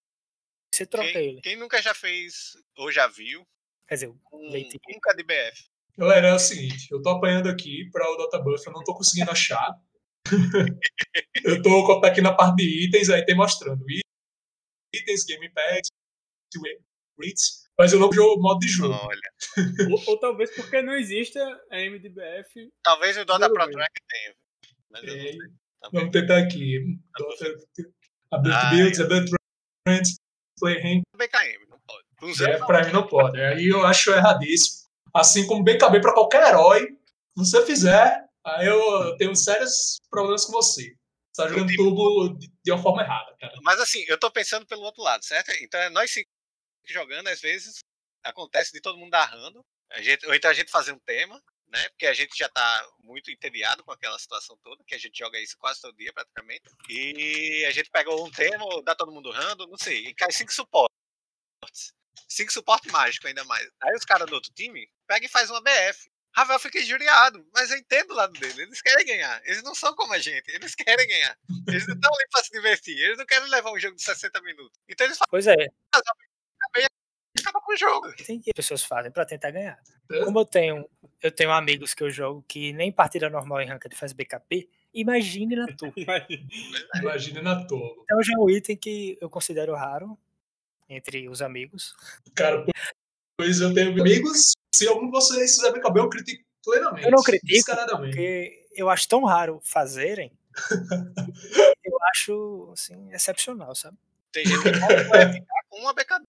você 0.73 0.85
troca 0.85 1.11
Quem, 1.11 1.29
ele. 1.29 1.41
quem 1.41 1.55
nunca 1.55 1.81
já 1.81 1.93
fez 1.93 2.57
ou 2.77 2.91
já 2.91 3.07
viu 3.07 3.45
Quer 3.87 3.95
dizer, 3.95 4.07
um, 4.33 4.49
Leite. 4.49 4.79
nunca 4.89 5.13
de 5.13 5.23
BF? 5.23 5.65
Galera, 5.97 6.27
é 6.29 6.33
o 6.33 6.39
seguinte, 6.39 6.87
eu 6.91 7.01
tô 7.01 7.09
apanhando 7.09 7.47
aqui 7.49 7.89
para 7.91 8.09
o 8.11 8.17
Dota 8.17 8.37
Buff, 8.39 8.65
eu 8.67 8.73
não 8.73 8.83
tô 8.83 8.93
conseguindo 8.95 9.31
achar. 9.31 9.79
eu 11.43 11.61
tô 11.61 12.01
aqui 12.03 12.21
na 12.21 12.33
parte 12.33 12.57
de 12.57 12.85
itens, 12.87 13.09
aí 13.09 13.23
tem 13.25 13.35
mostrando 13.35 13.83
itens, 14.93 15.25
game 15.25 15.49
packs, 15.49 15.89
rates. 17.19 17.65
Mas 17.77 17.91
eu 17.91 17.99
não 17.99 18.11
jogo 18.11 18.41
modo 18.41 18.59
de 18.59 18.67
jogo. 18.67 18.93
Olha. 18.93 19.31
ou, 19.91 20.03
ou 20.07 20.19
talvez 20.19 20.49
porque 20.55 20.81
não 20.81 20.93
exista 20.95 21.39
a 21.69 21.77
MDBF. 21.77 22.71
Talvez 22.83 23.17
o 23.17 23.25
Dota 23.25 23.49
Pro. 23.49 23.69
Track 23.69 23.93
tenha. 24.09 24.35
Mas 24.89 25.03
eu 25.03 25.09
não 25.09 25.15
É, 25.15 25.23
sei. 25.23 25.37
Vamos 25.91 26.11
tentar 26.11 26.37
aqui. 26.39 26.97
Dota, 27.17 27.55
Ability 28.31 28.59
Ah, 28.59 28.69
Builds, 28.69 28.99
Ability 29.01 29.31
Friends, 29.87 30.15
Play 30.59 30.79
Rank. 30.81 31.03
BKM, 31.17 31.67
não 31.69 31.79
pode. 31.85 32.43
É, 32.43 32.57
pra 32.65 32.85
mim 32.85 32.93
não 32.93 33.05
pode. 33.07 33.39
Aí 33.41 33.67
eu 33.67 33.85
acho 33.85 34.11
erradíssimo. 34.11 34.85
Assim 35.13 35.45
como 35.45 35.63
BKB 35.63 35.99
pra 36.01 36.13
qualquer 36.13 36.47
herói, 36.47 36.87
se 36.87 36.95
você 37.37 37.65
fizer, 37.65 38.25
aí 38.45 38.67
eu 38.67 39.17
tenho 39.17 39.35
sérios 39.35 39.99
problemas 40.09 40.45
com 40.45 40.51
você. 40.53 40.95
Você 41.33 41.41
tá 41.41 41.49
jogando 41.49 41.75
turbo 41.75 42.37
de, 42.63 42.71
uma 42.71 42.81
forma 42.81 43.01
errada, 43.01 43.35
cara. 43.37 43.53
Mas 43.61 43.79
assim, 43.79 44.03
eu 44.07 44.17
tô 44.17 44.31
pensando 44.31 44.65
pelo 44.65 44.83
outro 44.83 45.03
lado, 45.03 45.25
certo? 45.25 45.51
Então 45.61 45.79
é 45.79 45.89
nós 45.89 46.11
cinco 46.11 46.29
jogando, 46.87 47.27
às 47.27 47.41
vezes 47.41 47.79
acontece 48.23 48.71
de 48.71 48.79
todo 48.79 48.97
mundo 48.97 49.11
darrando. 49.11 49.61
A 49.91 50.01
gente, 50.01 50.25
ou 50.25 50.33
então 50.33 50.49
a 50.49 50.53
gente 50.53 50.71
fazer 50.71 50.91
um 50.91 50.99
tema, 50.99 51.41
né? 51.67 51.89
Porque 51.89 52.07
a 52.07 52.13
gente 52.13 52.37
já 52.37 52.47
tá 52.49 52.87
muito 52.99 53.29
entediado 53.29 53.83
com 53.83 53.91
aquela 53.91 54.17
situação 54.17 54.57
toda, 54.63 54.83
que 54.85 54.95
a 54.95 54.97
gente 54.97 55.17
joga 55.17 55.39
isso 55.39 55.57
quase 55.57 55.81
todo 55.81 55.95
dia 55.97 56.13
praticamente. 56.13 56.63
E 56.89 57.65
a 57.65 57.71
gente 57.71 57.89
pega 57.89 58.13
um 58.13 58.31
tema, 58.31 58.65
dá 58.83 58.95
todo 58.95 59.11
mundo 59.11 59.31
rando, 59.31 59.67
não 59.67 59.77
sei, 59.77 60.07
e 60.07 60.15
cai 60.15 60.31
cinco 60.31 60.53
suportes. 60.53 60.95
Cinco 62.27 62.51
suporte 62.51 62.89
mágico 62.89 63.27
ainda 63.27 63.43
mais. 63.43 63.69
Aí 63.81 63.93
os 63.95 64.05
caras 64.05 64.27
do 64.27 64.35
outro 64.35 64.51
time 64.53 64.89
pegam 65.07 65.25
e 65.25 65.31
faz 65.31 65.49
uma 65.49 65.61
BF. 65.61 66.09
Ravel 66.35 66.59
fica 66.59 66.79
injuriado, 66.79 67.45
mas 67.53 67.71
eu 67.71 67.77
entendo 67.77 68.11
o 68.11 68.15
lado 68.15 68.33
dele. 68.33 68.63
Eles 68.63 68.81
querem 68.81 69.05
ganhar. 69.05 69.41
Eles 69.45 69.63
não 69.63 69.73
são 69.73 69.95
como 69.95 70.13
a 70.13 70.19
gente. 70.19 70.49
Eles 70.49 70.75
querem 70.75 71.07
ganhar. 71.07 71.37
Eles 71.67 71.87
não 71.87 71.95
estão 71.95 72.13
ali 72.13 72.27
pra 72.29 72.43
se 72.43 72.51
divertir. 72.51 72.97
Eles 72.97 73.17
não 73.17 73.25
querem 73.25 73.49
levar 73.49 73.71
um 73.71 73.79
jogo 73.79 73.95
de 73.95 74.01
60 74.03 74.41
minutos. 74.41 74.77
Então 74.89 75.07
eles 75.07 75.17
Pois 75.29 75.47
é, 75.47 75.55
acaba 77.45 77.61
com 77.61 77.73
o 77.73 77.77
jogo. 77.77 78.13
tem 78.25 78.39
que 78.39 78.49
as 78.49 78.55
pessoas 78.55 78.83
fazem 78.83 79.11
pra 79.11 79.25
tentar 79.25 79.51
ganhar. 79.51 79.79
É. 80.11 80.23
Como 80.23 80.39
eu 80.39 80.45
tenho, 80.45 80.89
eu 81.21 81.31
tenho 81.31 81.51
amigos 81.51 81.93
que 81.93 82.03
eu 82.03 82.09
jogo 82.09 82.43
que 82.47 82.73
nem 82.73 82.91
partida 82.91 83.29
normal 83.29 83.61
em 83.61 83.67
ranked 83.67 83.95
faz 83.95 84.13
BKP, 84.13 84.69
imagine 84.93 85.55
na 85.55 85.67
tua. 85.67 85.93
Imagina 86.95 87.41
na 87.41 87.65
toa. 87.65 87.95
Então 88.03 88.23
já 88.23 88.33
é 88.33 88.37
um 88.37 88.49
item 88.49 88.77
que 88.77 89.17
eu 89.21 89.29
considero 89.29 89.73
raro 89.75 90.17
entre 90.89 91.27
os 91.29 91.41
amigos. 91.41 91.95
Cara, 92.35 92.65
pois 93.37 93.61
eu 93.61 93.73
tenho 93.73 93.91
amigos. 93.99 94.54
Se 94.77 94.87
algum 94.87 95.05
de 95.05 95.11
vocês 95.11 95.55
fizer 95.55 95.71
BKB, 95.71 95.99
eu 95.99 96.09
critico 96.09 96.43
plenamente. 96.63 97.05
Eu 97.05 97.11
não 97.11 97.23
critico. 97.23 97.53
Porque 98.11 98.65
eu 98.75 98.89
acho 98.89 99.07
tão 99.07 99.23
raro 99.23 99.59
fazerem. 99.63 100.31
eu 101.83 101.97
acho 102.11 102.69
assim, 102.73 103.11
excepcional, 103.13 103.75
sabe? 103.75 103.97
Tem 104.31 104.45
gente 104.45 104.61
que 104.61 104.69
pode 105.09 105.33
ficar 105.33 105.61
com 105.69 105.79
uma 105.79 105.93
BKB 105.93 106.25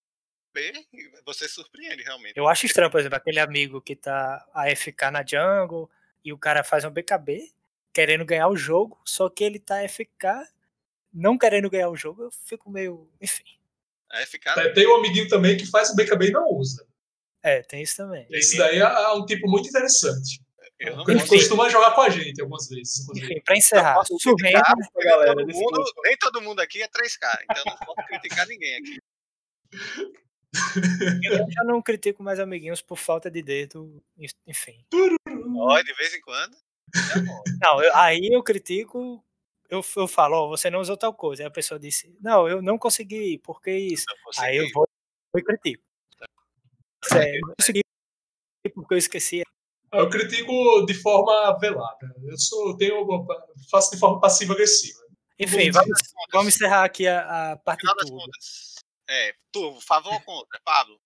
e 0.93 1.11
você 1.25 1.49
surpreende 1.49 2.03
realmente. 2.03 2.37
Eu 2.37 2.49
acho 2.49 2.67
estranho, 2.67 2.91
por 2.91 3.01
exemplo, 3.01 3.17
aquele 3.17 3.41
amigo 3.41 3.81
que 3.81 3.97
tá 3.97 4.47
AFK 4.55 5.11
na 5.13 5.25
jungle 5.27 5.91
e 6.25 6.33
o 6.33 6.39
cara 6.39 6.63
faz 6.65 6.85
um 6.85 6.91
BKB 6.91 7.51
querendo 7.93 8.25
ganhar 8.25 8.49
o 8.49 8.57
jogo, 8.57 9.01
só 9.05 9.29
que 9.29 9.43
ele 9.43 9.59
tá 9.59 9.81
AFK 9.83 10.07
não 11.13 11.39
querendo 11.39 11.71
ganhar 11.71 11.89
o 11.89 11.97
jogo, 11.97 12.25
eu 12.25 12.31
fico 12.31 12.71
meio. 12.71 13.09
Enfim. 13.21 13.45
Tem- 14.55 14.75
Tem 14.75 14.87
um 14.87 14.97
amiguinho 14.97 15.29
também 15.29 15.57
que 15.57 15.67
faz 15.67 15.91
o 15.91 15.97
BKB 15.97 16.29
e 16.29 16.31
não 16.33 16.47
usa. 16.53 16.87
É, 17.47 17.63
tem 17.63 17.81
isso 17.81 17.97
também. 17.97 18.27
Esse 18.29 18.59
daí 18.59 18.79
é, 18.79 18.81
é 18.81 19.13
um 19.13 19.25
tipo 19.25 19.49
muito 19.49 19.69
interessante. 19.69 20.41
Eu 20.81 20.97
não 20.97 21.05
Ele 21.09 21.25
costuma 21.27 21.69
jogar 21.69 21.93
com 21.93 22.01
a 22.03 22.09
gente 22.11 22.41
algumas 22.41 22.69
vezes. 22.69 23.03
inclusive. 23.03 23.27
Enfim, 23.27 23.43
pra 23.45 23.57
encerrar, 23.57 23.95
posso 23.95 24.19
surrenda, 24.19 24.61
criticar, 24.61 24.77
Desculpa, 24.77 25.05
galera, 25.09 25.35
todo 25.37 25.53
mundo, 25.55 25.85
nem 26.05 26.17
todo 26.19 26.43
mundo 26.43 26.61
aqui 26.61 26.83
é 26.83 26.89
3K, 26.89 27.39
então 27.45 27.63
eu 27.65 27.71
não 27.71 27.79
posso 27.79 28.09
criticar 28.09 28.47
ninguém 28.49 28.75
aqui. 28.77 28.99
eu 31.25 31.51
já 31.51 31.65
não 31.65 31.81
critico 31.81 32.23
mais 32.23 32.41
amiguinhos 32.41 32.83
por 32.83 32.97
falta 32.97 33.31
de 33.31 33.43
dedo, 33.43 34.03
enfim. 34.47 34.85
Ó, 35.57 35.81
de 35.81 35.95
vez 35.95 36.15
em 36.15 36.21
quando. 36.21 36.55
É. 36.55 37.21
Não, 37.63 37.83
eu- 37.83 37.95
aí 37.95 38.29
eu 38.33 38.43
critico, 38.43 39.25
eu, 39.71 39.85
eu 39.97 40.09
falo, 40.09 40.37
ó, 40.37 40.49
você 40.49 40.69
não 40.69 40.81
usou 40.81 40.97
tal 40.97 41.15
coisa. 41.15 41.43
Aí 41.45 41.47
a 41.47 41.51
pessoa 41.51 41.79
disse, 41.79 42.13
não, 42.21 42.49
eu 42.49 42.61
não 42.61 42.77
consegui, 42.77 43.39
por 43.39 43.63
que 43.63 43.71
isso? 43.71 44.05
Aí 44.39 44.57
eu 44.57 44.67
vou 44.75 44.87
e 45.37 45.43
critico. 45.43 45.86
Sério, 47.09 47.41
não 47.43 47.55
consegui 47.59 47.81
porque 48.75 48.95
eu 48.95 48.99
esqueci. 48.99 49.43
Eu 49.93 50.11
critico 50.11 50.85
de 50.87 50.95
forma 50.95 51.59
velada. 51.59 52.15
Eu 52.25 52.37
sou, 52.37 52.77
tenho, 52.77 53.07
faço 53.71 53.93
de 53.93 53.99
forma 53.99 54.21
passiva-agressiva. 54.21 54.99
Enfim, 55.39 55.71
Vamos 55.71 55.89
vamos, 55.89 56.01
vamos 56.33 56.55
encerrar 56.55 56.85
aqui 56.85 57.07
a, 57.07 57.53
a 57.53 57.57
parte 57.57 57.87
contas. 58.09 58.75
É, 59.09 59.35
tu, 59.53 59.81
favor 59.81 60.13
ou 60.15 60.21
contra? 60.23 60.61
Pablo? 60.65 60.99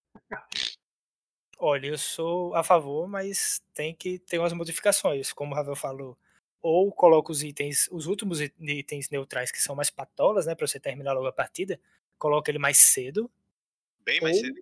Olha, 1.59 1.89
eu 1.89 1.99
sou 1.99 2.55
a 2.55 2.65
favor, 2.65 3.07
mas 3.07 3.61
tem 3.75 3.95
que 3.95 4.19
ter 4.19 4.39
umas 4.39 4.53
modificações, 4.55 5.33
como 5.33 5.53
o 5.53 5.57
Ravel 5.57 5.77
falou. 5.77 6.17
Ou 6.63 6.91
coloca 6.91 7.31
os 7.31 7.43
itens, 7.43 7.87
os 7.91 8.07
últimos 8.07 8.41
it- 8.41 8.55
itens 8.59 9.11
neutrais 9.11 9.51
que 9.53 9.61
são 9.61 9.75
mais 9.77 9.91
patolas, 9.91 10.47
né, 10.47 10.55
para 10.55 10.67
você 10.67 10.81
terminar 10.81 11.13
logo 11.13 11.27
a 11.27 11.33
partida, 11.33 11.79
coloca 12.19 12.51
ele 12.51 12.59
mais 12.59 12.79
cedo. 12.79 13.31
Bem 14.05 14.21
mais 14.23 14.37
Ou- 14.37 14.43
cedo. 14.43 14.61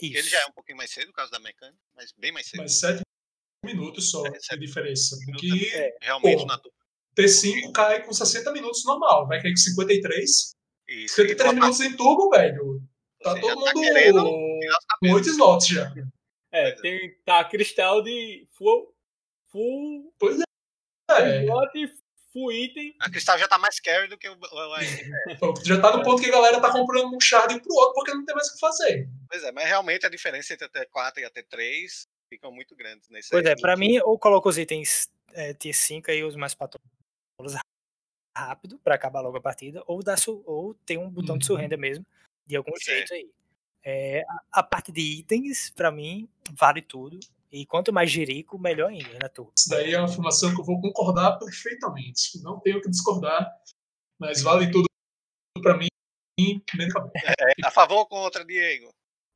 Isso. 0.00 0.16
Ele 0.18 0.28
já 0.28 0.40
é 0.42 0.46
um 0.46 0.52
pouquinho 0.52 0.76
mais 0.78 0.90
cedo 0.90 1.08
por 1.08 1.14
causa 1.16 1.32
da 1.32 1.38
mecânica, 1.40 1.78
mas 1.94 2.12
bem 2.12 2.32
mais 2.32 2.46
cedo. 2.46 2.60
Mas 2.60 2.74
sete 2.74 3.02
minutos 3.64 4.10
só 4.10 4.24
É, 4.26 4.30
de 4.30 4.58
diferença. 4.58 5.16
Porque 5.26 5.70
É, 5.74 5.96
Realmente 6.00 6.40
Pô. 6.40 6.46
na 6.46 6.56
dupla. 6.56 6.72
T5 7.16 7.72
cai 7.72 8.04
com 8.04 8.12
60 8.12 8.52
minutos 8.52 8.84
normal. 8.84 9.26
Vai 9.26 9.42
cair 9.42 9.50
com 9.52 9.56
53. 9.56 10.52
Isso. 10.88 11.14
53 11.16 11.40
e 11.40 11.44
numa 11.44 11.52
minutos 11.66 11.80
em 11.80 11.96
turbo, 11.96 12.30
velho. 12.30 12.80
Tá 13.22 13.32
Você 13.34 13.40
todo 13.40 13.64
tá 13.64 13.72
mundo 13.74 13.80
querendo 13.82 14.22
com 14.22 14.58
tirar 14.60 14.78
os 14.78 14.84
cabelos. 14.86 15.16
oito 15.16 15.28
slots 15.30 15.66
já. 15.66 15.92
É, 16.52 16.70
tem, 16.80 17.14
tá 17.24 17.44
cristal 17.44 18.00
de 18.02 18.46
full, 18.52 18.94
full 19.50 20.14
É, 21.10 21.42
slot, 21.42 21.92
full 22.32 22.52
item. 22.52 22.94
A 23.00 23.10
Cristal 23.10 23.38
já 23.38 23.48
tá 23.48 23.58
mais 23.58 23.80
carry 23.80 24.08
do 24.08 24.18
que 24.18 24.28
o, 24.28 24.36
já 25.64 25.80
tá 25.80 25.96
no 25.96 26.02
ponto 26.02 26.22
que 26.22 26.28
a 26.28 26.32
galera 26.32 26.60
tá 26.60 26.70
comprando 26.72 27.14
um 27.14 27.20
shard 27.20 27.54
um 27.54 27.58
pro 27.60 27.74
outro 27.74 27.94
porque 27.94 28.12
não 28.14 28.24
tem 28.24 28.34
mais 28.34 28.48
o 28.48 28.54
que 28.54 28.60
fazer. 28.60 29.08
Pois 29.30 29.42
é, 29.44 29.52
mas 29.52 29.66
realmente 29.66 30.06
a 30.06 30.08
diferença 30.10 30.52
entre 30.54 30.66
a 30.66 30.68
T4 30.68 31.18
e 31.18 31.24
a 31.24 31.30
T3 31.30 32.06
ficam 32.28 32.52
muito 32.52 32.74
grandes 32.76 33.08
nesse 33.08 33.30
Pois 33.30 33.44
aí. 33.46 33.52
é, 33.52 33.56
pra 33.56 33.76
mim, 33.76 33.98
ou 34.00 34.18
coloca 34.18 34.48
os 34.48 34.58
itens 34.58 35.10
é, 35.32 35.54
tier 35.54 35.74
5 35.74 36.10
aí, 36.10 36.22
os 36.22 36.36
mais 36.36 36.54
patolos 36.54 36.86
rápido, 38.36 38.78
pra 38.78 38.94
acabar 38.94 39.20
logo 39.20 39.36
a 39.36 39.40
partida, 39.40 39.82
ou, 39.86 40.02
dá 40.02 40.16
su- 40.16 40.42
ou 40.46 40.74
tem 40.74 40.96
um 40.96 41.10
botão 41.10 41.36
de 41.36 41.44
Uhum. 41.44 41.56
surrenda 41.56 41.76
mesmo, 41.76 42.06
de 42.46 42.56
algum 42.56 42.70
Certo. 42.76 43.08
jeito 43.08 43.14
aí. 43.14 43.30
É, 43.84 44.22
a, 44.28 44.60
a 44.60 44.62
parte 44.62 44.92
de 44.92 45.00
itens, 45.00 45.70
pra 45.70 45.90
mim, 45.90 46.28
vale 46.52 46.82
tudo. 46.82 47.18
E 47.50 47.64
quanto 47.66 47.92
mais 47.92 48.10
jirico, 48.10 48.58
melhor 48.58 48.90
ainda, 48.90 49.08
né, 49.22 49.28
turma? 49.32 49.52
Isso 49.56 49.68
daí 49.70 49.94
é 49.94 49.98
uma 49.98 50.04
afirmação 50.06 50.54
que 50.54 50.60
eu 50.60 50.64
vou 50.64 50.80
concordar 50.80 51.38
perfeitamente. 51.38 52.42
Não 52.42 52.60
tenho 52.60 52.78
o 52.78 52.80
que 52.82 52.90
discordar, 52.90 53.50
mas 54.20 54.42
vale 54.42 54.70
tudo 54.70 54.86
pra 55.62 55.76
mim. 55.76 55.88
É, 56.40 57.66
a 57.66 57.70
favor 57.70 57.96
ou 57.98 58.06
contra, 58.06 58.44
Diego? 58.44 58.90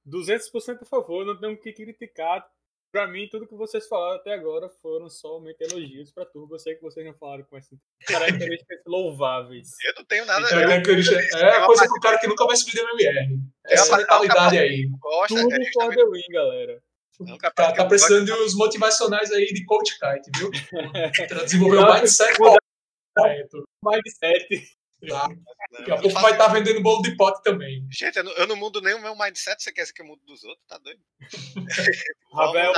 200% 0.07 0.83
a 0.83 0.85
favor, 0.85 1.25
não 1.27 1.37
tenho 1.39 1.55
o 1.55 1.57
que 1.59 1.73
criticar. 1.73 2.47
Pra 2.93 3.09
mim, 3.09 3.27
tudo 3.29 3.47
que 3.49 3.55
vocês 3.55 3.89
falaram 3.89 4.17
até 4.21 4.35
agora 4.35 4.69
foram 4.83 5.09
somente 5.09 5.63
elogios 5.63 6.13
pra 6.13 6.27
turma. 6.27 6.55
Eu 6.55 6.59
sei 6.59 6.75
que 6.75 6.83
vocês 6.83 7.05
não 7.07 7.15
falaram 7.15 7.43
com 7.45 7.57
essas 7.57 7.79
características 8.07 8.81
louváveis. 8.87 9.71
Eu 9.85 9.95
não 9.97 10.05
tenho 10.05 10.27
nada. 10.27 10.47
É, 10.47 10.63
eu, 10.65 10.69
característica- 10.69 11.39
é 11.39 11.57
a 11.57 11.67
coisa 11.67 11.87
pro 11.89 12.01
cara 12.01 12.19
que 12.21 12.27
nunca 12.27 12.45
vai 12.47 12.55
subir 12.57 12.75
do 12.75 12.83
MMR. 12.83 13.41
Essa 13.67 13.97
mentalidade 13.97 14.59
aí. 14.59 14.87
gosto, 15.01 15.35
Tudo 15.35 15.41
é 15.55 15.57
for 15.57 15.65
justamente 15.65 15.97
the 15.97 16.05
win, 16.11 16.27
galera. 16.33 16.83
É 17.29 17.39
capaz 17.39 17.55
Tá, 17.55 17.73
tá 17.73 17.85
precisando 17.87 18.25
de 18.27 18.33
uns 18.33 18.55
motivacionais 18.55 19.31
aí 19.33 19.47
de 19.47 19.65
coach 19.65 19.99
kite, 19.99 20.31
viu? 20.39 20.51
Pra 21.29 21.45
desenvolver 21.45 21.77
o 21.79 21.93
mindset 21.95 22.37
correto. 22.37 23.65
Mindset. 23.85 24.77
Tá? 25.09 25.29
Daqui 25.73 25.91
a 25.91 25.95
pouco 25.97 26.11
faço- 26.11 26.23
vai 26.23 26.33
estar 26.33 26.49
vendendo 26.49 26.81
bolo 26.81 27.03
de 27.03 27.17
pote 27.17 27.43
também. 27.43 27.85
Gente, 27.91 28.17
eu 28.17 28.25
não, 28.25 28.33
eu 28.33 28.47
não 28.47 28.55
mudo 28.57 28.81
nem 28.81 28.95
o 28.95 29.01
meu 29.03 29.17
mindset, 29.17 29.61
você 29.63 29.73
quer 29.73 29.85
que 29.93 30.01
eu 30.01 30.07
mudo 30.07 30.23
dos 30.25 30.45
outros? 30.45 30.65
Tá 30.69 30.79
doido? 30.79 31.01
Ravel. 32.33 32.73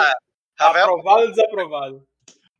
Ravel, 0.59 0.85
aprovado 0.85 1.21
ou 1.23 1.31
desaprovado? 1.31 2.09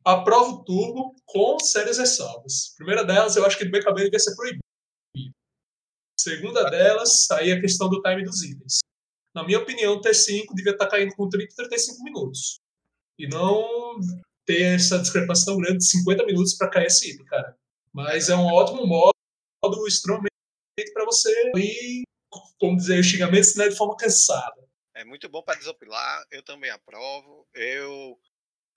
Aprovo 0.05 0.51
o 0.57 0.63
turbo 0.63 1.15
com 1.25 1.57
sérias 1.59 1.97
ressalvas. 1.97 2.75
Primeira 2.77 3.03
delas, 3.03 3.35
eu 3.35 3.43
acho 3.45 3.57
que 3.57 3.65
do 3.65 3.71
BKB 3.71 4.03
devia 4.03 4.19
ser 4.19 4.35
proibido. 4.35 4.59
Segunda 6.19 6.69
delas, 6.69 7.29
aí 7.31 7.51
a 7.51 7.59
questão 7.59 7.89
do 7.89 8.01
time 8.01 8.23
dos 8.23 8.43
itens. 8.43 8.79
Na 9.35 9.43
minha 9.43 9.59
opinião, 9.59 9.95
o 9.95 10.01
T5 10.01 10.45
devia 10.55 10.71
estar 10.71 10.87
caindo 10.87 11.13
com 11.13 11.27
30 11.27 11.51
e 11.51 11.55
35 11.55 12.03
minutos. 12.03 12.61
E 13.19 13.27
não 13.27 13.99
ter 14.45 14.75
essa 14.75 14.97
discrepância 14.97 15.45
tão 15.45 15.57
grande 15.57 15.79
de 15.79 15.89
50 15.89 16.25
minutos 16.25 16.55
para 16.55 16.69
cair 16.69 16.87
item, 16.87 17.25
cara. 17.25 17.57
Mas 17.91 18.29
é 18.29 18.35
um 18.35 18.45
ótimo 18.45 18.87
modo, 18.87 19.87
extremamente 19.87 20.31
para 20.93 21.03
você 21.03 21.29
ir, 21.57 22.03
como 22.57 22.77
dizer, 22.77 22.97
os 22.97 23.05
xingamentos 23.05 23.55
né, 23.57 23.67
de 23.67 23.75
forma 23.75 23.97
cansada. 23.97 24.65
É 24.93 25.03
muito 25.03 25.27
bom 25.27 25.43
para 25.43 25.59
desopilar, 25.59 26.25
eu 26.31 26.41
também 26.41 26.69
aprovo. 26.69 27.45
Eu 27.53 28.17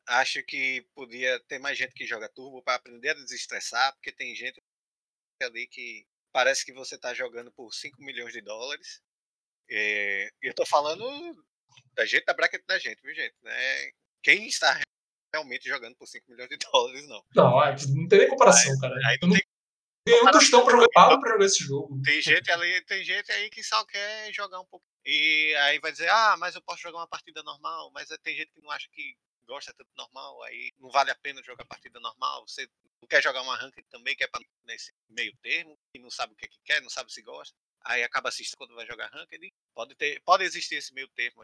acho 0.08 0.42
que 0.42 0.84
podia 0.92 1.38
ter 1.46 1.60
mais 1.60 1.78
gente 1.78 1.94
que 1.94 2.06
joga 2.06 2.28
turbo 2.28 2.62
para 2.64 2.74
aprender 2.74 3.10
a 3.10 3.14
desestressar, 3.14 3.92
porque 3.94 4.10
tem 4.10 4.34
gente 4.34 4.60
ali 5.40 5.68
que 5.68 6.04
parece 6.32 6.64
que 6.64 6.72
você 6.72 6.96
está 6.96 7.14
jogando 7.14 7.52
por 7.52 7.72
5 7.72 8.02
milhões 8.02 8.32
de 8.32 8.40
dólares. 8.40 9.00
É, 9.70 10.30
eu 10.42 10.54
tô 10.54 10.64
falando 10.64 11.04
Da 11.94 12.06
gente, 12.06 12.24
da 12.24 12.34
bracket 12.34 12.62
da 12.66 12.78
gente, 12.78 13.02
viu, 13.02 13.14
gente? 13.14 13.34
Né? 13.42 13.90
Quem 14.22 14.46
está 14.46 14.80
realmente 15.34 15.68
jogando 15.68 15.94
por 15.96 16.06
5 16.06 16.24
milhões 16.30 16.48
de 16.48 16.56
dólares, 16.72 17.06
não. 17.08 17.22
Não, 17.34 17.62
é 17.62 17.76
não 17.94 18.08
tem 18.08 18.18
nem 18.20 18.28
comparação, 18.28 18.78
cara. 18.80 18.94
Aí 19.08 19.18
não 19.20 19.28
não 19.28 19.36
tem, 19.36 19.46
tenho 20.04 20.26
um 20.26 20.30
tostão 20.30 20.64
pra 20.64 20.72
jogar, 20.72 21.18
pra 21.18 21.32
jogar 21.32 21.44
esse 21.44 21.64
jogo. 21.64 22.00
tem 22.02 22.20
gente 22.22 22.50
ali, 22.50 22.84
tem 22.84 23.04
gente 23.04 23.30
aí 23.32 23.50
que 23.50 23.62
só 23.62 23.84
quer 23.84 24.32
jogar 24.32 24.60
um 24.60 24.66
pouco. 24.66 24.84
E 25.04 25.54
aí 25.56 25.78
vai 25.80 25.92
dizer, 25.92 26.08
ah, 26.08 26.36
mas 26.38 26.54
eu 26.54 26.62
posso 26.62 26.82
jogar 26.82 26.98
uma 26.98 27.08
partida 27.08 27.42
normal, 27.42 27.90
mas 27.92 28.08
tem 28.22 28.36
gente 28.36 28.52
que 28.52 28.60
não 28.60 28.70
acha 28.70 28.88
que 28.92 29.14
gosta 29.46 29.72
tanto 29.72 29.90
normal, 29.96 30.42
aí 30.44 30.70
não 30.78 30.90
vale 30.90 31.10
a 31.10 31.14
pena 31.14 31.42
jogar 31.42 31.64
partida 31.64 31.98
normal. 31.98 32.46
Você 32.46 32.68
não 33.00 33.08
quer 33.08 33.22
jogar 33.22 33.42
uma 33.42 33.56
ranked 33.56 33.86
também, 33.88 34.14
que 34.14 34.24
é 34.24 34.28
pra 34.28 34.40
nesse 34.64 34.92
meio 35.08 35.34
termo, 35.42 35.78
e 35.94 35.98
não 35.98 36.10
sabe 36.10 36.32
o 36.34 36.36
que, 36.36 36.44
é 36.44 36.48
que 36.48 36.60
quer, 36.64 36.82
não 36.82 36.90
sabe 36.90 37.12
se 37.12 37.22
gosta. 37.22 37.56
Aí 37.88 38.02
acaba 38.02 38.28
assistindo 38.28 38.58
quando 38.58 38.74
vai 38.74 38.86
jogar 38.86 39.08
ranked. 39.08 39.50
Pode, 39.74 39.94
ter, 39.94 40.20
pode 40.22 40.44
existir 40.44 40.74
esse 40.76 40.92
meio 40.92 41.08
termo. 41.08 41.42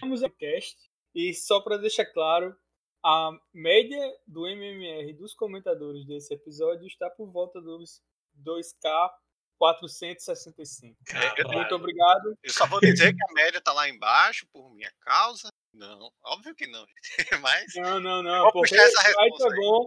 Vamos 0.00 0.22
ao 0.22 0.30
cast. 0.30 0.76
E 1.14 1.32
só 1.32 1.60
para 1.60 1.76
deixar 1.76 2.04
claro, 2.06 2.56
a 3.04 3.30
média 3.52 4.00
do 4.26 4.46
MMR 4.48 5.12
dos 5.14 5.34
comentadores 5.34 6.04
desse 6.04 6.34
episódio 6.34 6.86
está 6.86 7.08
por 7.10 7.30
volta 7.30 7.60
dos 7.60 8.02
2K 8.44 9.10
465. 9.56 10.96
É, 11.14 11.44
Muito 11.44 11.74
obrigado. 11.74 12.36
Eu 12.42 12.50
só 12.52 12.66
vou 12.66 12.80
dizer 12.80 13.14
que 13.14 13.24
a 13.30 13.32
média 13.32 13.60
tá 13.60 13.72
lá 13.72 13.88
embaixo 13.88 14.46
por 14.52 14.74
minha 14.74 14.92
causa. 15.00 15.48
Não, 15.72 16.10
óbvio 16.24 16.54
que 16.54 16.66
não. 16.66 16.84
Mas 17.40 17.72
Não, 17.76 18.00
não, 18.00 18.22
não. 18.22 18.50
Porque 18.52 18.74
essa 18.76 19.00
resposta 19.02 19.48
aí. 19.52 19.56
bom. 19.60 19.86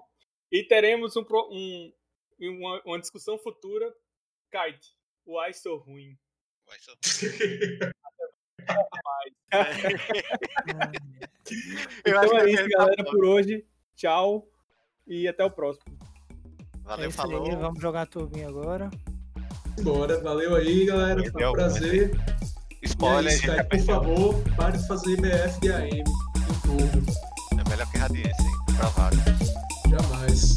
E 0.51 0.63
teremos 0.63 1.15
um, 1.17 1.25
um- 1.51 1.93
uma, 2.39 2.81
uma 2.85 2.99
discussão 2.99 3.37
futura. 3.37 3.93
Kite, 4.49 4.95
why 5.27 5.53
so 5.53 5.77
ruim? 5.77 6.17
ser- 7.01 7.91
Eu 12.05 12.19
acho 12.19 12.27
Então 12.27 12.29
que 12.29 12.35
é 12.37 12.49
isso, 12.51 12.69
tá 12.69 12.77
galera, 12.77 13.03
por 13.05 13.25
hoje. 13.25 13.65
Tchau 13.95 14.47
e 15.07 15.27
até 15.27 15.43
o 15.43 15.49
próximo. 15.51 15.85
É 15.97 15.97
Valeu, 16.83 17.05
aí, 17.05 17.11
falou. 17.11 17.57
vamos 17.57 17.81
jogar 17.81 18.01
a 18.03 18.05
turbinha 18.05 18.47
agora. 18.47 18.89
Bora, 19.81 20.19
valeu 20.21 20.55
aí, 20.55 20.85
galera. 20.85 21.21
Foi 21.31 21.45
um 21.45 21.51
prazer. 21.53 22.11
Spoiler, 22.83 23.23
e 23.25 23.27
a 23.27 23.31
é 23.31 23.35
isso, 23.35 23.45
já 23.45 23.55
cara, 23.55 23.67
por 23.69 23.79
favor, 23.79 24.43
pare 24.55 24.77
de 24.77 24.87
fazer 24.87 25.11
IBF 25.13 25.59
de 25.61 25.71
AM 25.71 25.99
em 25.99 26.03
tudo. 26.61 27.11
É 27.59 27.69
melhor 27.69 27.89
que 27.91 27.97
Radiance, 27.97 28.41
hein? 28.43 28.51
Provado. 28.77 29.17
Jamais. 29.89 30.55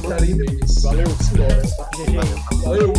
Catarina. 0.00 0.44
Valeu, 0.82 1.06
simbora. 1.22 1.62
GG. 1.94 2.62
Valeu. 2.64 2.92